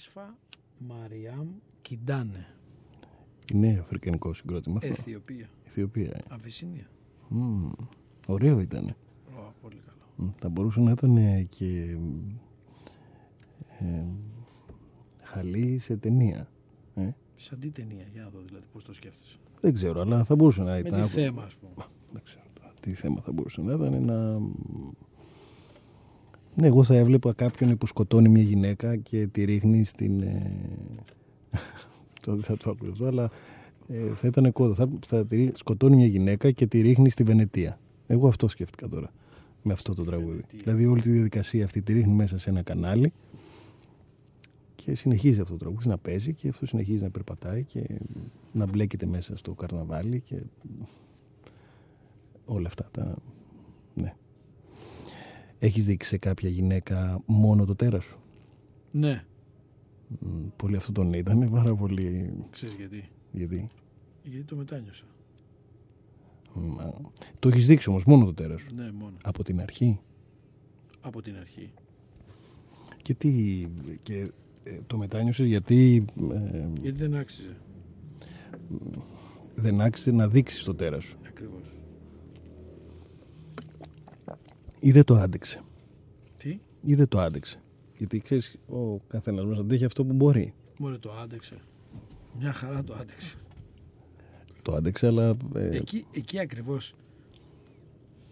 Τέσφα 0.00 0.38
Μαριάμ 0.78 1.48
Κιντάνε. 1.82 2.46
Είναι 3.52 3.78
αφρικανικό 3.80 4.34
συγκρότημα 4.34 4.76
αυτό. 4.76 4.88
Αιθιοπία. 4.88 5.50
Αιθιοπία. 5.66 6.10
Ε. 6.14 6.20
Αβυσσινία. 6.28 6.90
Μμμ. 7.28 7.70
Ωραίο 8.26 8.60
ήταν. 8.60 8.96
Ω, 9.36 9.52
πολύ 9.60 9.80
καλό. 9.86 9.98
Μ, 10.16 10.30
Θα 10.38 10.48
μπορούσε 10.48 10.80
να 10.80 10.90
ήταν 10.90 11.16
ε, 11.16 11.42
και 11.42 11.96
ε, 13.78 14.04
χαλί 15.22 15.78
σε 15.78 15.96
ταινία. 15.96 16.50
Ε. 16.94 17.10
Σαν 17.36 17.60
τι 17.60 17.70
ταινία, 17.70 18.06
για 18.12 18.22
να 18.22 18.28
δω 18.28 18.40
δηλαδή 18.40 18.66
πώς 18.72 18.84
το 18.84 18.92
σκέφτεσαι. 18.92 19.38
Δεν 19.60 19.74
ξέρω, 19.74 20.00
αλλά 20.00 20.24
θα 20.24 20.34
μπορούσε 20.34 20.62
να 20.62 20.72
Με 20.72 20.78
ήταν. 20.78 21.02
τι 21.02 21.08
θέμα, 21.08 21.42
ας 21.42 21.54
πούμε. 21.54 21.86
Δεν 22.12 22.22
ξέρω 22.24 22.44
τώρα 22.54 22.72
τι 22.80 22.94
θέμα 22.94 23.20
θα 23.20 23.32
μπορούσε 23.32 23.60
να 23.60 23.74
ήταν. 23.74 24.04
Να... 24.04 24.40
Ναι, 26.60 26.66
εγώ 26.66 26.84
θα 26.84 26.94
έβλεπα 26.94 27.32
κάποιον 27.32 27.78
που 27.78 27.86
σκοτώνει 27.86 28.28
μια 28.28 28.42
γυναίκα 28.42 28.96
και 28.96 29.26
τη 29.26 29.44
ρίχνει 29.44 29.84
στην. 29.84 30.22
Ε... 30.22 30.52
το 32.22 32.34
δεν 32.34 32.42
θα 32.42 32.56
το 32.56 32.70
άκουσα 32.70 32.90
αυτό, 32.90 33.06
αλλά 33.06 33.30
ε, 33.88 34.14
θα 34.14 34.26
ήταν 34.26 34.52
κόδα. 34.52 34.74
Θα, 34.74 34.88
θα 35.06 35.26
τη 35.26 35.36
ρί- 35.36 35.56
σκοτώνει 35.56 35.96
μια 35.96 36.06
γυναίκα 36.06 36.50
και 36.50 36.66
τη 36.66 36.80
ρίχνει 36.80 37.10
στη 37.10 37.22
Βενετία. 37.22 37.78
Εγώ 38.06 38.28
αυτό 38.28 38.48
σκέφτηκα 38.48 38.88
τώρα 38.88 39.12
με 39.62 39.72
αυτό 39.72 39.94
το 39.94 40.04
τραγούδι. 40.04 40.30
Βενετία. 40.30 40.58
Δηλαδή 40.64 40.86
όλη 40.86 41.00
τη 41.00 41.10
διαδικασία 41.10 41.64
αυτή 41.64 41.82
τη 41.82 41.92
ρίχνει 41.92 42.12
μέσα 42.12 42.38
σε 42.38 42.50
ένα 42.50 42.62
κανάλι 42.62 43.12
και 44.74 44.94
συνεχίζει 44.94 45.40
αυτό 45.40 45.52
το 45.52 45.58
τραγούδι 45.58 45.88
να 45.88 45.98
παίζει 45.98 46.34
και 46.34 46.48
αυτό 46.48 46.66
συνεχίζει 46.66 47.02
να 47.02 47.10
περπατάει 47.10 47.64
και 47.64 47.86
να 48.52 48.66
μπλέκεται 48.66 49.06
μέσα 49.06 49.36
στο 49.36 49.52
καρναβάλι 49.54 50.20
και 50.20 50.42
όλα 52.44 52.66
αυτά 52.66 52.88
τα... 52.90 53.16
Ναι. 55.60 55.66
Έχεις 55.68 55.84
δείξει 55.86 56.08
σε 56.08 56.18
κάποια 56.18 56.48
γυναίκα 56.48 57.22
μόνο 57.26 57.64
το 57.64 57.74
τέρας 57.74 58.04
σου; 58.04 58.18
Ναι, 58.90 59.24
Μ, 60.18 60.46
Πολύ 60.56 60.76
αυτό 60.76 60.92
τον 60.92 61.12
ήταν, 61.12 61.50
πάρα 61.50 61.74
πολύ... 61.74 62.32
ξέρεις 62.50 62.74
γιατί. 62.74 63.08
Γιατί... 63.32 63.68
Γιατί 64.22 64.44
το 64.44 64.56
μετάνιωσα. 64.56 65.04
μ, 66.54 66.80
α, 66.80 66.90
Το 67.38 67.48
έχεις 67.48 67.66
δείξει 67.66 67.88
όμως 67.88 68.04
μόνο 68.04 68.24
το 68.24 68.34
τέρας 68.34 68.60
σου; 68.60 68.74
Ναι, 68.74 68.92
μόνο. 68.92 69.16
Από 69.22 69.42
την 69.44 69.60
αρχή; 69.60 70.00
Από 71.00 71.22
την 71.22 71.36
αρχή. 71.36 71.72
Και 73.02 73.14
τι... 73.14 73.62
Και, 74.02 74.30
ε, 74.62 74.78
το 74.86 74.98
μετάνιωσες 74.98 75.46
γιατί 75.46 76.04
ε, 76.32 76.68
Γιατί 76.80 76.98
δεν 76.98 77.14
άξιζε. 77.16 77.56
δεν 79.54 79.80
άξιζε 79.80 80.12
να 80.12 80.28
δείξεις 80.28 80.64
το 80.64 80.74
τέρας 80.74 81.04
σου; 81.04 81.18
Ακριβώς. 81.26 81.62
Ή 84.80 84.90
δεν 84.90 85.04
το 85.04 85.14
άντεξε. 85.14 85.60
Τι, 86.38 86.58
Ή 86.82 86.94
δεν 86.94 87.08
το 87.08 87.20
άντεξε. 87.20 87.60
Γιατί 87.98 88.20
ξέρεις, 88.20 88.56
ο 88.68 88.96
καθένας 88.98 89.44
μας 89.44 89.58
αντέχει 89.58 89.84
αυτό 89.84 90.04
που 90.04 90.12
μπορεί. 90.12 90.54
μωρέ 90.78 90.98
το 90.98 91.12
άντεξε. 91.12 91.56
Μια 92.38 92.52
χαρά 92.52 92.84
το 92.84 92.94
άντεξε. 92.94 93.36
Το 94.62 94.74
άντεξε, 94.74 95.06
αλλά 95.06 95.36
ε, 95.54 95.76
Εκεί, 95.76 96.06
εκεί 96.12 96.38
ακριβώς 96.38 96.94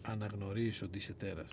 αναγνωρίζεις 0.03 0.83
ότι 0.83 0.99
είσαι 0.99 1.13
τέρας. 1.13 1.49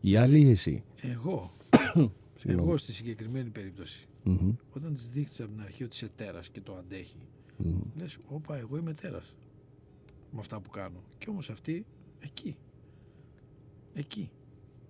η 0.00 0.16
άλλη 0.16 0.40
ή 0.40 0.50
εσύ; 0.50 0.82
Εγώ, 1.00 1.50
Συγγνώμη. 2.40 2.68
εγώ 2.68 2.76
στη 2.76 2.92
συγκεκριμένη 2.92 3.50
περίπτωση, 3.50 4.06
Μμμ, 4.24 4.52
όταν 4.76 4.94
της 4.94 5.08
δείχνεις 5.10 5.40
από 5.40 5.50
την 5.50 5.60
αρχή 5.62 5.84
ότι 5.84 5.94
είσαι 5.96 6.10
τέρας 6.16 6.48
και 6.48 6.60
το 6.60 6.74
αντέχει, 6.76 7.16
μμμ. 7.56 7.80
λες, 7.96 8.18
όπα, 8.28 8.56
εγώ 8.56 8.76
είμαι 8.76 8.94
τέρας 8.94 9.34
με 10.32 10.38
αυτά 10.40 10.60
που 10.60 10.70
κάνω. 10.70 11.02
Και 11.18 11.26
όμως 11.30 11.50
αυτή, 11.50 11.84
εκεί. 12.20 12.56
Εκεί. 13.94 14.30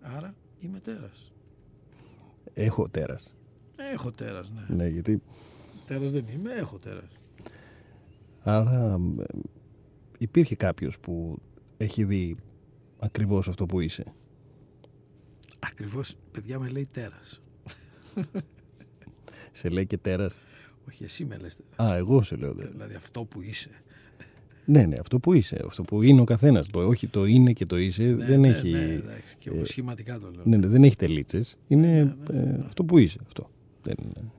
Άρα 0.00 0.34
είμαι 0.60 0.80
τέρας. 0.80 1.32
Έχω 2.54 2.88
τέρας. 2.88 3.34
Έχω 3.92 4.12
τέρας, 4.12 4.50
ναι. 4.50 4.74
Ναι, 4.76 4.88
γιατί 4.88 5.22
Τέρας 5.86 6.12
δεν 6.12 6.24
είμαι, 6.34 6.52
έχω 6.52 6.78
τέρας. 6.78 7.10
άρα 8.42 8.98
ε, 9.18 9.38
υπήρχε 10.18 10.56
κάποιος 10.56 10.98
που 11.00 11.38
έχει 11.76 12.04
δει 12.04 12.36
ακριβώς 12.98 13.48
αυτό 13.48 13.66
που 13.66 13.80
είσαι. 13.80 14.04
Ακριβώς, 15.58 16.16
παιδιά 16.30 16.58
με 16.58 16.68
λέει 16.68 16.86
τέρας. 16.92 17.42
Σε 19.52 19.68
λέει 19.68 19.86
και 19.86 19.98
τέρας; 19.98 20.38
Όχι, 20.88 21.04
εσύ 21.04 21.24
με 21.24 21.36
λες 21.36 21.56
τέρας. 21.56 21.92
Α, 21.92 21.96
εγώ 21.96 22.22
σε 22.22 22.36
λέω. 22.36 22.52
δε. 22.54 22.66
Δηλαδή 22.66 22.94
αυτό 22.94 23.24
που 23.24 23.42
είσαι. 23.42 23.70
Ναι, 24.64 24.82
ναι, 24.86 24.96
αυτό 25.00 25.18
που 25.20 25.32
είσαι. 25.32 25.62
Αυτό 25.66 25.82
που 25.82 26.02
είναι 26.02 26.20
ο 26.20 26.24
καθένας. 26.24 26.66
Το, 26.68 26.86
όχι 26.86 27.06
το 27.06 27.24
είναι 27.24 27.52
και 27.52 27.66
το 27.66 27.78
είσαι 27.78 28.02
Ναι, 28.02 28.24
δεν 28.24 28.40
ναι, 28.40 28.48
έχει... 28.48 28.70
Ναι, 28.70 28.78
εντάξει, 28.82 29.36
και 29.38 29.50
εγώ 29.50 29.60
ε, 29.60 29.64
σχηματικά 29.64 30.18
το 30.18 30.30
λέω. 30.30 30.42
Ναι, 30.44 30.56
ναι, 30.56 30.66
δεν 30.66 30.84
έχει 30.84 30.96
τελίτσες. 30.96 31.58
Είναι 31.68 31.86
Ναι, 31.86 32.02
ναι, 32.32 32.40
ε, 32.40 32.44
ναι. 32.56 32.64
αυτό 32.64 32.84
που 32.84 32.98
είσαι. 32.98 33.18
Αυτό. 33.26 33.50
Δεν 33.82 33.94
είναι. 34.02 34.30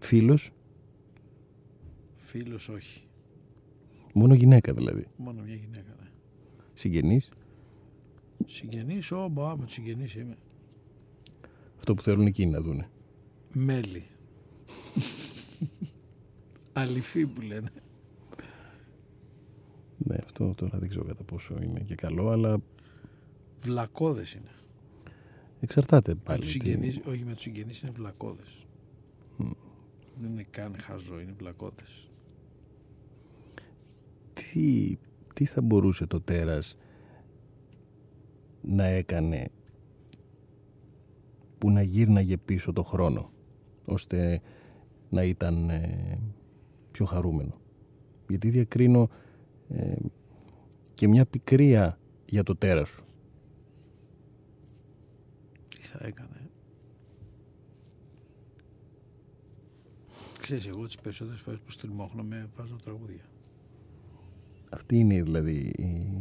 Φίλος, 0.00 0.50
Φίλος 2.16 2.68
όχι. 2.68 3.02
μόνο 4.12 4.34
γυναίκα 4.34 4.72
δηλαδή. 4.72 5.06
Μόνο 5.16 5.42
μια 5.42 5.54
γυναίκα, 5.54 5.94
ναι. 6.00 6.08
Συγγενείς, 6.74 7.28
Συγγενείς, 8.46 9.12
ω, 9.12 9.28
μπα, 9.32 9.56
με 9.56 9.64
τους 9.64 9.74
συγγενείς 9.74 10.14
είμαι. 10.14 10.36
αυτό 11.76 11.94
που 11.94 12.02
θέλουν 12.02 12.26
εκείνοι 12.26 12.50
να 12.50 12.60
δούνε. 12.60 12.88
Μέλη. 13.52 14.02
Αληφή 16.78 17.26
που 17.26 17.40
λένε. 17.40 17.68
Ναι, 19.98 20.16
αυτό 20.24 20.54
τώρα 20.54 20.78
δεν 20.78 20.88
ξέρω 20.88 21.04
κατά 21.04 21.22
πόσο 21.24 21.54
είναι 21.62 21.80
και 21.80 21.94
καλό, 21.94 22.30
αλλά 22.30 22.58
Βλακώδες 23.60 24.32
είναι. 24.34 24.50
εξαρτάται 25.60 26.14
Με 26.14 26.20
πάλι. 26.24 26.40
τους 26.40 26.52
τι- 26.52 26.60
συγγενείς, 26.60 27.00
όχι 27.06 27.24
με 27.24 27.32
τους 27.32 27.42
συγγενείς 27.42 27.80
είναι 27.82 27.90
βλακώδες. 27.90 28.66
Δεν 30.20 30.30
είναι 30.30 30.46
καν 30.50 30.76
χαζό, 30.80 31.20
είναι 31.20 31.34
βλακώδες. 31.38 32.10
τι, 34.34 34.96
τι 35.34 35.44
θα 35.44 35.60
μπορούσε 35.62 36.06
το 36.06 36.20
τέρας 36.20 36.76
να 38.62 38.84
έκανε 38.84 39.48
που 41.58 41.70
να 41.70 41.82
γύρναγε 41.82 42.36
πίσω 42.36 42.72
το 42.72 42.82
χρόνο 42.82 43.30
ώστε 43.84 44.40
να 45.10 45.22
ήταν 45.24 45.70
ε, 45.70 46.18
πιο 46.98 47.06
χαρούμενο. 47.06 47.60
Γιατί 48.28 48.50
διακρίνω 48.50 49.08
ε, 49.68 49.96
και 50.94 51.08
μια 51.08 51.26
πικρία 51.26 51.98
για 52.26 52.42
το 52.42 52.56
τέρας 52.56 52.88
σου. 52.88 53.04
Τι 55.68 55.82
θα 55.82 55.98
έκανε. 56.02 56.50
Ξέρεις, 60.40 60.66
εγώ 60.66 60.86
τις 60.86 60.96
περισσότερες 60.96 61.40
φορές 61.40 61.60
που 61.60 61.70
στριμώχνομαι 61.70 62.50
βάζω 62.56 62.76
τραγούδια. 62.76 63.24
Αυτή 64.70 64.98
είναι 64.98 65.22
δηλαδή 65.22 65.72
η, 65.76 66.12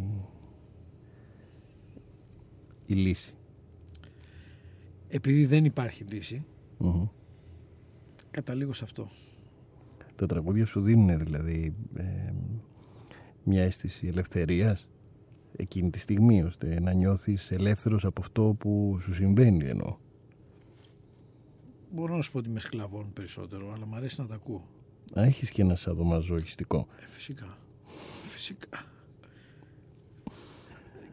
η 2.86 2.94
λύση. 2.94 3.34
Επειδή 5.08 5.46
δεν 5.46 5.66
υπάρχει 5.66 6.04
λύση, 6.04 6.46
Μμμ. 6.78 7.08
καταλήγω 8.32 8.74
σε 8.74 8.84
αυτό. 8.84 9.10
Τα 10.18 10.26
τραγούδια 10.26 10.66
σου 10.66 10.82
δίνουν 10.82 11.20
δηλαδή 11.20 11.76
ε, 11.96 12.34
μια 13.44 13.64
αίσθηση 13.64 14.08
ελευθερίας 14.08 14.88
εκείνη 15.56 15.90
τη 15.90 16.00
στιγμή 16.00 16.44
ώστε 16.44 16.80
να 16.80 16.92
νιώθεις 16.94 17.52
ελεύθερος 17.52 18.06
από 18.06 18.22
αυτό 18.22 18.56
που 18.60 18.98
σου 19.02 19.14
συμβαίνει 19.14 19.66
εννοώ. 19.66 19.98
Μπορώ 21.92 22.16
να 22.16 22.22
σου 22.22 22.32
πω 22.32 22.38
ότι 22.38 22.50
με 22.50 22.60
σκλαβώνουν 22.60 23.14
περισσότερο, 23.14 23.72
αλλά 23.74 23.86
μου 23.86 23.96
αρέσει 23.96 24.22
να 24.22 24.28
τα 24.28 24.36
ακούω. 24.36 24.68
Α, 25.20 25.24
έχεις 25.24 25.50
και 25.52 25.62
ένα 25.62 25.76
σαδομαζοχιστικό. 25.76 26.88
Ε, 27.02 27.06
φυσικά. 27.10 27.58
Φυσικά. 28.30 28.86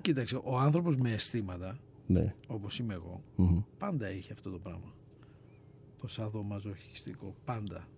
Κοίταξε, 0.01 0.41
ο 0.45 0.59
άνθρωπος 0.59 0.97
με 0.97 1.13
αισθήματα, 1.13 1.79
Ναι. 2.07 2.35
όπως 2.47 2.79
είμαι 2.79 2.95
εγώ, 2.95 3.23
Μμμ. 3.37 3.59
πάντα 3.79 4.11
είχε 4.11 4.33
αυτό 4.33 4.51
το 4.51 4.59
πράγμα. 4.59 4.93
Το 6.01 6.07
σαδομαζοχιστικό. 6.09 7.35
Πάντα. 7.45 7.89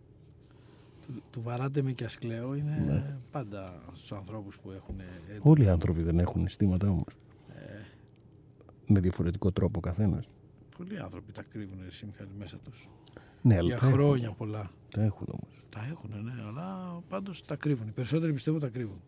Του, 1.06 1.22
του 1.30 1.42
βαράτε 1.42 1.82
με 1.82 1.92
και 1.92 2.04
ασκλαίο 2.04 2.54
είναι 2.54 2.84
Ναι. 2.86 3.16
πάντα 3.30 3.82
στους 3.92 4.12
ανθρώπους 4.12 4.58
που 4.58 4.70
έχουν... 4.70 5.00
έντονο- 5.00 5.40
Όλοι 5.44 5.64
οι 5.64 5.68
άνθρωποι 5.68 6.02
δεν 6.02 6.18
έχουν 6.18 6.44
αισθήματα 6.44 6.88
όμως. 6.90 7.16
Ε, 7.54 7.62
Με 8.86 9.00
διαφορετικό 9.00 9.52
τρόπο 9.52 9.80
καθένας. 9.80 10.30
πολλοί 10.78 10.98
άνθρωποι 11.00 11.32
τα 11.32 11.42
κρύβουν 11.42 11.78
εσύ 11.86 12.06
Μιχάλη 12.06 12.30
μέσα 12.38 12.56
τους. 12.64 12.88
Ναι, 13.42 13.54
αλλά 13.56 13.66
Για 13.68 13.78
τα 13.78 13.86
έχουν. 13.86 13.98
χρόνια 13.98 14.32
πολλά. 14.32 14.70
Τα 14.90 15.02
έχουν 15.02 15.26
όμως. 15.30 15.66
Τα 15.68 15.86
έχουν, 15.90 16.10
ναι, 16.24 16.32
αλλά 16.48 16.98
πάντως 17.08 17.44
τα 17.44 17.56
κρύβουν. 17.56 17.88
Οι 17.88 17.90
περισσότεροι 17.90 18.32
πιστεύω 18.32 18.58
τα 18.58 18.68
κρύβουν. 18.68 19.00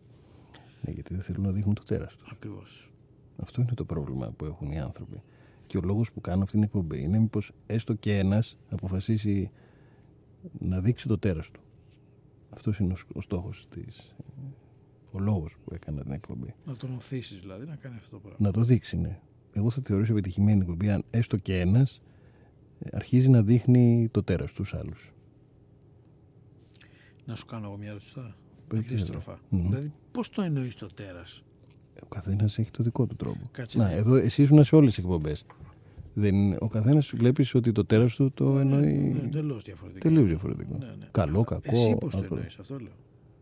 Ναι, 0.81 0.91
γιατί 0.91 1.13
δεν 1.13 1.23
θέλουν 1.23 1.43
να 1.45 1.51
δείχνουν 1.51 1.73
το 1.75 1.83
τέρας 1.83 2.15
τους. 2.15 2.31
Ακριβώς. 2.31 2.91
Αυτό 3.41 3.61
είναι 3.61 3.73
το 3.73 3.85
πρόβλημα 3.85 4.31
που 4.31 4.45
έχουν 4.45 4.71
οι 4.71 4.79
άνθρωποι. 4.79 5.21
Και 5.67 5.77
ο 5.77 5.81
λόγος 5.83 6.11
που 6.11 6.21
κάνω 6.21 6.41
αυτή 6.43 6.53
την 6.55 6.63
εκπομπή 6.63 7.01
είναι 7.01 7.19
μήπως 7.19 7.51
έστω 7.65 7.93
και 7.93 8.17
ένας 8.17 8.57
αποφασίσει 8.69 9.51
να 10.59 10.81
δείξει 10.81 11.07
το 11.07 11.17
τέρας 11.17 11.51
του. 11.51 11.59
Αυτός 12.49 12.79
είναι 12.79 12.93
ο, 12.93 12.95
σκ- 12.95 13.15
ο 13.15 13.21
στόχος 13.21 13.67
της, 13.69 14.15
ο 15.11 15.19
λόγος 15.19 15.55
που 15.63 15.73
έκανα 15.73 16.01
την 16.03 16.11
εκπομπή. 16.11 16.53
Να 16.65 16.75
τον 16.75 16.95
οθήσεις 16.95 17.39
δηλαδή 17.39 17.65
να 17.65 17.75
κάνει 17.75 17.95
αυτό 17.95 18.09
το 18.09 18.19
πράγμα. 18.19 18.37
Να 18.39 18.51
το 18.51 18.63
δείξει, 18.63 18.97
ναι. 18.97 19.19
εγώ 19.53 19.69
θα 19.69 19.81
θεωρήσω 19.83 20.11
επιτυχημένη 20.11 20.51
την 20.51 20.61
εκπομπή 20.61 20.89
αν 20.89 21.03
έστω 21.09 21.37
και 21.37 21.59
ένας 21.59 22.01
ε, 22.79 22.89
αρχίζει 22.97 23.29
να 23.29 23.41
δείχνει 23.43 24.07
το 24.11 24.23
τέρας 24.23 24.49
στους 24.49 24.73
άλλους. 24.73 25.11
Να 27.25 27.35
σου 27.35 27.45
κάνω 27.45 27.67
εγώ 27.67 27.77
μια 27.77 27.89
ερώτηση 27.89 28.13
τώρα. 28.13 28.35
Πες, 28.67 28.79
Αντίστροφα. 28.79 29.39
Μμμ. 29.49 29.69
Δηλαδή, 29.69 29.93
πώς 30.11 30.29
το 30.29 30.41
εννοείς 30.41 30.75
το 30.75 30.87
τέρας; 30.93 31.43
Ο 32.03 32.05
καθένας 32.05 32.57
έχει 32.57 32.71
το 32.71 32.83
δικό 32.83 33.05
του 33.05 33.15
τρόπο. 33.15 33.49
Κάτσε 33.51 33.77
Να, 33.77 33.83
να- 33.83 33.91
εδώ 33.91 34.15
εσύ 34.15 34.41
ήσουν 34.41 34.63
σε 34.63 34.75
όλες 34.75 34.93
τις 34.95 35.03
εκπομπές. 35.03 35.45
Δεν, 36.19 36.35
είναι- 36.35 36.57
ο 36.59 36.67
καθένας 36.67 37.11
βλέπεις 37.15 37.55
ότι 37.55 37.71
το 37.71 37.85
τέρας 37.85 38.15
του 38.15 38.31
το 38.31 38.59
εννοεί 38.59 38.93
Ναι, 38.97 39.19
Εντελώ 39.19 39.57
διαφορετικά. 39.59 40.09
τελείως 40.09 40.27
διαφορετικό. 40.27 40.77
Ναι, 40.77 40.85
ναι. 40.85 41.07
Καλό, 41.11 41.43
κακό. 41.43 41.61
Εσύ 41.71 41.95
πώς 41.99 42.11
το 42.13 42.19
άκρο. 42.19 42.35
εννοείς, 42.35 42.59
αυτό 42.59 42.79
λέω. 42.79 42.91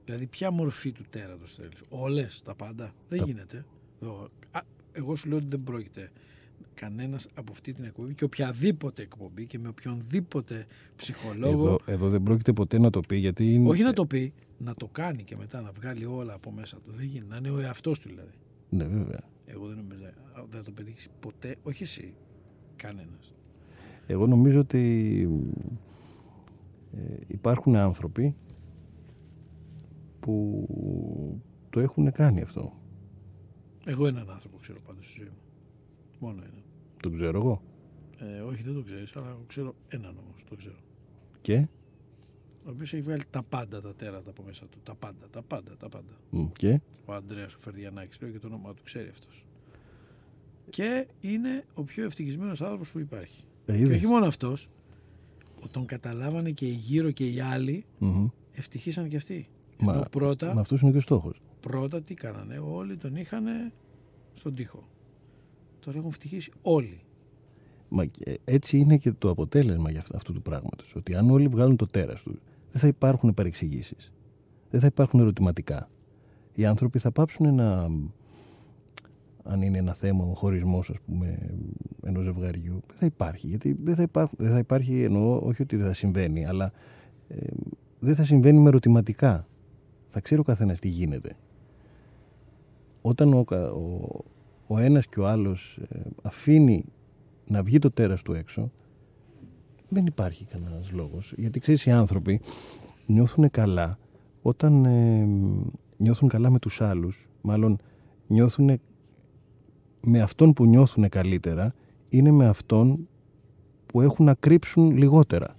Δηλαδή, 0.05 0.25
ποια 0.27 0.51
μορφή 0.51 0.91
του 0.91 1.03
τέρατος 1.09 1.53
θέλεις. 1.53 1.79
Όλες, 1.89 2.41
τα 2.45 2.55
πάντα. 2.55 2.93
Δεν 3.09 3.19
Τα- 3.19 3.25
γίνεται. 3.25 3.65
Εδώ. 4.01 4.29
Α, 4.51 4.59
εγώ 4.91 5.15
σου 5.15 5.27
λέω 5.29 5.37
ότι 5.37 5.47
δεν 5.49 5.63
πρόκειται 5.63 6.11
κανένας 6.73 7.27
από 7.33 7.51
αυτή 7.51 7.73
την 7.73 7.83
εκπομπή 7.83 8.13
και 8.13 8.23
οποιαδήποτε 8.23 9.01
εκπομπή 9.01 9.45
και 9.45 9.59
με 9.59 9.67
οποιονδήποτε 9.67 10.65
ψυχολόγο. 10.95 11.51
Εδώ, 11.65 11.77
εδώ 11.85 12.09
δεν 12.09 12.23
πρόκειται 12.23 12.53
ποτέ 12.53 12.79
να 12.79 12.89
το 12.89 12.99
πει 12.99 13.15
γιατί 13.17 13.53
είναι... 13.53 13.69
Όχι 13.69 13.83
να 13.83 13.93
το 13.93 14.05
πει, 14.05 14.33
να 14.57 14.73
το 14.75 14.87
κάνει 14.91 15.23
και 15.23 15.35
μετά 15.35 15.61
να 15.61 15.71
βγάλει 15.71 16.05
όλα 16.05 16.33
από 16.33 16.51
μέσα 16.51 16.75
του. 16.77 16.91
Δεν 16.95 17.05
γίνεται. 17.05 17.29
Να 17.31 17.37
είναι 17.37 17.49
ο 17.49 17.59
εαυτός 17.59 17.99
του 17.99 18.09
δηλαδή. 18.09 18.31
Ναι, 18.69 18.85
βέβαια. 18.85 19.19
Εγώ 19.45 19.67
δεν 19.67 19.75
νομίζω. 19.77 20.03
α, 20.05 20.11
Δεν 20.49 20.59
θα 20.59 20.63
το 20.63 20.71
πετύχεις 20.71 21.07
ποτέ. 21.19 21.55
Όχι 21.63 21.83
εσύ. 21.83 22.13
Κανένας. 22.77 23.33
Εγώ 24.07 24.27
νομίζω 24.27 24.59
ότι 24.59 25.21
ε, 26.93 27.17
υπάρχουν 27.27 27.75
άνθρωποι 27.75 28.35
που 30.19 30.67
το 31.69 31.79
έχουν 31.79 32.11
κάνει 32.11 32.41
αυτό. 32.41 32.73
Εγώ 33.85 34.07
έναν 34.07 34.29
άνθρωπο 34.29 34.57
ξέρω 34.57 34.79
πάντως 34.87 35.09
στη 35.09 35.19
ζωή 35.19 35.29
μου. 35.29 35.41
Μόνο 36.19 36.41
έναν. 36.41 36.63
Το 37.01 37.09
ξέρω 37.09 37.37
εγώ. 37.39 37.61
Ε, 38.19 38.39
όχι, 38.41 38.63
δεν 38.63 38.73
το 38.73 38.81
ξέρεις, 38.81 39.15
αλλά 39.15 39.27
εγώ 39.29 39.43
ξέρω 39.47 39.75
έναν 39.87 40.17
όμως. 40.25 40.43
Το 40.49 40.55
ξέρω. 40.55 40.75
Και, 41.41 41.67
Ο 42.65 42.69
οποίος 42.69 42.93
έχει 42.93 43.01
βγάλει 43.01 43.23
τα 43.29 43.43
πάντα 43.43 43.81
τα 43.81 43.95
τέρατα 43.95 44.29
από 44.29 44.43
μέσα 44.43 44.65
του. 44.65 44.77
Τα 44.83 44.95
πάντα, 44.95 45.29
τα 45.31 45.41
πάντα, 45.41 45.77
τα 45.77 45.89
πάντα. 45.89 46.11
μ, 46.29 46.45
και; 46.51 46.81
Ο 47.05 47.13
Αντρέα 47.13 47.45
ο 47.45 47.59
Φερδιανάκης, 47.59 48.21
λέω 48.21 48.31
και 48.31 48.39
το 48.39 48.47
όνομά 48.47 48.73
του, 48.73 48.83
ξέρει 48.83 49.09
αυτός. 49.09 49.45
Και 50.69 51.07
είναι 51.21 51.63
ο 51.73 51.83
πιο 51.83 52.05
ευτυχισμένος 52.05 52.61
άνθρωπος 52.61 52.91
που 52.91 52.99
υπάρχει. 52.99 53.43
ε, 53.65 53.71
Και 53.73 53.79
είδες. 53.79 53.95
όχι 53.95 54.05
μόνο 54.07 54.25
αυτός, 54.25 54.69
τον 55.71 55.85
καταλάβανε 55.85 56.51
και 56.51 56.65
οι 56.65 56.69
γύρω 56.71 57.11
και 57.11 57.27
οι 57.29 57.39
άλλοι 57.39 57.85
Μμμ. 57.99 58.27
ευτυχήσαν 58.53 59.09
και 59.09 59.15
αυτοί. 59.15 59.47
Μα- 59.79 59.93
Ενώ 59.93 60.03
πρώτα, 60.11 60.53
Μα 60.53 60.61
αυτός 60.61 60.81
είναι 60.81 60.91
και 60.91 60.97
ο 60.97 61.01
στόχος. 61.01 61.41
πρώτα 61.59 62.01
τι 62.01 62.13
κάνανε, 62.13 62.57
όλοι 62.59 62.97
τον 62.97 63.15
είχαν 63.15 63.45
στον 64.33 64.55
τοίχο. 64.55 64.87
Τώρα 65.79 65.97
έχουν 65.97 66.09
ευτυχήσει 66.09 66.51
όλοι. 66.61 66.99
Μα 67.89 68.05
και 68.05 68.39
έτσι 68.45 68.77
είναι 68.77 68.97
και 68.97 69.11
το 69.11 69.29
αποτέλεσμα 69.29 69.89
για 69.91 69.99
αυτά- 69.99 70.15
αυτού 70.17 70.33
του 70.33 70.41
πράγματος. 70.41 70.95
Ότι 70.95 71.15
αν 71.15 71.29
όλοι 71.29 71.47
βγάλουν 71.47 71.75
το 71.75 71.85
τέρας 71.85 72.21
τους, 72.23 72.35
δεν 72.71 72.81
θα 72.81 72.87
υπάρχουν 72.87 73.33
παρεξηγήσεις. 73.33 74.11
Δεν 74.69 74.79
θα 74.79 74.85
υπάρχουν 74.85 75.19
ερωτηματικά. 75.19 75.89
Οι 76.55 76.65
άνθρωποι 76.65 76.99
θα 76.99 77.11
πάψουν 77.11 77.55
να... 77.55 77.89
Αν 79.49 79.61
είναι 79.61 79.77
ένα 79.77 79.93
θέμα 79.93 80.23
ο 80.25 80.33
χωρισμός, 80.33 80.89
ας 80.89 80.97
πούμε, 81.05 81.49
ενός 82.03 82.23
ζευγαριού, 82.23 82.83
δεν 82.87 82.95
θα 82.95 83.05
υπάρχει. 83.05 83.47
Γιατί 83.47 83.77
δεν 83.83 83.95
θα, 83.95 84.01
υπάρχουν, 84.01 84.37
δεν 84.41 84.51
θα 84.51 84.57
υπάρχει, 84.57 85.03
εννοώ, 85.03 85.39
όχι 85.39 85.61
ότι 85.61 85.75
δεν 85.75 85.85
θα 85.85 85.93
συμβαίνει, 85.93 86.45
αλλά 86.45 86.71
ε, 87.27 87.47
δεν 87.99 88.15
θα 88.15 88.23
συμβαίνει 88.23 88.59
με 88.59 88.67
ερωτηματικά. 88.67 89.47
Θα 90.09 90.19
ξέρει 90.19 90.41
ο 90.41 90.43
καθένας 90.43 90.79
τι 90.79 90.87
γίνεται. 90.87 91.35
Όταν 93.01 93.33
ο, 93.33 93.43
κα- 93.43 93.71
ο, 93.71 94.09
ο 94.67 94.77
ένας 94.77 95.07
και 95.07 95.19
ο 95.19 95.27
άλλος 95.27 95.79
ε, 95.89 95.99
αφήνει 96.21 96.85
να 97.47 97.63
βγει 97.63 97.79
το 97.79 97.91
τέρας 97.91 98.21
του 98.21 98.33
έξω, 98.33 98.71
δεν 99.89 100.05
υπάρχει 100.05 100.45
κανένας 100.45 100.91
λόγος. 100.91 101.33
Γιατί 101.37 101.59
ξέρεις 101.59 101.85
οι 101.85 101.91
άνθρωποι 101.91 102.41
νιώθουν 103.05 103.49
καλά 103.51 103.97
όταν 104.41 104.85
ε, 104.85 105.27
νιώθουν 105.97 106.29
καλά 106.29 106.49
με 106.49 106.59
τους 106.59 106.81
άλλους, 106.81 107.29
μάλλον 107.41 107.77
νιώθουν 108.27 108.79
με 110.09 110.21
αυτόν 110.21 110.53
που 110.53 110.65
νιώθουν 110.65 111.09
καλύτερα, 111.09 111.73
είναι 112.09 112.31
με 112.31 112.47
αυτόν 112.47 113.07
που 113.85 114.01
έχουν 114.01 114.25
να 114.25 114.33
κρύψουν 114.33 114.97
λιγότερα. 114.97 115.57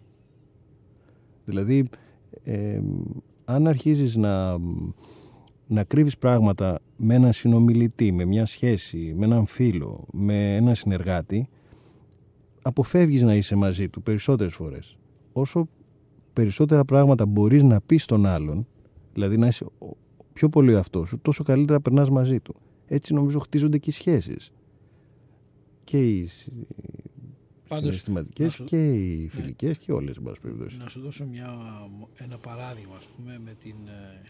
Δηλαδή, 1.45 1.89
ε, 2.45 2.81
αν 3.45 3.67
αρχίζεις 3.67 4.17
να, 4.17 4.59
να 5.67 5.85
κρύβεις 5.85 6.19
πράγματα 6.19 6.79
με 6.97 7.15
έναν 7.15 7.33
συνομιλητή, 7.33 8.13
με 8.13 8.25
μια 8.25 8.47
σχέση, 8.47 9.15
με 9.17 9.25
έναν 9.25 9.47
φίλο, 9.47 10.05
με 10.13 10.57
έναν 10.57 10.75
συνεργάτη, 10.75 11.49
αποφεύγεις 12.63 13.23
να 13.23 13.35
είσαι 13.35 13.57
μαζί 13.57 13.89
του 13.89 14.03
περισσότερες 14.03 14.55
φορές. 14.55 14.97
Όσο 15.33 15.69
περισσότερα 16.33 16.85
πράγματα 16.85 17.27
μπορείς 17.27 17.63
να 17.63 17.81
πεις 17.81 18.03
στον 18.03 18.27
άλλον, 18.27 18.67
δηλαδή 19.13 19.37
να 19.39 19.47
είσαι 19.47 19.65
ο- 19.65 19.97
πιο 20.33 20.49
πολύ 20.49 20.75
ο 20.75 20.79
αυτός 20.79 21.09
σου, 21.09 21.19
τόσο 21.23 21.43
καλύτερα 21.43 21.81
περνάς 21.81 22.11
μαζί 22.11 22.41
του. 22.41 22.55
Έτσι 22.89 23.15
νομίζω 23.15 23.39
χτίζονται 23.39 23.79
και 23.79 23.91
οι 23.91 23.93
σχέσεις. 23.93 24.53
Και 25.85 26.17
οι 26.17 26.27
συ- 26.27 26.53
Πάντως, 27.69 27.85
συναισθηματικές 27.87 28.47
να 28.47 28.51
σου- 28.53 28.65
και 28.65 28.93
οι 28.93 29.29
φιλικές 29.29 29.79
και 29.79 29.93
όλες, 29.93 30.17
εν 30.17 30.23
πάση 30.23 30.41
περιπτώσει. 30.41 30.77
Να 30.77 30.89
σου 30.89 31.01
δώσω 31.01 31.27
μια, 31.27 31.59
ένα 32.17 32.39
παράδειγμα, 32.39 32.97
ας 32.97 33.07
πούμε, 33.07 33.39
με 33.45 33.55
την 33.63 33.75
ε, 33.87 34.23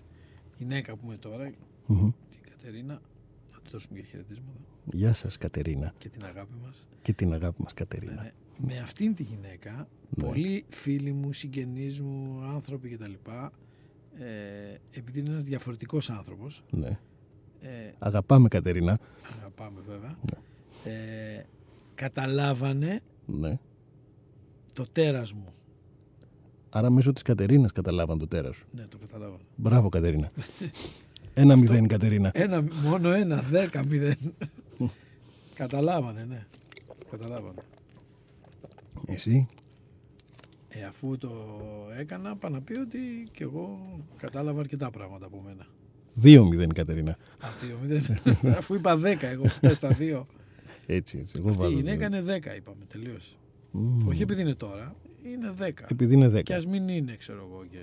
γυναίκα 0.59 0.97
που 0.97 1.01
είμαι 1.07 1.17
τώρα, 1.17 1.51
Μμμ. 1.87 2.11
την 2.31 2.41
Κατερίνα. 2.51 2.93
Να 3.53 3.59
του 3.63 3.71
δώσουμε 3.71 3.99
και 3.99 4.05
χαιρετίσματα 4.07 4.59
Γεια 4.93 5.13
σας 5.15 5.37
Κατερίνα 5.39 5.95
και 5.99 6.09
την 6.09 6.25
αγάπη 6.25 6.55
μας. 6.63 6.87
και 7.03 7.13
την 7.13 7.33
αγάπη 7.33 7.63
μας 7.63 7.73
Ναι, 7.73 7.79
Κατερίνα. 7.85 8.23
ναι. 8.23 8.33
Με 8.67 8.79
αυτήν 8.79 9.15
τη 9.15 9.23
γυναίκα, 9.23 9.89
Ναι. 10.11 10.25
πολλοί 10.25 10.65
φίλοι 10.69 11.13
μου, 11.13 11.33
συγγενείς 11.33 12.01
μου, 12.01 12.41
άνθρωποι 12.43 12.89
κτλ. 12.89 13.13
Ε, 14.21 14.79
επειδή 14.91 15.19
είναι 15.21 15.31
ένας 15.31 15.43
διαφορετικός 15.45 16.11
άνθρωπος, 16.11 16.65
Ναι. 16.71 16.99
Ε, 17.61 17.69
Αγαπάμε 17.99 18.49
Κατερίνα. 18.49 18.99
αγαπάμε 19.39 19.81
βέβαια, 19.89 20.19
ε, 20.85 21.45
καταλάβανε 21.95 23.01
Ναι. 23.27 23.59
το 24.73 24.87
τέρας 24.93 25.33
μου. 25.33 25.53
Άρα 26.71 26.91
μέσω 26.91 27.13
της 27.13 27.23
Κατερίνας 27.23 27.73
καταλάβαν 27.73 28.19
το 28.19 28.27
τέρας 28.27 28.57
σου. 28.57 28.67
Ναι, 28.73 28.87
το 28.87 28.99
καταλάβανε. 28.99 29.43
Μπράβο 29.57 29.89
Κατερίνα. 29.89 30.31
Ένα 31.35 31.57
μηδέν 31.57 31.87
Κατερίνα. 31.87 32.31
Ένα, 32.35 32.65
μόνο 32.85 33.11
ένα, 33.11 33.37
δέκα, 33.41 33.85
μηδέν. 33.87 34.17
Καταλάβανε, 35.55 36.25
ναι. 36.25 36.47
Καταλάβανε. 37.11 37.63
Εσύ; 39.07 39.49
Ε, 40.69 40.83
αφού 40.85 41.19
το 41.19 41.31
έκανα, 41.99 42.37
πάω 42.37 42.51
να 42.51 42.61
πει 42.61 42.79
ότι 42.79 42.99
και 43.33 43.43
εγώ 43.43 43.79
κατάλαβα 44.17 44.61
αρκετά 44.61 44.91
πράγματα 44.91 45.27
από 45.27 45.41
μένα. 45.47 45.67
Δύο 46.19 46.45
μηδέν 46.45 46.73
Κατερίνα. 46.73 47.11
Α, 47.11 47.49
δύο, 47.67 47.79
μηδέν. 47.83 48.03
αφού 48.59 48.75
είπα 48.75 48.97
δέκα, 48.97 49.27
εγώ 49.27 49.45
φτάσει 49.45 49.75
στα 49.75 49.89
δύο. 49.89 50.27
Έτσι, 50.87 51.19
έτσι. 51.19 51.35
Εγώ 51.39 51.49
Αυτή 51.49 51.61
η 51.61 51.65
βάζω. 51.65 51.77
γυναίκα 51.77 51.97
δύο. 51.97 52.07
είναι 52.07 52.23
δέκα, 52.23 52.57
είπαμε, 52.57 52.85
τελείωσε. 52.89 53.35
Μμμ. 53.71 54.09
Όχι 54.09 54.23
επειδή 54.23 54.41
είναι 54.41 54.55
τώρα, 54.55 54.97
είναι 55.25 55.51
δέκα. 55.51 55.87
Επειδή 55.91 56.15
είναι 56.15 56.27
Και 56.27 56.33
δέκα. 56.33 56.57
ας 56.57 56.67
μην 56.67 56.89
είναι, 56.89 57.17
ξέρω 57.17 57.49
εγώ, 57.51 57.65
και, 57.71 57.79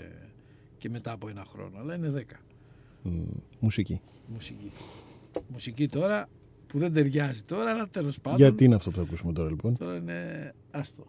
και 0.78 0.90
μετά 0.90 1.12
από 1.12 1.30
ένα 1.30 1.46
χρόνο, 1.50 1.78
αλλά 1.80 1.96
είναι 1.96 2.10
δέκα. 2.10 2.36
Μμ, 3.04 3.22
Μουσική. 3.60 4.02
Μουσική. 4.28 4.72
Μουσική 5.48 5.88
τώρα 5.88 6.30
που 6.68 6.78
δεν 6.80 6.94
ταιριάζει 6.94 7.44
τώρα, 7.44 7.70
αλλά 7.72 7.88
τέλος 7.88 8.20
πάντων. 8.20 8.40
Γιατί 8.40 8.64
είναι 8.64 8.76
αυτό 8.76 8.90
που 8.90 8.96
θα 8.96 9.02
ακούσουμε 9.02 9.34
τώρα 9.34 9.50
λοιπόν; 9.50 9.78
Τώρα 9.78 9.96
είναι 9.98 10.54
άστο. 10.72 11.06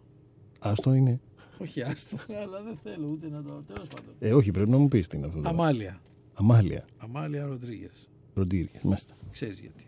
Άστο 0.59 0.93
είναι. 0.93 1.19
Όχι 1.57 1.81
άστο, 1.81 2.17
αλλά 2.43 2.61
δεν 2.61 2.77
θέλω 2.83 3.07
ούτε 3.07 3.29
να 3.29 3.43
το. 3.43 3.63
Τέλος 3.67 3.87
πάντων. 3.87 4.13
Ε, 4.19 4.33
όχι, 4.33 4.51
πρέπει 4.51 4.69
να 4.69 4.77
μου 4.77 4.87
πεις 4.87 5.07
τι 5.07 5.17
είναι 5.17 5.25
αυτό. 5.25 5.37
τώρα. 5.37 5.49
Αμάλια. 5.49 6.01
Αμάλια. 6.39 6.85
Αμάλια 6.97 7.45
Ροντρίγες. 7.45 8.09
Ροντήρια. 8.33 8.79
Μάλιστα. 8.83 9.13
Ξέρεις 9.31 9.59
γιατί. 9.59 9.87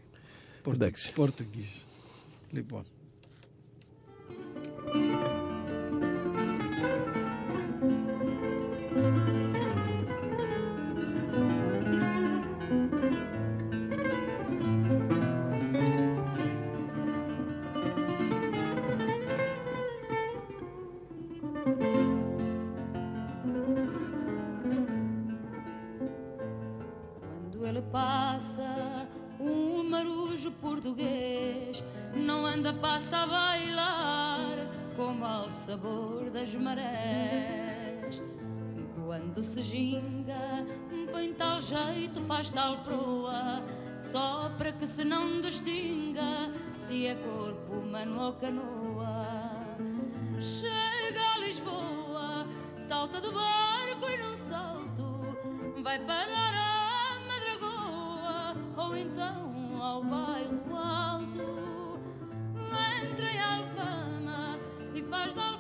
Εντάξει. 0.68 1.14
Πόρτογγις. 1.14 1.86
Λοιπόν. 2.52 2.84
Se 39.44 39.62
ginga, 39.62 40.66
põe 41.12 41.34
tal 41.34 41.62
jeito, 41.62 42.22
faz 42.28 42.50
tal 42.50 42.78
proa, 42.80 43.64
só 44.12 44.52
para 44.58 44.74
que 44.74 44.86
se 44.86 45.04
não 45.06 45.40
distinga 45.40 46.52
se 46.86 47.08
é 47.08 47.16
corpo 47.16 47.74
humano 47.76 48.22
ou 48.22 48.34
canoa. 48.34 49.78
Chega 50.42 51.22
a 51.36 51.40
Lisboa, 51.40 52.48
salta 52.88 53.22
do 53.22 53.32
barco 53.32 54.10
e 54.10 54.18
num 54.18 54.38
salto 54.50 55.82
vai 55.84 56.00
parar 56.00 56.56
a 56.56 57.20
Madragoa 57.28 58.56
ou 58.78 58.96
então 58.96 59.82
ao 59.82 60.04
bairro 60.04 60.76
alto. 60.76 62.00
Entra 63.02 63.32
em 63.32 63.40
Alfama 63.40 64.60
e 64.94 65.02
faz 65.04 65.34
da 65.34 65.59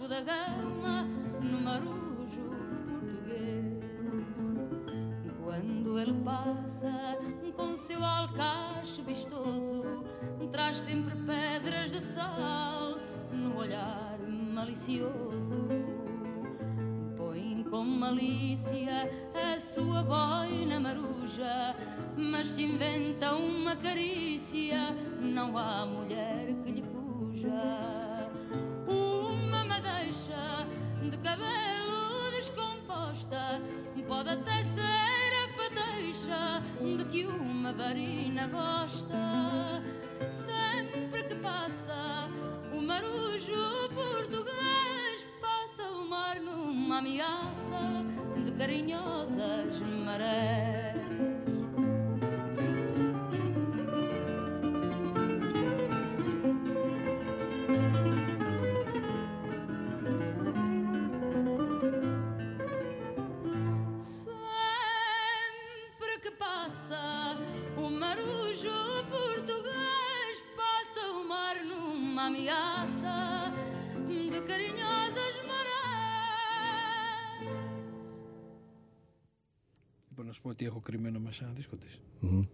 Vasco 0.00 0.08
da 0.08 0.20
Gama 0.22 1.02
no 1.42 1.60
marujo 1.60 2.40
português. 2.88 3.84
Quando 5.44 5.98
ele 5.98 6.14
passa 6.24 7.18
com 7.54 7.76
seu 7.78 8.02
alcache 8.02 9.02
vistoso, 9.02 10.04
traz 10.52 10.78
sempre 10.78 11.14
pedras 11.26 11.90
de 11.90 12.00
sal 12.14 12.98
no 13.30 13.58
olhar 13.58 14.18
malicioso. 14.26 15.68
Põe 17.18 17.62
com 17.64 17.84
malícia 17.84 19.10
a 19.34 19.60
sua 19.60 20.02
boina 20.02 20.80
maruja, 20.80 21.76
mas 22.16 22.48
se 22.48 22.62
inventa 22.62 23.34
uma 23.34 23.76
carícia, 23.76 24.92
não 25.20 25.58
há 25.58 25.84
mulher 25.84 26.54
que 26.64 26.72
lhe 26.72 26.82
fuja. 26.82 27.99
Uma 37.70 37.72
varina 37.72 38.46
gosta. 38.48 39.82
Sempre 40.44 41.22
que 41.24 41.34
passa 41.36 42.28
o 42.72 42.82
marujo 42.82 43.88
português, 43.94 45.26
passa 45.40 45.88
o 45.90 46.04
mar 46.08 46.40
numa 46.40 46.98
ameaça 46.98 48.04
de 48.44 48.52
carinhosas 48.52 49.78
marés. 50.04 50.89
Σου 80.40 80.46
πω 80.46 80.48
ότι 80.48 80.64
έχω 80.64 80.80
κρυμμένο 80.80 81.18
μέσα 81.18 81.44
ένα 81.44 81.52
δίσκο 81.52 81.76
της. 81.76 82.00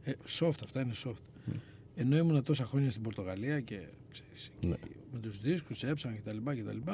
Ε, 0.03 0.13
soft, 0.39 0.59
αυτά 0.65 0.81
είναι 0.81 0.93
soft. 1.05 1.53
Ενώ 1.95 2.17
ήμουν 2.17 2.43
τόσα 2.43 2.65
χρόνια 2.65 2.91
στην 2.91 3.03
Πορτογαλία 3.03 3.61
και 3.61 3.81
ξέρεις, 4.11 4.51
εκεί 4.61 4.97
με 5.13 5.19
τους 5.19 5.41
δίσκους 5.41 5.83
έψανα 5.83 6.15
κτλ. 6.17 6.37
κτλ. 6.37 6.91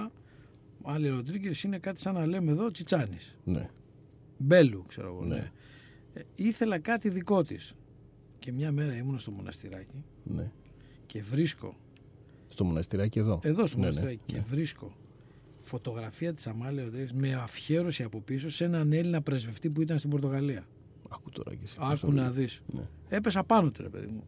Άλλοι 0.83 1.09
Ροντρίγκες 1.09 1.63
είναι 1.63 1.79
κάτι 1.79 2.01
σαν 2.01 2.15
να 2.15 2.27
λέμε 2.27 2.51
εδώ 2.51 2.71
Τσιτσάνης. 2.71 3.37
Ναι. 3.45 3.69
Μπέλου, 4.39 4.85
ξέρω 4.89 5.07
εγώ. 5.07 5.25
Ναι. 5.25 5.51
Ε, 6.15 6.21
ήθελα 6.35 6.79
κάτι 6.79 7.09
δικό 7.09 7.43
της. 7.45 7.75
Και 8.39 8.53
μια 8.53 8.73
μέρα 8.73 8.97
ήμουν 8.97 9.19
στο 9.19 9.31
μοναστηράκι 9.31 10.05
ναι. 10.25 10.51
και 11.07 11.23
βρίσκω, 11.23 11.77
Στο 12.49 12.65
μοναστηράκι 12.65 13.19
εδώ. 13.19 13.41
εδώ 13.43 13.67
στο 13.67 13.79
Ναι, 13.79 13.87
ναι, 13.87 13.91
μοναστηράκι, 13.91 14.33
ναι. 14.33 14.39
και 14.39 14.45
βρίσκω 14.51 14.97
φωτογραφία 15.63 16.35
της 16.35 16.47
Αμάλια 16.47 16.85
Ροντρίγκες 16.85 17.13
με 17.13 17.35
αφιέρωση 17.35 18.03
από 18.03 18.21
πίσω 18.21 18.51
σε 18.51 18.65
έναν 18.65 18.93
Έλληνα 18.93 19.23
πρεσβευτή 19.23 19.71
που 19.71 19.81
ήταν 19.81 19.99
στην 19.99 20.11
Πορτογαλία. 20.11 20.67
Άκου 21.15 21.31
τώρα 21.31 21.55
και 21.55 21.63
εσύ. 21.65 21.77
Άκου 21.81 22.13
να 22.13 22.31
δεις. 22.31 22.63
Ναι. 22.73 22.83
Έπεσα 23.09 23.45
πάνω 23.45 23.71
του 23.71 23.83
ρε 23.83 23.89
παιδί 23.89 24.07
μου. 24.07 24.23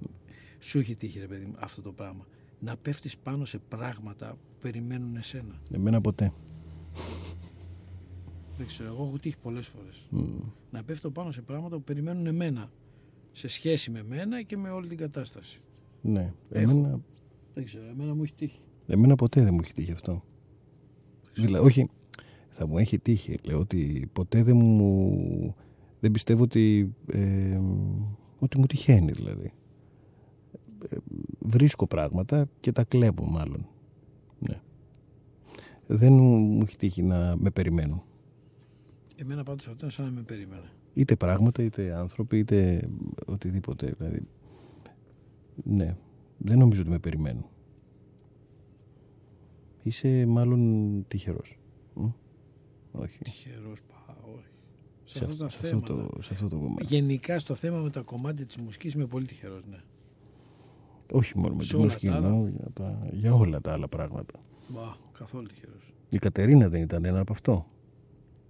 Σου 0.59 0.79
έχει 0.79 0.95
τύχει 0.95 1.19
ρε 1.19 1.27
παιδί 1.27 1.45
μου 1.45 1.55
αυτό 1.59 1.83
το 1.83 1.93
πράγμα. 1.93 2.27
Να 2.61 2.77
πέφτεις 2.77 3.17
πάνω 3.17 3.45
σε 3.45 3.59
πράγματα 3.59 4.31
που 4.31 4.55
περιμένουν 4.61 5.17
εσένα. 5.17 5.61
Εμένα 5.73 6.01
ποτέ. 6.01 6.33
Δεν 8.57 8.67
ξέρω, 8.67 8.89
εγώ 8.89 9.05
έχω 9.05 9.19
τύχει 9.19 9.37
πολλές 9.43 9.67
φορές. 9.67 10.09
Να 10.71 10.83
πέφτω 10.83 11.11
πάνω 11.11 11.31
σε 11.33 11.41
πράγματα 11.43 11.77
που 11.77 11.83
περιμένουν 11.83 12.27
εμένα. 12.27 12.71
Σε 13.33 13.49
σχέση 13.49 13.91
με 13.91 14.03
μένα 14.03 14.43
και 14.43 14.57
με 14.57 14.71
όλη 14.71 14.89
την 14.89 14.97
κατάσταση. 14.99 15.61
Ναι. 16.03 16.33
Έχω. 16.51 16.71
Εμένα, 16.71 17.01
Δεν 17.55 17.65
ξέρω, 17.65 17.85
εμένα 17.87 18.15
μου 18.15 18.23
έχει 18.23 18.35
τύχει. 18.35 18.61
εμένα 18.87 19.15
ποτέ 19.15 19.43
δεν 19.43 19.55
μου 19.55 19.61
έχει 19.63 19.73
τύχει 19.73 19.93
αυτό. 19.93 20.25
Δηλαδή, 21.35 21.67
όχι, 21.67 21.89
θα 22.51 22.67
μου 22.67 22.79
έχει 22.79 22.99
τύχει. 22.99 23.39
Λέω 23.43 23.59
ότι 23.59 24.09
ποτέ 24.13 24.43
δεν 24.43 24.57
μου. 24.57 25.55
Δεν 26.05 26.13
πιστεύω 26.13 26.43
ότι. 26.43 26.95
ε, 27.07 27.61
ότι 28.39 28.59
μου 28.59 28.67
τυχαίνει 28.67 29.13
δηλαδή. 29.13 29.53
Ε, 30.89 30.97
βρίσκω 31.39 31.87
πράγματα 31.87 32.49
και 32.61 32.73
τα 32.73 32.85
κλέβω 32.85 33.25
μάλλον. 33.25 33.67
Ναι. 34.39 34.61
Δεν 35.87 36.13
μου 36.13 36.63
έχει 36.63 36.77
τύχει 36.77 37.03
να 37.03 37.37
με 37.37 37.51
περιμένουν. 37.51 38.03
Εμένα 39.17 39.43
πάντως 39.43 39.69
αυτό 39.69 39.85
είναι 39.85 39.93
σαν 39.93 40.05
να 40.05 40.11
με 40.11 40.23
περίμενε. 40.23 40.71
Είτε 40.95 41.17
πράγματα, 41.17 41.63
είτε 41.63 41.95
άνθρωποι, 41.95 42.39
είτε 42.39 42.89
οτιδήποτε. 43.27 43.95
Δηλαδή, 43.99 44.27
ναι, 45.65 45.97
δεν 46.39 46.59
νομίζω 46.59 46.81
ότι 46.81 46.91
με 46.91 46.99
περιμένουν. 46.99 47.47
Είσαι 49.83 50.27
μάλλον 50.27 51.05
τυχερός. 51.09 51.59
Μ; 51.95 52.07
Όχι. 52.93 53.19
Τυχερός 53.19 53.83
πα, 53.83 54.17
όχι. 54.37 54.54
Σε, 55.05 55.19
Σε, 55.19 55.25
αυτά 55.25 55.37
τα 55.37 55.45
αυτό- 55.45 55.61
σε 55.61 55.67
θέματα. 55.67 55.93
αυτό 55.95 56.07
το, 56.17 56.23
σε 56.23 56.33
αυτό 56.35 56.49
το 56.49 56.57
κομμάτι. 56.57 56.85
Γενικά 56.85 57.39
στο 57.39 57.55
θέμα 57.55 57.79
με 57.79 57.91
τα 57.91 58.01
κομμάτια 58.01 58.47
της 58.47 58.57
μουσικής 58.57 58.93
είμαι 58.95 59.07
πολύ 59.07 59.27
τυχερός, 59.27 59.63
ναι. 59.71 59.77
Όχι 61.13 61.39
μόνο 61.39 61.55
με 61.55 61.63
σε 61.63 61.69
τη 61.69 61.75
όλα 61.75 61.85
μουσική, 61.85 62.07
τα 62.09 62.15
άλλα. 62.15 62.27
εννοώ 62.27 62.47
για, 62.47 62.71
τα, 62.73 63.09
για 63.13 63.35
όλα 63.35 63.61
τα 63.61 63.73
άλλα 63.73 63.89
πράγματα. 63.89 64.35
Μπα, 64.69 64.95
καθόλου 65.19 65.47
τυχερός. 65.47 65.93
Η 66.09 66.19
Κατερίνα 66.19 66.69
δεν 66.69 66.83
ήταν 66.83 67.05
ένα 67.05 67.21
από 67.21 67.33
αυτό 67.33 67.67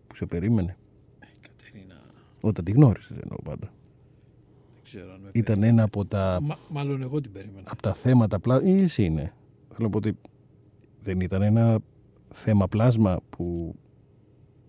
που 0.07 0.17
σε 0.17 0.27
περίμενε. 0.27 0.77
Ε, 1.21 1.27
Κατερίνα, 1.41 2.01
Όταν 2.41 2.65
τη 2.65 2.73
γνώρισες 2.73 3.17
εννοώ 3.23 3.37
πάντα. 3.45 3.73
δεν 4.75 4.83
ξέρω 4.85 5.13
αν 5.13 5.21
με 5.21 5.31
Ήταν 5.33 5.63
ένα 5.63 5.83
από 5.83 6.05
τα 6.05 6.39
Μα, 6.43 6.57
μάλλον 6.71 7.03
εγώ 7.03 7.21
την 7.21 7.33
περίμενα. 7.33 7.71
από 7.71 7.83
τα 7.83 7.95
θέματα 7.95 8.41
πλάσμα. 8.41 8.69
ή 8.69 8.83
εσύ 8.83 9.05
είναι. 9.05 9.33
Θέλω 9.71 9.85
να 9.87 9.91
πω 9.91 9.99
ότι 9.99 10.17
δεν 11.03 11.21
ήταν 11.21 11.43
ένα 11.43 11.79
θέμα 12.33 12.69
πλάσμα 12.69 13.21
που 13.31 13.75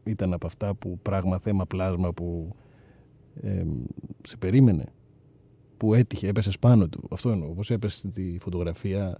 ήταν 0.05 0.33
από 0.33 0.47
αυτά 0.47 0.73
που 0.75 0.99
πράγμα 1.01 1.39
θέμα 1.39 1.65
πλάσμα 1.65 2.13
που 2.13 2.55
ε, 3.41 3.65
σε 4.27 4.37
περίμενε. 4.37 4.85
Που 5.77 5.93
έτυχε, 5.93 6.27
έπεσε 6.27 6.51
πάνω 6.59 6.87
του. 6.87 7.07
Αυτό 7.11 7.29
εννοώ. 7.31 7.49
Όπως 7.49 7.71
έπεσε 7.71 8.07
τη 8.07 8.37
φωτογραφία 8.39 9.17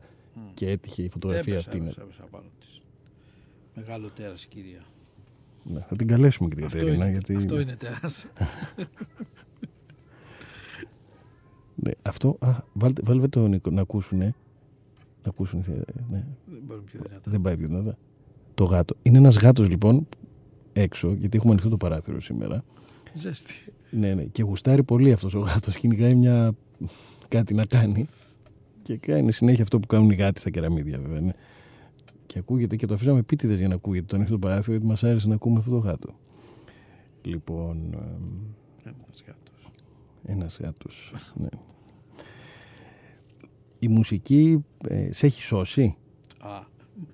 και 0.53 0.69
έτυχε 0.69 1.03
η 1.03 1.09
φωτογραφία 1.09 1.53
έπεσα, 1.53 1.69
αυτή. 1.69 1.81
έπεσα, 1.81 2.01
έπεσα 2.01 2.23
πάνω 2.31 2.45
της. 2.59 2.81
Μεγάλο 3.75 4.09
τέρας 4.09 4.43
η 4.43 4.47
κυρία. 4.47 4.83
Ναι, 5.63 5.79
θα 5.89 5.95
την 5.95 6.07
καλέσουμε 6.07 6.49
κυρία 6.49 6.65
Αυτό 6.65 6.77
Τερίνα. 6.77 6.95
είναι, 6.95 7.11
Γιατί... 7.11 7.35
αυτό 7.35 7.59
είναι 7.59 7.75
τέρας. 7.75 8.27
Ναι, 11.75 11.91
αυτό. 12.01 12.37
Α, 12.39 12.51
βάλτε, 12.73 13.01
βάλτε 13.05 13.27
το 13.27 13.47
Νίκο, 13.47 13.69
να 13.71 13.81
ακούσουν. 13.81 14.19
Να 14.19 14.33
ακούσουν. 15.23 15.59
ε, 15.59 15.81
Ναι. 16.09 16.25
δεν 16.45 16.61
μπορούμε 16.65 16.85
πιο 16.85 16.99
δυνατά. 17.03 17.31
Δεν 17.31 17.41
πάει 17.41 17.57
πιο 17.57 17.67
δυνατά. 17.67 17.97
Το 18.53 18.63
γάτο. 18.63 18.95
Είναι 19.01 19.17
ένας 19.17 19.37
γάτος 19.37 19.69
λοιπόν 19.69 20.07
έξω, 20.75 21.13
γιατί 21.13 21.37
έχουμε 21.37 21.51
ανοιχτό 21.51 21.69
το 21.69 21.77
παράθυρο 21.77 22.21
σήμερα. 22.21 22.63
Ζέστη. 23.13 23.53
Ναι, 23.89 24.13
ναι. 24.13 24.23
Και 24.23 24.43
γουστάρει 24.43 24.83
πολύ 24.83 25.11
αυτός 25.11 25.33
ο 25.33 25.39
γάτος. 25.39 25.75
Κυνηγάει 25.75 26.15
μια. 26.15 26.51
κάτι 27.27 27.53
να 27.53 27.65
κάνει. 27.65 28.07
Και 28.81 28.97
κάνει 28.97 29.31
συνέχεια 29.31 29.63
αυτό 29.63 29.79
που 29.79 29.87
κάνουν 29.87 30.09
οι 30.09 30.15
γάτοι 30.15 30.39
στα 30.39 30.49
κεραμίδια, 30.49 30.99
βέβαια. 30.99 31.21
Ναι. 31.21 31.31
Και 32.25 32.39
ακούγεται 32.39 32.75
και 32.75 32.85
το 32.85 32.93
αφήσαμε 32.93 33.19
επίτηδες 33.19 33.57
για 33.57 33.67
να 33.67 33.75
ακούγεται 33.75 34.05
το 34.05 34.15
ανοιχτό 34.15 34.39
παράθυρο, 34.39 34.71
γιατί 34.71 34.87
μας 34.87 35.03
άρεσε 35.03 35.27
να 35.27 35.35
ακούμε 35.35 35.59
αυτό 35.59 35.71
το 35.71 35.77
γάτο. 35.77 36.15
Λοιπόν. 37.25 37.95
Ένας 38.83 39.23
γάτος. 39.27 39.71
Ένας 40.25 40.59
γάτος. 40.61 41.13
ναι. 41.35 41.47
Η 43.79 43.87
μουσική 43.87 44.65
ε, 44.87 45.11
σε 45.11 45.25
έχει 45.25 45.41
σώσει; 45.41 45.95
Α, 46.39 46.59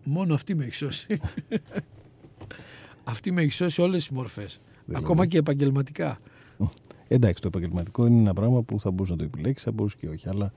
μόνο 0.04 0.34
αυτή 0.34 0.56
με 0.56 0.64
έχει 0.66 0.74
σώσει. 0.76 1.20
Αυτή 3.04 3.32
με 3.32 3.42
έχει 3.42 3.52
σώσει 3.52 3.82
όλες 3.82 3.98
τις 4.08 4.10
μορφές. 4.16 4.60
Δηλαδή. 4.86 5.04
Ακόμα 5.04 5.26
και 5.26 5.38
επαγγελματικά. 5.38 6.20
Εντάξει, 7.08 7.42
το 7.42 7.48
επαγγελματικό 7.48 8.06
είναι 8.06 8.20
ένα 8.20 8.34
πράγμα 8.34 8.64
που 8.64 8.80
θα 8.80 8.92
μπορούσε 8.92 9.12
να 9.12 9.18
το 9.18 9.24
επιλέξεις, 9.24 9.64
θα 9.66 9.72
μπορούσε 9.72 9.96
και 10.00 10.10
όχι. 10.10 10.30
Αλλά 10.30 10.52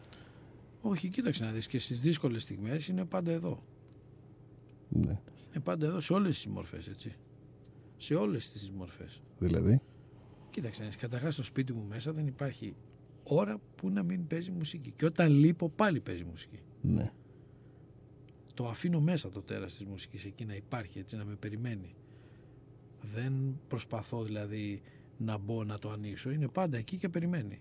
Όχι, 0.82 1.09
κοίταξε 1.09 1.45
να 1.45 1.51
δεις 1.51 1.66
και 1.66 1.78
στις 1.78 2.01
δύσκολες 2.01 2.42
στιγμές 2.42 2.88
είναι 2.88 3.05
πάντα 3.05 3.32
εδώ. 3.32 3.62
ναι, 4.88 5.20
Είναι 5.53 5.62
πάντα 5.64 5.86
εδώ 5.86 6.01
σε 6.01 6.12
όλες 6.12 6.34
τις 6.34 6.47
μορφές, 6.47 6.88
έτσι. 6.88 7.14
Σε 7.97 8.14
όλες 8.14 8.51
τις 8.51 8.70
μορφές. 8.70 9.22
δηλαδή; 9.38 9.80
Κοίταξε, 10.51 10.80
να 10.82 10.86
δεις, 10.88 10.97
καταρχάς 10.97 11.34
στο 11.34 11.42
σπίτι 11.42 11.72
μου 11.72 11.84
μέσα 11.88 12.12
δεν 12.12 12.26
υπάρχει 12.26 12.74
ώρα 13.22 13.61
που 13.76 13.90
να 13.90 14.03
μην 14.03 14.26
παίζει 14.26 14.51
μουσική. 14.51 14.92
Και 14.97 15.05
όταν 15.05 15.32
λείπω 15.32 15.68
πάλι 15.68 16.01
παίζει 16.01 16.24
μουσική. 16.24 16.59
Ναι. 16.80 17.12
Το 18.55 18.68
αφήνω 18.68 19.01
μέσα 19.01 19.30
το 19.30 19.42
τέρας 19.42 19.74
της 19.76 19.86
μουσικής 19.86 20.24
εκεί 20.24 20.45
να 20.45 20.55
υπάρχει 20.55 20.99
έτσι 20.99 21.16
να 21.16 21.24
με 21.24 21.34
περιμένει. 21.34 21.95
Δεν 23.13 23.61
προσπαθώ 23.69 24.23
δηλαδή 24.23 24.83
να 25.19 25.39
μπω 25.39 25.65
να 25.65 25.79
το 25.79 25.91
ανοίξω. 25.91 26.31
Είναι 26.31 26.49
πάντα 26.49 26.77
εκεί 26.77 26.97
και 26.97 27.09
περιμένει. 27.09 27.61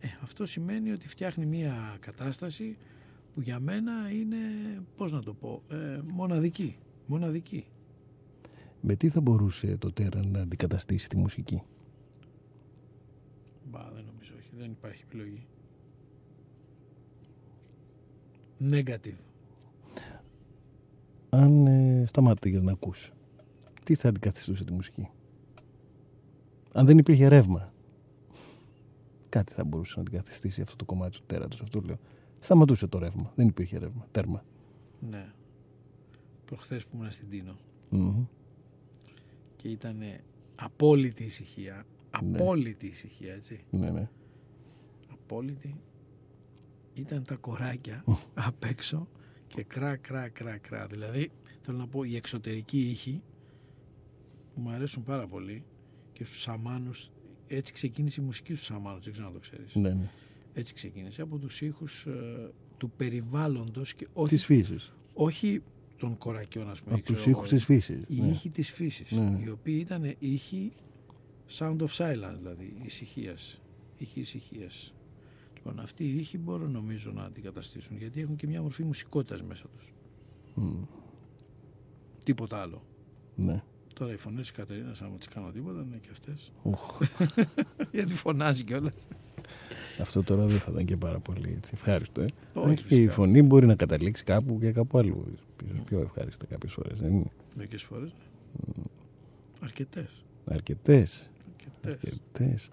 Ε, 0.00 0.08
αυτό 0.22 0.46
σημαίνει 0.46 0.92
ότι 0.92 1.08
φτιάχνει 1.08 1.46
μια 1.46 1.96
κατάσταση 2.00 2.76
που 3.34 3.40
για 3.40 3.60
μένα 3.60 4.10
είναι, 4.10 4.36
πώς 4.96 5.12
να 5.12 5.22
το 5.22 5.34
πω, 5.34 5.62
ε, 5.68 6.00
μοναδική. 6.06 6.76
Μοναδική. 7.06 7.66
Με 8.80 8.96
τι 8.96 9.08
θα 9.08 9.20
μπορούσε 9.20 9.76
το 9.76 9.92
τέρα 9.92 10.26
να 10.26 10.40
αντικαταστήσει 10.40 11.08
τη 11.08 11.16
μουσική; 11.16 11.62
Μπα, 13.70 13.90
δεν 13.94 14.04
νομίζω, 14.04 14.34
όχι. 14.38 14.50
Δεν 14.58 14.70
υπάρχει 14.70 15.02
επιλογή. 15.06 15.46
Negative. 18.70 19.18
Αν 21.28 21.66
ε, 21.66 22.04
σταμάτηγες 22.06 22.62
να 22.62 22.72
ακούς, 22.72 23.12
τι 23.84 23.94
θα 23.94 24.08
αντικαθιστούσε 24.08 24.64
τη 24.64 24.72
μουσική; 24.72 25.08
Αν 26.72 26.86
δεν 26.86 26.98
υπήρχε 26.98 27.28
ρεύμα, 27.28 27.72
κάτι 29.28 29.52
θα 29.52 29.64
μπορούσε 29.64 29.92
να 29.96 30.00
αντικαθιστήσει 30.02 30.60
αυτό 30.60 30.76
το 30.76 30.84
κομμάτι 30.84 31.18
του 31.18 31.24
τέρατος. 31.26 31.60
Αυτό 31.60 31.80
λέω. 31.80 31.98
Σταματούσε 32.40 32.86
το 32.86 32.98
ρεύμα. 32.98 33.32
Δεν 33.34 33.48
υπήρχε 33.48 33.78
ρεύμα. 33.78 34.06
Τέρμα. 34.10 34.44
Ναι. 35.10 35.32
Προχθές 36.44 36.86
που 36.86 36.96
ήμουν 36.96 37.10
στην 37.10 37.28
Τίνο 37.28 37.56
Μμμ. 37.90 38.24
και 39.56 39.68
ήταν 39.68 39.96
απόλυτη 40.54 41.24
ησυχία. 41.24 41.86
Ναι. 42.22 42.38
Απόλυτη 42.38 42.86
ησυχία, 42.86 43.34
έτσι. 43.34 43.64
Ναι, 43.70 43.90
ναι. 43.90 44.08
Απόλυτη. 45.12 45.80
Ήταν 46.94 47.24
τα 47.24 47.34
κοράκια 47.34 48.04
απ' 48.34 48.64
έξω 48.64 49.08
και 49.46 49.62
κρά, 49.62 49.96
κρά, 49.96 50.28
κρά, 50.28 50.58
κρά. 50.58 50.86
Δηλαδή, 50.86 51.30
θέλω 51.60 51.78
να 51.78 51.86
πω, 51.86 52.04
οι 52.04 52.16
εξωτερικοί 52.16 52.80
ήχοι 52.80 53.22
που 54.54 54.60
μου 54.60 54.70
αρέσουν 54.70 55.02
πάρα 55.02 55.26
πολύ 55.26 55.64
και 56.12 56.24
στους 56.24 56.40
σαμάνους, 56.40 57.10
έτσι 57.46 57.72
ξεκίνησε 57.72 58.20
η 58.20 58.24
μουσική 58.24 58.54
στους 58.54 58.66
σαμάνους, 58.66 59.04
δεν 59.04 59.12
ξέρω 59.12 59.26
να 59.28 59.32
το 59.34 59.40
ξέρεις. 59.40 59.74
ναι, 59.74 59.88
ναι. 59.94 60.10
Έτσι 60.54 60.74
ξεκίνησε 60.74 61.22
από 61.22 61.38
τους 61.38 61.60
ήχους 61.60 62.06
ε, 62.06 62.50
του 62.76 62.90
περιβάλλοντος 62.96 63.94
και 63.94 64.08
όχι, 64.12 64.28
Της 64.34 64.44
φύσης. 64.44 64.92
όχι 65.14 65.62
των 65.96 66.18
κορακιών, 66.18 66.70
ας 66.70 66.82
πούμε. 66.82 66.94
Από 66.94 67.02
ξέρω 67.02 67.18
τους 67.18 67.26
εγώ, 67.26 67.36
ήχους 67.38 67.48
της 67.48 67.64
φύσης. 67.64 68.02
οι 68.08 68.20
ναι. 68.20 68.26
ήχοι 68.26 68.50
της 68.50 68.70
φύσης, 68.70 69.10
Ναι, 69.10 69.20
ναι. 69.28 69.38
οι 69.44 69.48
οποίοι 69.48 69.78
ήταν 69.80 70.14
ήχοι 70.18 70.72
sound 71.58 71.76
of 71.78 71.86
silence, 71.96 72.36
δηλαδή 72.38 72.76
ησυχίας, 72.84 73.60
ήχοι 73.96 74.20
ησυχίας. 74.20 74.94
Λοιπόν, 75.56 75.80
αυτοί 75.80 76.04
οι 76.04 76.16
ήχοι 76.18 76.38
μπορούν 76.38 76.70
νομίζω 76.70 77.12
να 77.12 77.22
αντικαταστήσουν, 77.22 77.96
γιατί 77.96 78.20
έχουν 78.20 78.36
και 78.36 78.46
μια 78.46 78.62
μορφή 78.62 78.82
μουσικότητας 78.84 79.42
μέσα 79.42 79.64
τους. 79.68 79.92
Μμ. 80.54 80.82
Τίποτα 82.24 82.60
άλλο. 82.60 82.82
Ναι. 83.34 83.62
Τώρα 84.02 84.14
οι 84.14 84.16
φωνές 84.16 84.40
της 84.40 84.52
Κατερίνας, 84.52 85.02
άμα 85.02 85.16
τις 85.16 85.28
κάνω 85.28 85.50
τίποτα, 85.50 85.84
είναι 85.86 85.96
και 86.02 86.08
αυτές. 86.12 86.52
Ουχ. 86.62 87.00
γιατί 87.92 88.14
φωνάζει 88.14 88.64
κιόλας. 88.64 89.08
Αυτό 90.00 90.22
τώρα 90.22 90.46
δεν 90.46 90.58
θα 90.58 90.70
ήταν 90.72 90.84
και 90.84 90.96
πάρα 90.96 91.18
πολύ 91.18 91.52
έτσι, 91.56 91.70
ευχάριστο. 91.74 92.20
Ε. 92.20 92.26
Όχι, 92.54 92.68
Αν 92.68 92.74
και 92.74 92.82
η 92.82 92.86
φυσικά. 92.86 93.12
φωνή 93.12 93.42
μπορεί 93.42 93.66
να 93.66 93.74
καταλήξει 93.74 94.24
κάπου 94.24 94.58
και 94.60 94.72
κάπου 94.72 94.98
αλλού. 94.98 95.24
Ίσως 95.64 95.80
πιο 95.84 96.00
ευχάριστα 96.00 96.46
κάποιες 96.46 96.72
φορές. 96.72 97.00
Δεν 97.00 97.12
είναι; 97.12 97.30
Μερικές 97.56 97.82
φορές. 97.82 98.14
ναι. 98.76 98.82
Αρκετές. 99.60 100.24
Αρκετές. 100.44 101.30
Αρκετές. 101.84 102.10
Αρκετές. 102.12 102.68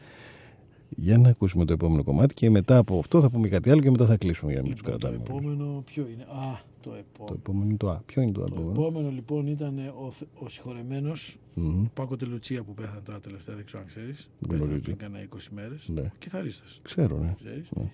Για 0.89 1.17
να 1.17 1.29
ακούσουμε 1.29 1.65
το 1.65 1.73
επόμενο 1.73 2.03
κομμάτι 2.03 2.33
και 2.33 2.49
μετά 2.49 2.77
από 2.77 2.99
αυτό 2.99 3.21
θα 3.21 3.29
πούμε 3.29 3.47
κάτι 3.47 3.69
άλλο 3.71 3.81
και 3.81 3.89
μετά 3.91 4.05
θα 4.05 4.17
κλείσουμε 4.17 4.51
για 4.51 4.61
να 4.61 4.67
μην 4.67 4.75
τους 4.77 4.85
Λοιπόν, 4.85 4.99
το 4.99 5.07
κρατάμε. 5.07 5.23
επόμενο 5.29 5.83
ποιο 5.85 6.07
είναι; 6.13 6.23
Α, 6.23 6.59
το 6.81 6.89
Το 6.89 6.95
επόμενο. 6.95 7.35
επόμενο 7.39 7.65
είναι 7.65 7.77
το 7.77 7.89
Α. 7.89 8.01
Ποιο 8.05 8.21
είναι 8.21 8.31
το 8.31 8.39
Το 8.39 8.45
επόμενο; 8.45 8.71
επόμενο 8.71 9.09
λοιπόν 9.09 9.47
ήταν 9.47 9.77
ο, 10.05 10.11
Θε- 10.11 10.27
ο 10.39 10.49
συγχωρεμένος 10.49 11.37
Μμμ. 11.53 11.85
Πάκο 11.93 12.15
Τελουτσία 12.15 12.63
που 12.63 12.73
πέθανε 12.73 13.01
τώρα 13.01 13.19
τελευταία, 13.19 13.55
δεν 13.55 13.65
ξέρω 13.65 13.81
αν 13.81 13.87
ξέρεις. 13.87 14.29
Δεν 14.39 14.49
Πέθανε 14.49 14.63
γνωρίζω. 14.65 14.83
πριν 14.83 14.97
κάνα 14.97 15.19
20 15.19 15.47
μέρες. 15.53 15.89
Ναι. 15.89 16.01
Ο 16.01 16.11
κιθαρίστας, 16.19 16.79
Ξέρω, 16.83 17.17
ναι. 17.19 17.35
ξέρεις. 17.39 17.69
Ναι. 17.75 17.91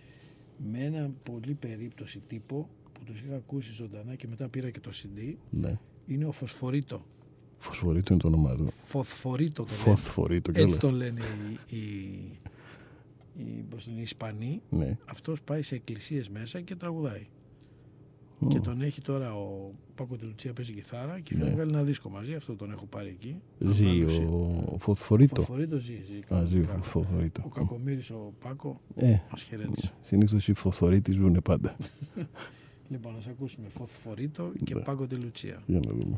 Με 0.71 0.83
ένα 0.85 1.11
πολύ 1.23 1.53
περίπτωση 1.53 2.21
τύπο 2.27 2.69
που 2.93 2.99
τους 3.05 3.19
είχα 3.21 3.35
ακούσει 3.35 3.71
ζωντανά 3.71 4.15
και 4.15 4.27
μετά 4.27 4.47
πήρα 4.47 4.69
και 4.69 4.79
το 4.79 4.89
CD. 4.93 5.33
ναι. 5.49 5.77
Είναι 6.07 6.25
ο 6.25 6.31
Φωσφορίτο. 6.31 7.05
Φωσφορίτο 7.57 8.13
είναι 8.13 8.21
το 8.21 8.27
όνομά 8.27 8.55
του. 8.55 8.67
Φωσφορίτο 8.83 9.63
το 9.63 9.69
λένε. 9.71 9.81
Φωσφορίτο 9.83 10.49
Έτσι 10.51 10.61
κιόλας. 10.63 10.77
τον 10.79 10.93
λένε 10.93 11.19
οι, 11.69 11.75
οι, 11.77 12.39
οι, 13.37 13.65
πώς 13.69 13.87
λένε, 13.87 13.99
οι 13.99 14.01
Ισπανοί. 14.01 14.61
Ναι. 14.69 14.97
Αυτός 15.05 15.41
πάει 15.41 15.61
σε 15.61 15.75
εκκλησίες 15.75 16.29
μέσα 16.29 16.61
και 16.61 16.75
τραγουδάει. 16.75 17.27
Μμ. 18.39 18.47
Και 18.47 18.59
τον 18.59 18.81
έχει 18.81 19.01
τώρα 19.01 19.35
ο 19.35 19.71
Πάκο 19.95 20.15
Τελουτσία 20.15 20.53
παίζει 20.53 20.73
κιθάρα 20.73 21.19
και 21.19 21.33
είχαν 21.33 21.47
Ναι. 21.47 21.53
βγάλει 21.53 21.69
ένα 21.71 21.83
δίσκο 21.83 22.09
μαζί. 22.09 22.33
Αυτό 22.35 22.55
τον 22.55 22.71
έχω 22.71 22.85
πάρει 22.85 23.07
εκεί. 23.07 23.35
Ζει 23.59 23.85
Ανάλουση. 23.85 24.21
ο 24.21 24.75
Φωσφορίτο. 24.79 25.35
Φωσφορίτο 25.35 25.77
ζει. 25.77 25.93
ζει 26.05 26.33
Α, 26.35 26.43
ζει 26.45 26.59
ο 26.59 26.61
κανονικά. 26.61 26.73
Ο 26.77 26.81
Φωσφορίτο. 26.81 27.41
Κακομύρης 27.53 28.09
ο 28.09 28.33
Πάκο 28.43 28.79
Ε, 28.95 29.15
μας 29.31 29.41
χαιρέτησε. 29.43 29.91
συνήθως 30.01 30.47
οι 30.47 30.53
φωσφορίτοι 30.53 31.11
ζουν 31.11 31.41
πάντα. 31.43 31.75
Λοιπόν, 32.89 33.13
να 33.25 33.31
ακούσουμε 33.31 33.67
Φωσφορίτο 33.69 34.51
και 34.63 34.73
Ναι. 34.75 34.81
Πάκο 34.81 35.07
Τελουτσία. 35.07 35.63
Για 35.65 35.79
να 35.85 35.91
δούμε. 35.93 36.17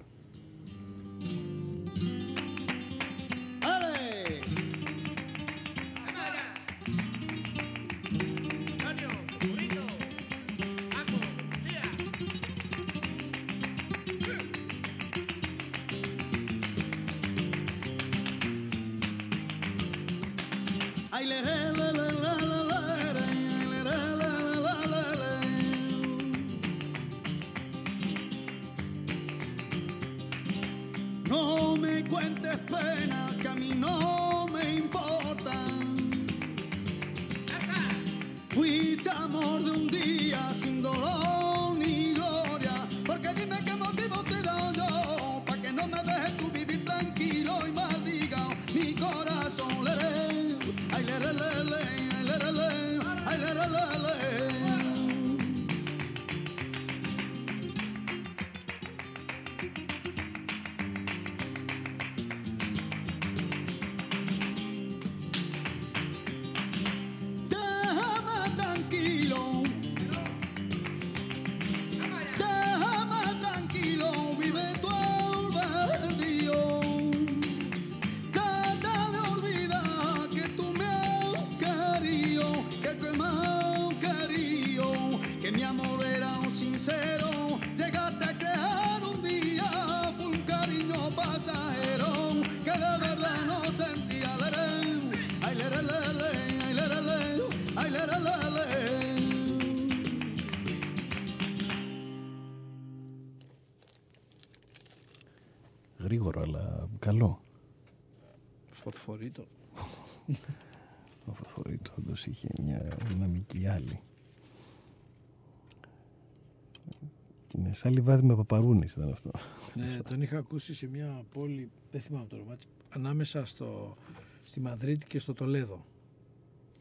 Ναι, 117.67 117.73
σαν 117.73 117.93
λιβάδι 117.93 118.25
με 118.25 118.35
παπαρούνις 118.35 118.93
ήταν 118.95 119.11
αυτό. 119.11 119.31
Ναι, 119.73 119.99
τον 120.09 120.21
είχα 120.21 120.37
ακούσει 120.37 120.73
σε 120.75 120.87
μια 120.87 121.23
πόλη, 121.33 121.69
δεν 121.91 122.01
θυμάμαι 122.01 122.25
το 122.27 122.35
όνομα 122.35 122.55
της, 122.55 122.67
ανάμεσα 122.89 123.45
στο, 123.45 123.95
στη 124.43 124.59
Μαδρίτη 124.59 125.05
και 125.07 125.19
στο 125.19 125.33
Τολέδο. 125.33 125.85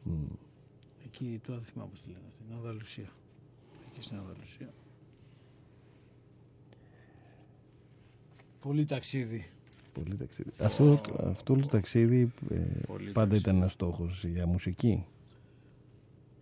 Μμ. 0.03 0.25
εκεί, 1.05 1.39
τώρα 1.45 1.59
δεν 1.59 1.67
θυμάμαι 1.67 1.89
πώς 1.89 2.01
τη 2.01 2.07
λένε 2.07 2.21
αυτή, 2.27 2.43
στην 2.43 2.55
Ανδαλουσία. 2.55 3.09
Εκεί 3.91 4.01
στην 4.01 4.17
Ανδαλουσία. 4.17 4.73
Πολύ 8.59 8.85
ταξίδι. 8.85 9.49
Πολύ 9.93 10.15
ταξίδι. 10.15 10.51
Αυτό, 10.59 11.01
αυτό 11.23 11.55
το 11.55 11.65
ταξίδι 11.65 12.31
ε, 12.49 12.55
Πολύ 12.87 13.11
πάντα 13.11 13.13
ταξίδι. 13.13 13.37
ήταν 13.37 13.55
ένας 13.55 13.71
στόχος 13.71 14.25
για 14.25 14.47
μουσική; 14.47 15.05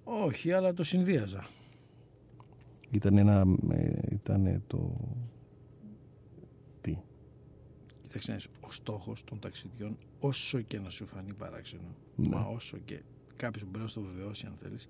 Όχι, 0.03 0.51
αλλά 0.51 0.73
το 0.73 0.83
συνδύαζα. 0.83 1.47
Ήταν 2.91 3.17
ένα, 3.17 3.45
ε, 3.71 3.99
ήταν 4.11 4.63
το... 4.67 4.95
Τι. 6.81 6.97
Κοίταξε 8.01 8.31
να 8.31 8.37
δεις, 8.37 8.47
ο 8.61 8.71
στόχος 8.71 9.23
των 9.23 9.39
ταξιδιών, 9.39 9.97
όσο 10.19 10.61
και 10.61 10.79
να 10.79 10.89
σου 10.89 11.05
φανεί 11.05 11.33
παράξενο, 11.33 11.95
Ναι. 12.15 12.27
μα 12.27 12.41
όσο 12.45 12.77
και 12.77 13.01
κάποιος 13.35 13.63
μπορεί 13.65 13.79
να 13.83 13.87
στο 13.87 14.01
βεβαιώσει 14.01 14.45
αν 14.45 14.55
θέλεις, 14.61 14.87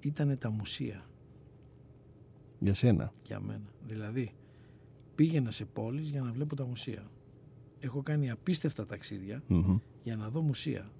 ήταν 0.00 0.38
τα 0.38 0.50
μουσεία 0.50 1.04
Για 2.58 2.74
σένα. 2.74 3.12
για 3.22 3.40
μένα. 3.40 3.72
Δηλαδή, 3.86 4.32
πήγαινα 5.14 5.50
σε 5.50 5.64
πόλεις 5.64 6.08
για 6.08 6.22
να 6.22 6.32
βλέπω 6.32 6.56
τα 6.56 6.66
μουσεία. 6.66 7.10
Έχω 7.80 8.02
κάνει 8.02 8.30
απίστευτα 8.30 8.86
ταξίδια 8.86 9.42
Μμμ. 9.48 9.78
για 10.02 10.16
να 10.16 10.30
δω 10.30 10.40
μουσεία. 10.42 10.90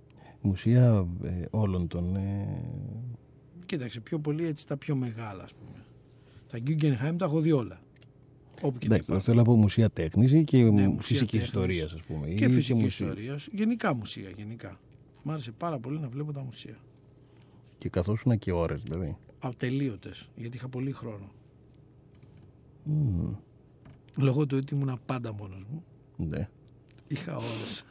Μουσεία 0.41 1.07
ε, 1.23 1.45
όλων 1.51 1.89
των... 1.89 2.17
Ε, 2.17 2.63
Κοίταξε, 3.69 4.01
πιο 4.01 4.19
πολύ 4.19 4.47
έτσι 4.47 4.67
τα 4.67 4.77
πιο 4.77 4.95
μεγάλα, 4.97 5.43
ας 5.43 5.53
πούμε. 5.55 5.85
Τα 6.51 6.59
Guggenheim 6.67 7.15
τα 7.19 7.25
έχω 7.25 7.41
δει 7.41 7.53
όλα. 7.53 7.81
Όπου 8.63 8.79
και 8.79 8.89
να 8.89 8.95
εντάξει, 8.95 9.03
υπάρχουν. 9.03 9.23
θέλω 9.25 9.37
να 9.37 9.43
πω 9.45 9.57
μουσεία 9.57 9.91
τέχνης 9.91 10.45
και 10.45 10.57
Ναι, 10.63 10.71
ναι, 10.71 10.87
μουσεία 10.89 11.01
φυσικής 11.01 11.31
τέχνης. 11.31 11.45
ιστορίας 11.45 11.93
ας 11.93 12.01
πούμε. 12.03 12.27
Και 12.29 12.45
ή 12.45 12.49
φυσική 12.49 12.75
μουσεία. 12.75 13.07
ιστορία. 13.07 13.39
Γενικά 13.53 13.95
μουσεία, 13.95 14.31
γενικά. 14.37 14.79
Μ' 15.23 15.31
άρεσε 15.31 15.51
πάρα 15.53 15.79
πολύ 15.79 15.99
να 15.99 16.09
βλέπω 16.09 16.33
τα 16.33 16.43
μουσεία. 16.45 16.77
Και 17.79 17.89
καθόσουν 17.89 18.39
και 18.39 18.53
ώρες 18.53 18.83
δηλαδή. 18.83 19.17
Ατελείωτες, 19.39 20.29
γιατί 20.37 20.57
είχα 20.57 20.69
πολύ 20.69 20.93
χρόνο. 20.93 21.31
Μμμ. 22.85 23.35
Λόγω 24.17 24.47
του 24.47 24.57
ότι 24.63 24.75
ήμουν 24.75 25.01
πάντα 25.07 25.33
μόνος 25.33 25.65
μου, 25.73 25.85
Ναι. 26.17 26.49
είχα 27.09 27.37
ώρες 27.37 27.85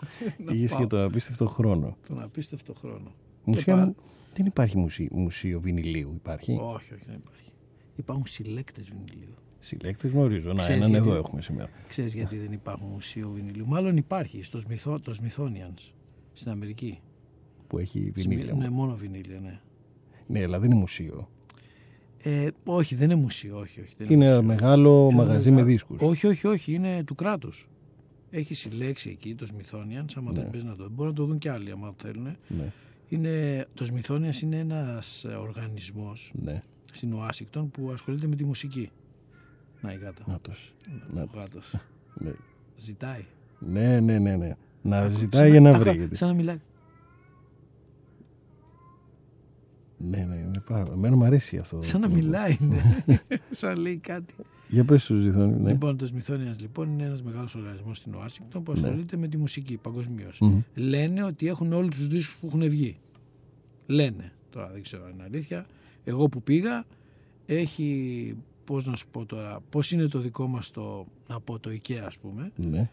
να 0.45 0.53
Είχες 0.53 0.71
πάω 0.71 0.79
και 0.81 0.87
τον 0.87 1.01
απίστευτο 1.01 1.45
χρόνο. 1.47 1.97
τον 2.07 2.21
απίστευτο 2.21 2.73
χρόνο. 2.73 3.11
Μουσεία, 3.43 3.75
πά- 3.75 3.95
δεν 4.37 4.45
υπάρχει 4.45 4.77
μουσείο, 4.77 5.07
μουσείο 5.11 5.59
βινιλίου, 5.59 6.11
υπάρχει; 6.15 6.51
Όχι, 6.51 6.93
όχι, 6.93 7.03
δεν 7.07 7.15
υπάρχει. 7.23 7.51
Υπάρχουν 7.95 8.25
συλλέκτες 8.27 8.89
βινιλίου. 8.89 9.33
Συλλέκτες 9.59 10.11
γνωρίζω. 10.11 10.53
Να, 10.53 10.59
Ξέρεις 10.59 10.77
έναν 10.77 10.89
γιατί- 10.89 11.07
εδώ 11.07 11.17
έχουμε 11.17 11.41
σήμερα. 11.41 11.69
Ξέρεις 11.87 12.13
γιατί 12.13 12.37
δεν 12.37 12.51
υπάρχουν 12.51 12.87
μουσείο 12.87 13.29
βινιλίου; 13.29 13.67
Μάλλον 13.67 13.97
υπάρχει 13.97 14.43
στο 14.43 14.61
Smith, 14.67 14.97
το 15.01 15.15
Smithsonian's 15.21 15.91
στην 16.33 16.51
Αμερική. 16.51 16.99
Που 17.67 17.77
έχει 17.77 17.99
Σμι- 17.99 18.13
βινίλια. 18.13 18.53
Ναι, 18.53 18.69
μόνο 18.69 18.95
βινίλια, 18.95 19.39
ναι. 19.39 19.59
Ναι, 20.27 20.43
αλλά 20.43 20.59
δεν 20.59 20.71
είναι 20.71 20.79
μουσείο. 20.79 21.29
Ε, 22.23 22.47
όχι, 22.65 22.95
δεν 22.95 23.11
είναι 23.11 23.19
μουσείο, 23.21 23.57
όχι. 23.59 23.81
όχι 23.81 23.93
δεν 23.97 24.07
Είναι 24.09 24.25
μουσείο. 24.25 24.43
μεγάλο 24.43 25.07
Είναι 25.11 25.15
μαγαζί 25.23 25.49
μεγα- 25.51 25.63
με 25.63 25.71
δίσκους. 25.71 26.01
Όχι, 26.01 26.27
όχι, 26.27 26.47
όχι, 26.47 26.73
είναι 26.73 27.03
του 27.03 27.15
κράτους. 27.15 27.67
Έχει 28.29 28.53
συλλέξει 28.53 29.09
εκεί 29.09 29.35
το 29.35 29.47
Smithsonian, 29.51 30.05
άμα 30.15 30.31
Ναι. 30.31 30.39
δεν 30.41 30.49
πες 30.49 30.63
να 30.63 30.75
το 30.75 30.89
Μπορεί 30.89 31.09
να 31.09 31.15
το 31.15 31.25
δουν 31.25 31.37
και 31.37 31.49
άλλοι, 31.49 31.71
άμα 31.71 31.93
θέλουν. 32.01 32.23
Ναι, 32.47 32.71
Είναι, 33.09 33.65
τος 33.73 33.91
Smithsonian 33.93 34.41
είναι 34.41 34.57
ένας 34.59 35.23
ε, 35.23 35.27
οργανισμός 35.27 36.31
ναι. 36.43 36.61
στην 36.91 37.13
Ουάσιγκτον 37.13 37.71
που 37.71 37.91
ασχολείται 37.91 38.27
με 38.27 38.35
τη 38.35 38.43
μουσική. 38.43 38.89
Να 39.81 39.91
η 39.93 39.97
γάτα. 39.97 40.23
Νάτος. 40.27 40.73
Να, 41.13 41.13
να- 41.13 41.21
ο 41.21 41.29
γάτος. 41.39 41.75
Ναι. 42.19 42.31
Ζητάει. 42.77 43.25
ναι, 43.59 43.99
ναι, 43.99 44.19
ναι, 44.19 44.35
ναι. 44.35 44.55
Να 44.81 44.97
Άκου, 44.99 45.15
ζητάει 45.17 45.41
σαν 45.41 45.51
για 45.51 45.61
να 45.61 45.71
τα 45.71 45.77
βρει. 45.79 45.89
χα- 45.89 45.95
γιατί- 45.95 46.15
Σαν 46.15 46.27
να 46.27 46.33
μιλάει. 46.33 46.57
Ναι, 49.97 50.17
ναι, 50.25 50.35
είναι 50.35 50.59
πάρα... 50.67 50.91
Εμένα 50.91 51.15
μου 51.15 51.23
αρέσει 51.23 51.57
αυτό. 51.57 51.81
Σαν 51.81 52.01
να 52.01 52.07
το- 52.07 52.13
μιλάει, 52.15 52.57
ναι. 52.59 52.81
σαν 53.51 53.69
να 53.75 53.81
λέει 53.81 53.97
κάτι. 53.97 54.33
Για 54.69 54.85
πες 54.85 55.03
σου 55.03 55.19
ζηθόν. 55.19 55.61
Ναι. 55.61 55.71
Λοιπόν, 55.71 55.97
το 55.97 56.07
Smithsonian 56.13 56.55
λοιπόν 56.59 56.89
είναι 56.91 57.03
ένας 57.03 57.21
μεγάλος 57.23 57.55
οργανισμός 57.55 57.97
στην 57.97 58.15
Ουάσιγκτον 58.15 58.63
που 58.63 58.71
Ναι. 58.73 58.79
ασχολείται 58.79 59.17
με 59.17 59.27
τη 59.27 59.37
μουσική 59.37 59.77
παγκοσμίως. 59.77 60.39
Μμμ. 60.39 60.61
λένε 60.75 61.23
ότι 61.23 61.47
έχουν 61.47 61.73
όλους 61.73 61.95
τους 61.97 62.07
δίσκους 62.07 62.37
που 62.37 62.47
έχουν 62.47 62.69
βγει. 62.69 62.97
Λένε. 63.85 64.31
Τώρα 64.49 64.67
δεν 64.71 64.81
ξέρω 64.83 65.05
αν 65.05 65.11
είναι 65.13 65.23
αλήθεια. 65.23 65.65
Εγώ 66.03 66.29
που 66.29 66.41
πήγα 66.43 66.85
έχει, 67.45 68.35
πώς 68.65 68.85
να 68.85 68.95
σου 68.95 69.07
πω 69.11 69.25
τώρα, 69.25 69.59
πώς 69.69 69.91
είναι 69.91 70.07
το 70.07 70.19
δικό 70.19 70.47
μας 70.47 70.71
το, 70.71 71.05
να 71.27 71.39
πω 71.39 71.59
το 71.59 71.69
IKEA 71.69 71.95
ας 72.05 72.17
πούμε, 72.17 72.51
Ναι. 72.55 72.89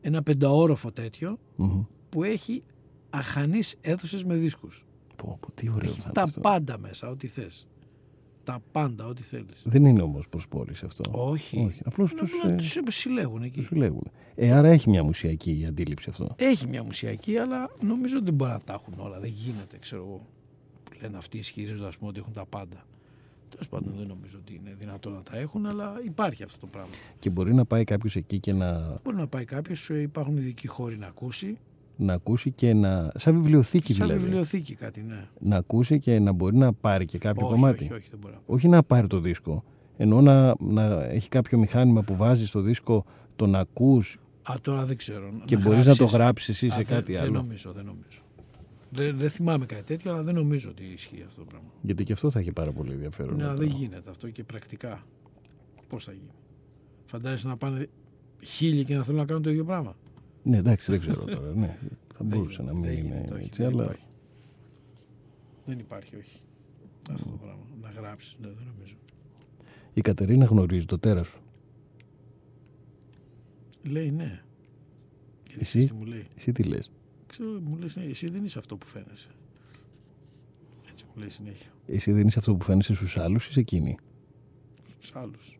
ένα 0.00 0.22
πενταόροφο 0.22 0.92
τέτοιο 0.92 1.36
Μμμ. 1.56 1.82
που 2.08 2.22
έχει 2.24 2.62
αχανείς 3.10 3.74
αίθουσες 3.80 4.24
με 4.24 4.34
δίσκους. 4.34 4.84
Πω, 5.16 5.36
πω, 5.40 5.50
τι 5.54 5.68
ωραίο 5.68 5.90
Έχει 5.90 6.00
θα 6.00 6.02
είναι 6.04 6.12
τα 6.12 6.22
αυτό. 6.22 6.40
πάντα 6.40 6.78
μέσα, 6.78 7.08
ό,τι 7.08 7.26
θες. 7.26 7.66
Τα 8.44 8.62
πάντα, 8.72 9.06
ό,τι 9.06 9.22
θέλεις. 9.22 9.62
Δεν 9.64 9.84
είναι 9.84 10.02
όμως 10.02 10.28
προσπόληση 10.28 10.84
αυτό. 10.84 11.02
Όχι. 11.10 11.64
Όχι. 11.66 11.80
Απλώς 11.84 12.14
τους, 12.14 12.32
Απλά 12.42 12.52
ε, 12.52 12.56
τους 12.56 12.96
συλλέγουν 12.96 13.42
εκεί. 13.42 13.58
τους 13.58 13.66
συλλέγουν. 13.66 14.10
Ε, 14.34 14.52
άρα 14.52 14.68
έχει 14.68 14.90
μια 14.90 15.02
μουσιακή 15.04 15.64
αντίληψη 15.68 16.10
αυτό. 16.10 16.34
Έχει 16.38 16.66
μια 16.68 16.82
μουσιακή, 16.82 17.36
αλλά 17.36 17.70
νομίζω 17.80 18.16
ότι 18.16 18.24
δεν 18.24 18.34
μπορεί 18.34 18.50
να 18.50 18.60
τα 18.60 18.72
έχουν 18.72 18.94
όλα. 19.06 19.20
Δεν 19.20 19.30
γίνεται, 19.30 19.78
ξέρω 19.78 20.02
εγώ. 20.02 20.20
Που 20.84 20.90
λένε 21.02 21.16
αυτοί 21.16 21.38
ισχυρίζονται, 21.38 21.86
ας 21.88 21.96
πούμε, 21.98 22.10
ότι 22.10 22.18
έχουν 22.20 22.32
τα 22.32 22.46
πάντα. 22.46 22.84
Τέλος 23.48 23.68
πάντων, 23.68 23.94
δεν 23.96 24.06
νομίζω 24.06 24.38
ότι 24.38 24.54
είναι 24.54 24.74
δυνατό 24.78 25.10
να 25.10 25.22
τα 25.22 25.36
έχουν, 25.38 25.66
αλλά 25.66 26.00
υπάρχει 26.04 26.42
αυτό 26.42 26.58
το 26.58 26.66
πράγμα. 26.66 26.90
Και 27.18 27.30
μπορεί 27.30 27.54
να 27.54 27.64
πάει 27.64 27.84
κάποιος 27.84 28.16
εκεί 28.16 28.38
και 28.40 28.52
να, 28.52 29.00
Μπορεί 29.04 29.16
να 29.16 29.26
πάει 29.26 29.44
κάποιος, 29.44 29.88
υπάρχουν 29.88 30.36
ειδικοί 30.36 30.66
χώροι 30.66 30.98
να 30.98 31.06
ακούσει. 31.06 31.58
Να 32.02 32.12
ακούσει 32.12 32.50
και 32.52 32.74
να... 32.74 33.12
Σαν 33.14 33.34
βιβλιοθήκη 33.34 33.92
Σαν 33.94 34.06
δηλαδή. 34.06 34.24
βιβλιοθήκη 34.24 34.74
κάτι, 34.74 35.02
ναι. 35.02 35.24
Να 35.40 35.56
ακούσει 35.56 35.98
και 35.98 36.18
να 36.18 36.32
μπορεί 36.32 36.56
να 36.56 36.72
πάρει 36.72 37.04
και 37.04 37.18
κάποιο 37.18 37.44
όχι, 37.46 37.54
κομμάτι. 37.54 37.84
όχι, 37.84 37.92
όχι, 37.92 38.06
δεν 38.10 38.18
μπορεί. 38.18 38.34
να- 38.34 38.40
όχι 38.46 38.68
να 38.68 38.82
πάρει 38.82 39.06
το 39.06 39.20
δίσκο. 39.20 39.64
Ενώ 39.96 40.20
να, 40.20 40.54
να 40.58 41.04
έχει 41.04 41.28
κάποιο 41.28 41.58
μηχάνημα 41.58 42.02
που 42.02 42.16
βάζει 42.16 42.46
στο 42.46 42.60
δίσκο, 42.60 43.04
τον 43.36 43.54
ακούς 43.54 44.18
Α, 44.42 44.54
τώρα 44.60 44.86
δεν 44.86 44.96
ξέρω. 44.96 45.30
και 45.44 45.56
μπορείς 45.56 45.86
να 45.86 45.96
το 45.96 46.04
γράψεις. 46.04 46.18
γράψεις 46.18 46.48
εσύ 46.48 46.66
Α, 46.66 46.70
σε 46.70 46.76
δεν- 46.76 46.86
κάτι 46.86 47.12
Δεν 47.12 47.22
άλλο. 47.22 47.30
νομίζω, 47.32 47.72
δεν 47.72 47.84
νομίζω. 47.84 48.20
Δεν, 48.90 49.16
δεν 49.16 49.30
θυμάμαι 49.30 49.66
κάτι 49.66 49.82
τέτοιο, 49.82 50.12
αλλά 50.12 50.22
δεν 50.22 50.34
νομίζω 50.34 50.68
ότι 50.70 50.82
ισχύει 50.94 51.22
αυτό 51.26 51.40
το 51.40 51.46
πράγμα. 51.46 51.68
Γιατί 51.82 52.04
και 52.04 52.12
αυτό 52.12 52.30
θα 52.30 52.38
έχει 52.38 52.52
πάρα 52.52 52.72
πολύ 52.72 52.92
ενδιαφέρον. 52.92 53.36
Ναι, 53.36 53.42
να 53.42 53.48
αλλά 53.48 53.58
το- 53.58 53.66
δεν 53.66 53.76
γίνεται 53.76 54.10
αυτό 54.10 54.30
και 54.30 54.44
πρακτικά. 54.44 55.02
Πώς 55.88 56.04
θα 56.04 56.12
γίνει. 56.12 56.30
Φαντάζεσαι 57.06 57.48
να 57.48 57.56
πάνε 57.56 57.86
χίλιοι 58.42 58.84
και 58.84 58.94
να 58.96 59.02
θέλουν 59.02 59.18
να 59.20 59.26
κάνουν 59.26 59.42
το 59.42 59.50
ίδιο 59.50 59.64
πράγμα. 59.64 59.96
Ναι, 60.42 60.56
εντάξει, 60.56 60.90
δεν 60.90 61.00
ξέρω 61.00 61.24
τώρα. 61.24 61.54
Ναι, 61.54 61.78
θα 62.14 62.18
Δεν 62.18 62.26
μπορούσε 62.26 62.62
να 62.62 62.72
γίνεται, 62.72 62.88
μην 62.88 62.96
δεν 62.96 63.06
είναι 63.06 63.16
γίνεται, 63.16 63.34
όχι, 63.34 63.44
έτσι, 63.44 63.62
δεν 63.62 63.72
αλλά 63.72 63.82
υπάρχει. 63.84 64.06
Δεν 65.66 65.78
υπάρχει, 65.78 66.16
όχι. 66.16 66.40
Αυτό 67.10 67.30
το 67.30 67.36
πράγμα. 67.36 67.62
Να 67.80 67.90
γράψεις, 67.90 68.36
ναι, 68.40 68.48
δεν 68.48 68.66
νομίζω. 68.74 68.94
η 69.92 70.00
Κατερίνα 70.00 70.44
γνωρίζει 70.44 70.84
το 70.84 70.98
τέρας 70.98 71.26
σου. 71.26 71.40
Λέει 73.82 74.10
ναι. 74.10 74.42
Και 75.42 75.54
Εσύ; 75.58 75.64
ξέρεις 75.64 75.86
τι 75.86 75.94
μου 75.94 76.04
λέει; 76.04 76.26
Εσύ 76.36 76.52
τι 76.52 76.62
λες; 76.62 76.90
Ξέρω, 77.26 77.48
μου 77.60 77.76
λέει 77.76 77.88
ναι, 77.94 78.04
εσύ 78.04 78.30
δεν 78.30 78.44
είσαι 78.44 78.58
αυτό 78.58 78.76
που 78.76 78.86
φαίνεσαι. 78.86 79.28
Έτσι 80.90 81.04
μου 81.04 81.12
λέει 81.20 81.28
συνέχεια. 81.28 81.70
Εσύ 81.86 82.12
δεν 82.12 82.26
είσαι 82.26 82.38
αυτό 82.38 82.56
που 82.56 82.64
φαίνεσαι 82.64 82.94
στους 82.94 83.16
άλλους, 83.16 83.48
είσαι 83.48 83.60
εκείνη. 83.60 83.96
Στους 84.88 85.14
άλλους. 85.14 85.58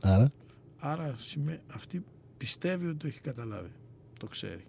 Άρα, 0.00 0.30
Άρα 0.78 1.14
σημαίνει, 1.18 1.58
αυτή 1.66 2.04
πιστεύει 2.40 2.86
ότι 2.86 2.96
το 2.96 3.06
έχει 3.06 3.20
καταλάβει. 3.20 3.70
Το 4.18 4.26
ξέρει. 4.26 4.64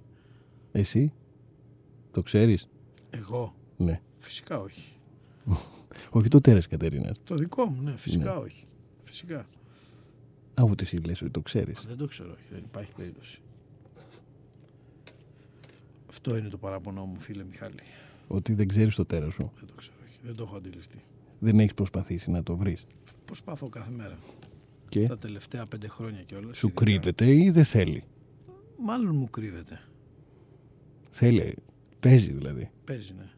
εσύ; 0.71 1.13
Το 2.11 2.21
ξέρεις; 2.21 2.67
Εγώ; 3.09 3.55
Ναι. 3.77 4.01
φυσικά 4.17 4.59
όχι. 4.59 4.91
Όχι 6.09 6.27
το 6.27 6.41
τέρας 6.41 6.67
Κατερίνας. 6.67 7.21
Το 7.23 7.35
δικό 7.35 7.65
μου, 7.65 7.81
ναι, 7.81 7.97
φυσικά 7.97 8.37
όχι. 8.37 8.65
Φυσικά. 9.03 9.45
Α, 10.59 10.63
ούτε 10.69 10.83
εσύ 10.83 10.97
λες 10.97 11.21
ότι 11.21 11.31
το 11.31 11.41
ξέρεις. 11.41 11.83
Δεν 11.87 11.97
το 11.97 12.05
ξέρω, 12.07 12.31
όχι. 12.31 12.43
Δεν 12.51 12.63
υπάρχει 12.63 12.91
περίπτωση. 12.95 13.41
Αυτό 16.09 16.37
είναι 16.37 16.49
το 16.49 16.57
παράπονό 16.57 17.05
μου, 17.05 17.19
φίλε 17.19 17.43
Μιχάλη. 17.43 17.75
Ότι 18.27 18.53
δεν 18.53 18.67
ξέρεις 18.67 18.95
το 18.95 19.05
τέρα 19.05 19.29
σου. 19.29 19.51
Δεν 19.57 19.67
το 19.67 19.73
ξέρω, 19.75 19.95
όχι. 20.07 20.19
Δεν 20.23 20.35
το 20.35 20.43
έχω 20.43 20.55
αντιληφθεί. 20.55 21.03
Δεν 21.39 21.59
έχεις 21.59 21.73
προσπαθήσει 21.73 22.31
να 22.31 22.43
το 22.43 22.57
βρεις. 22.57 22.85
Προσπαθώ 23.25 23.69
κάθε 23.69 23.91
μέρα. 23.91 24.17
Και 24.91 25.07
Τα 25.07 25.17
τελευταία 25.17 25.65
πέντε 25.65 25.87
χρόνια 25.87 26.21
κιόλας. 26.23 26.57
σου 26.57 26.73
κρύβεται 26.73 27.31
ή 27.33 27.49
δεν 27.49 27.63
θέλει; 27.65 28.03
Μάλλον 28.77 29.15
μου 29.15 29.29
κρύβεται. 29.29 29.79
Θέλει. 31.11 31.55
Παίζει 31.99 32.31
δηλαδή. 32.31 32.69
Παίζει, 32.85 33.13
ναι. 33.17 33.29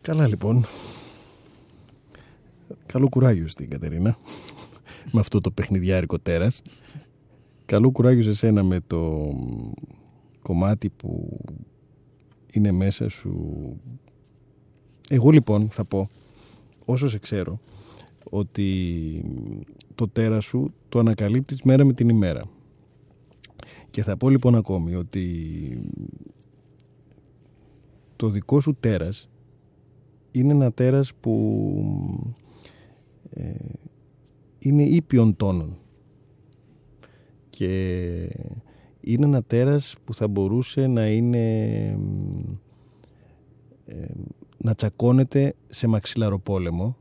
Καλά 0.00 0.26
λοιπόν. 0.28 0.64
Καλό 2.86 3.08
κουράγιο 3.08 3.48
στην 3.48 3.70
Κατερίνα. 3.70 4.16
με 5.12 5.20
αυτό 5.20 5.40
το 5.40 5.50
παιχνιδιάρικο 5.50 6.18
τέρας. 6.18 6.62
Καλό 7.66 7.90
κουράγιο 7.90 8.22
σε 8.22 8.34
σένα 8.34 8.62
με 8.62 8.80
το 8.86 9.32
κομμάτι 10.42 10.90
που 10.90 11.38
είναι 12.52 12.72
μέσα 12.72 13.08
σου. 13.08 13.36
Εγώ 15.08 15.30
λοιπόν 15.30 15.68
θα 15.70 15.84
πω, 15.84 16.08
όσο 16.84 17.08
σε 17.08 17.18
ξέρω, 17.18 17.60
ότι 18.30 19.22
το 19.94 20.08
τέρας 20.08 20.44
σου 20.44 20.72
το 20.88 20.98
ανακαλύπτεις 20.98 21.62
μέρα 21.62 21.84
με 21.84 21.92
την 21.92 22.08
ημέρα. 22.08 22.44
Και 23.90 24.02
θα 24.02 24.16
πω 24.16 24.28
λοιπόν 24.28 24.54
ακόμη 24.54 24.94
ότι 24.94 25.26
το 28.16 28.28
δικό 28.28 28.60
σου 28.60 28.76
τέρας 28.80 29.28
είναι 30.30 30.52
ένα 30.52 30.72
τέρας 30.72 31.14
που 31.14 31.54
ε, 33.30 33.54
είναι 34.58 34.82
ήπιον 34.82 35.36
τόνων 35.36 35.78
και 37.50 37.68
είναι 39.00 39.24
ένα 39.24 39.42
τέρας 39.42 39.94
που 40.04 40.14
θα 40.14 40.28
μπορούσε 40.28 40.86
να 40.86 41.08
είναι 41.08 41.80
ε, 43.84 44.06
να 44.64 44.74
τσακώνεται 44.74 45.54
σε 45.68 45.86
μαξιλαροπόλεμο 45.86 46.96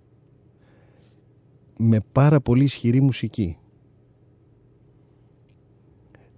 με 1.77 1.99
πάρα 2.11 2.41
πολύ 2.41 2.63
ισχυρή 2.63 3.01
μουσική 3.01 3.57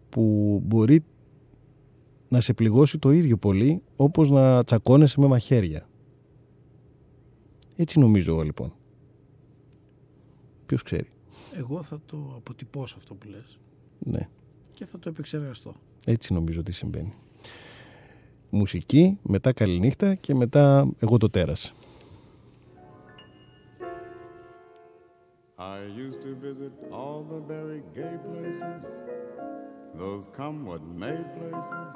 που 0.09 0.59
μπορεί 0.65 1.03
να 2.30 2.41
σε 2.41 2.53
πληγώσει 2.53 2.97
το 2.99 3.11
ίδιο 3.11 3.38
πολύ 3.38 3.82
όπως 3.95 4.30
να 4.30 4.63
τσακώνεσαι 4.63 5.19
με 5.19 5.28
μαχαίρια. 5.28 5.89
Έτσι 7.76 7.99
νομίζω 7.99 8.32
εγώ 8.32 8.41
λοιπόν. 8.41 8.73
Ποιος 10.65 10.82
ξέρει. 10.82 11.09
Εγώ 11.53 11.84
θα 11.84 11.99
το 12.05 12.34
αποτυπώσω 12.38 12.95
αυτό 12.97 13.15
που 13.15 13.28
λες 13.28 13.59
Ναι, 13.99 14.30
και 14.73 14.86
θα 14.86 14.99
το 14.99 15.09
επεξεργαστώ. 15.09 15.76
έτσι 16.05 16.34
νομίζω 16.34 16.59
ότι 16.59 16.71
συμβαίνει. 16.71 17.13
Μουσική, 18.56 19.20
μετά 19.22 19.53
καληνύχτα 19.53 20.16
και 20.16 20.36
μετά 20.36 20.88
εγώ 20.99 21.18
το 21.18 21.30
τέρας. 21.30 21.74
I 25.58 25.78
used 26.06 26.22
to 26.28 26.32
visit 26.47 26.74
all 26.91 27.20
the 27.34 27.41
very 27.53 27.82
gay 27.99 28.16
places, 28.30 28.86
those 30.01 30.24
come 30.39 30.58
what 30.70 30.84
may 31.03 31.20
places, 31.38 31.95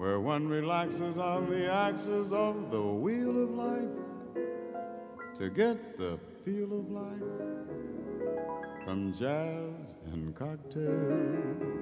where 0.00 0.18
one 0.34 0.44
relaxes 0.58 1.14
on 1.32 1.40
the 1.54 1.64
axis 1.88 2.28
of 2.46 2.54
the 2.74 2.84
wheel 3.02 3.34
of 3.44 3.50
life 3.66 3.96
to 5.38 5.44
get 5.62 5.76
the 6.02 6.12
feel 6.42 6.70
of 6.80 6.84
life 7.02 7.30
from 8.84 8.98
jazz 9.22 9.84
and 10.12 10.22
cocktails. 10.42 11.79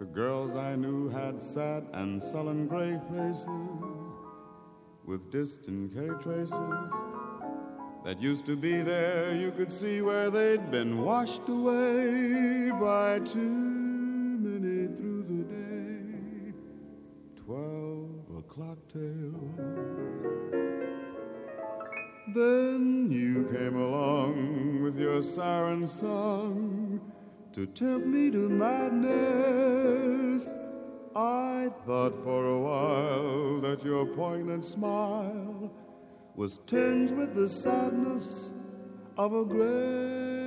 The 0.00 0.06
girls 0.06 0.54
I 0.54 0.76
knew 0.76 1.10
had 1.10 1.42
sad 1.42 1.84
and 1.92 2.22
sullen 2.22 2.66
gray 2.66 2.98
faces 3.12 3.46
with 5.04 5.30
distant 5.30 5.92
K 5.94 6.08
traces 6.22 6.90
that 8.06 8.18
used 8.18 8.46
to 8.46 8.56
be 8.56 8.80
there. 8.80 9.34
You 9.34 9.50
could 9.50 9.70
see 9.70 10.00
where 10.00 10.30
they'd 10.30 10.70
been 10.70 11.04
washed 11.04 11.46
away 11.48 12.70
by 12.80 13.18
too 13.18 13.38
many 13.38 14.86
through 14.96 15.24
the 15.28 15.42
day. 15.52 16.54
Twelve 17.44 18.38
o'clock 18.38 18.78
tales. 18.90 19.58
Then 22.34 23.08
you 23.10 23.50
came 23.52 23.76
along 23.76 24.82
with 24.82 24.98
your 24.98 25.20
siren 25.20 25.86
song 25.86 27.02
to 27.52 27.66
tempt 27.66 28.06
me 28.06 28.30
to 28.30 28.48
madness. 28.48 30.54
I 31.16 31.68
thought 31.84 32.22
for 32.22 32.46
a 32.46 32.60
while 32.60 33.60
that 33.62 33.84
your 33.84 34.06
poignant 34.06 34.64
smile 34.64 35.72
was 36.36 36.58
tinged 36.58 37.10
with 37.16 37.34
the 37.34 37.48
sadness 37.48 38.50
of 39.16 39.34
a 39.34 39.44
great 39.44 40.39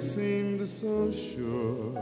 Seemed 0.00 0.66
so 0.68 1.10
sure. 1.10 1.92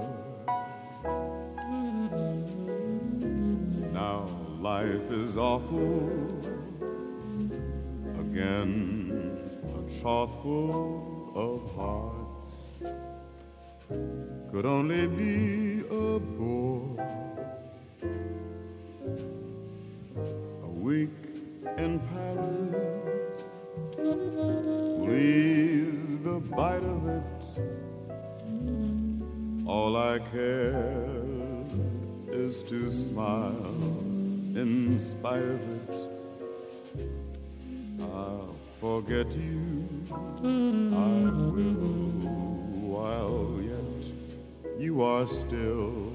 Now 3.92 4.28
life 4.60 5.10
is 5.10 5.38
awful 5.38 6.10
again, 8.20 9.38
a 9.64 10.00
trough 10.00 10.44
of 11.34 11.74
hearts 11.74 12.52
could 14.52 14.66
only 14.66 15.06
be 15.06 15.65
smile 33.16 33.72
in 34.62 35.00
spite 35.00 35.40
of 35.42 35.60
it. 35.78 35.90
I'll 38.02 38.54
forget 38.78 39.26
you, 39.32 39.88
I 40.44 41.24
will, 41.56 42.12
while 42.92 43.58
yet 43.62 44.02
you 44.78 45.00
are 45.02 45.26
still 45.26 46.12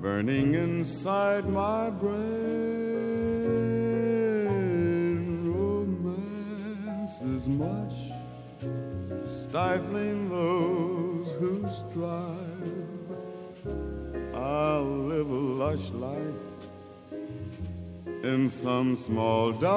burning 0.00 0.54
inside 0.54 1.48
my 1.48 1.88
brain. 1.90 2.18
Romance 5.54 7.22
is 7.22 7.46
much 7.46 7.94
stifling 9.24 10.28
those 10.30 11.30
who 11.38 11.64
strive. 11.70 12.51
I'll 14.42 14.82
live 14.82 15.30
a 15.30 15.34
lush 15.34 15.90
life 15.90 16.34
in 18.24 18.50
some 18.50 18.96
small 18.96 19.52
dive, 19.52 19.70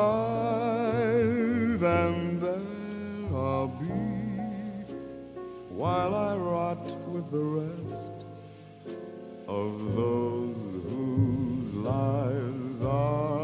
and 1.83 2.41
there 2.41 2.57
I'll 3.31 3.67
be 3.67 3.85
while 5.69 6.15
I 6.15 6.35
rot 6.35 6.83
with 7.07 7.29
the 7.29 7.43
rest 7.61 8.13
of 9.47 9.95
those 9.95 10.57
whose 10.89 11.71
lives 11.75 12.81
are 12.81 13.34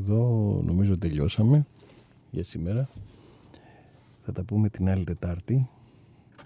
εδώ 0.00 0.60
νομίζω 0.64 0.98
τελειώσαμε 0.98 1.66
για 2.30 2.42
σήμερα. 2.42 2.88
Θα 4.22 4.32
τα 4.32 4.44
πούμε 4.44 4.68
την 4.68 4.88
άλλη 4.88 5.04
Τετάρτη. 5.04 5.68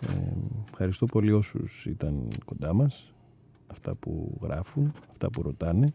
Ε, 0.00 0.32
ευχαριστώ 0.70 1.06
πολύ 1.06 1.32
όσους 1.32 1.86
ήταν 1.86 2.28
κοντά 2.44 2.72
μας, 2.72 3.12
αυτά 3.66 3.94
που 3.94 4.38
γράφουν, 4.42 4.92
αυτά 5.10 5.30
που 5.30 5.42
ρωτάνε. 5.42 5.94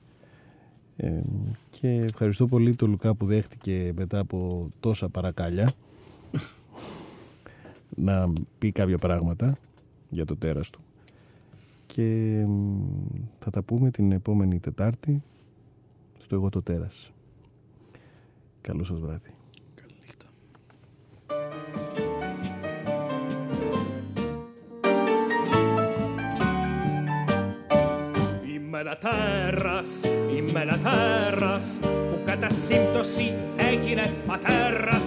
Ε, 0.95 1.21
και 1.69 1.89
ευχαριστώ 1.89 2.47
πολύ 2.47 2.75
τον 2.75 2.89
Λουκά 2.89 3.15
που 3.15 3.25
δέχτηκε 3.25 3.91
μετά 3.95 4.19
από 4.19 4.69
τόσα 4.79 5.09
παρακάλια 5.09 5.73
να 7.95 8.33
πει 8.57 8.71
κάποια 8.71 8.97
πράγματα 8.97 9.57
για 10.09 10.25
το 10.25 10.35
τέρας 10.35 10.69
του 10.69 10.79
και 11.85 12.45
θα 13.39 13.49
τα 13.49 13.63
πούμε 13.63 13.91
την 13.91 14.11
επόμενη 14.11 14.59
Τετάρτη 14.59 15.23
στο 16.19 16.35
Εγώ 16.35 16.49
το 16.49 16.61
Τέρας. 16.61 17.11
Καλό 18.69 18.83
σας 18.83 18.99
βράδυ. 18.99 19.33
Είμαι 28.53 28.79
ένα 28.79 28.97
τέρας, 28.97 29.87
είμαι 30.35 30.61
ένα 30.61 30.77
τέρας 30.77 31.79
που 31.81 32.19
κατά 32.25 32.49
σύμπτωση 32.49 33.33
έγινε 33.57 34.13
πατέρας 34.25 35.03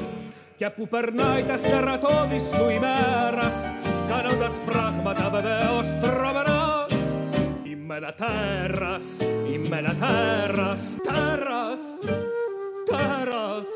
και 0.57 0.71
που 0.71 0.89
περνάει 0.89 1.43
τα 1.43 1.57
στερατώδης 1.57 2.51
του 2.51 2.71
ημέρας 2.71 3.73
κάνοντας 4.09 4.61
πράγματα 4.67 5.31
βεβαίως 5.31 5.87
τρομερά. 6.01 6.87
Είμαι 7.63 7.97
ένα 7.97 8.15
τέρας, 8.15 9.05
είμαι 9.53 9.77
ένα 9.77 9.95
τέρας, 9.95 10.97
τέρας 11.03 11.92
caras 12.93 13.67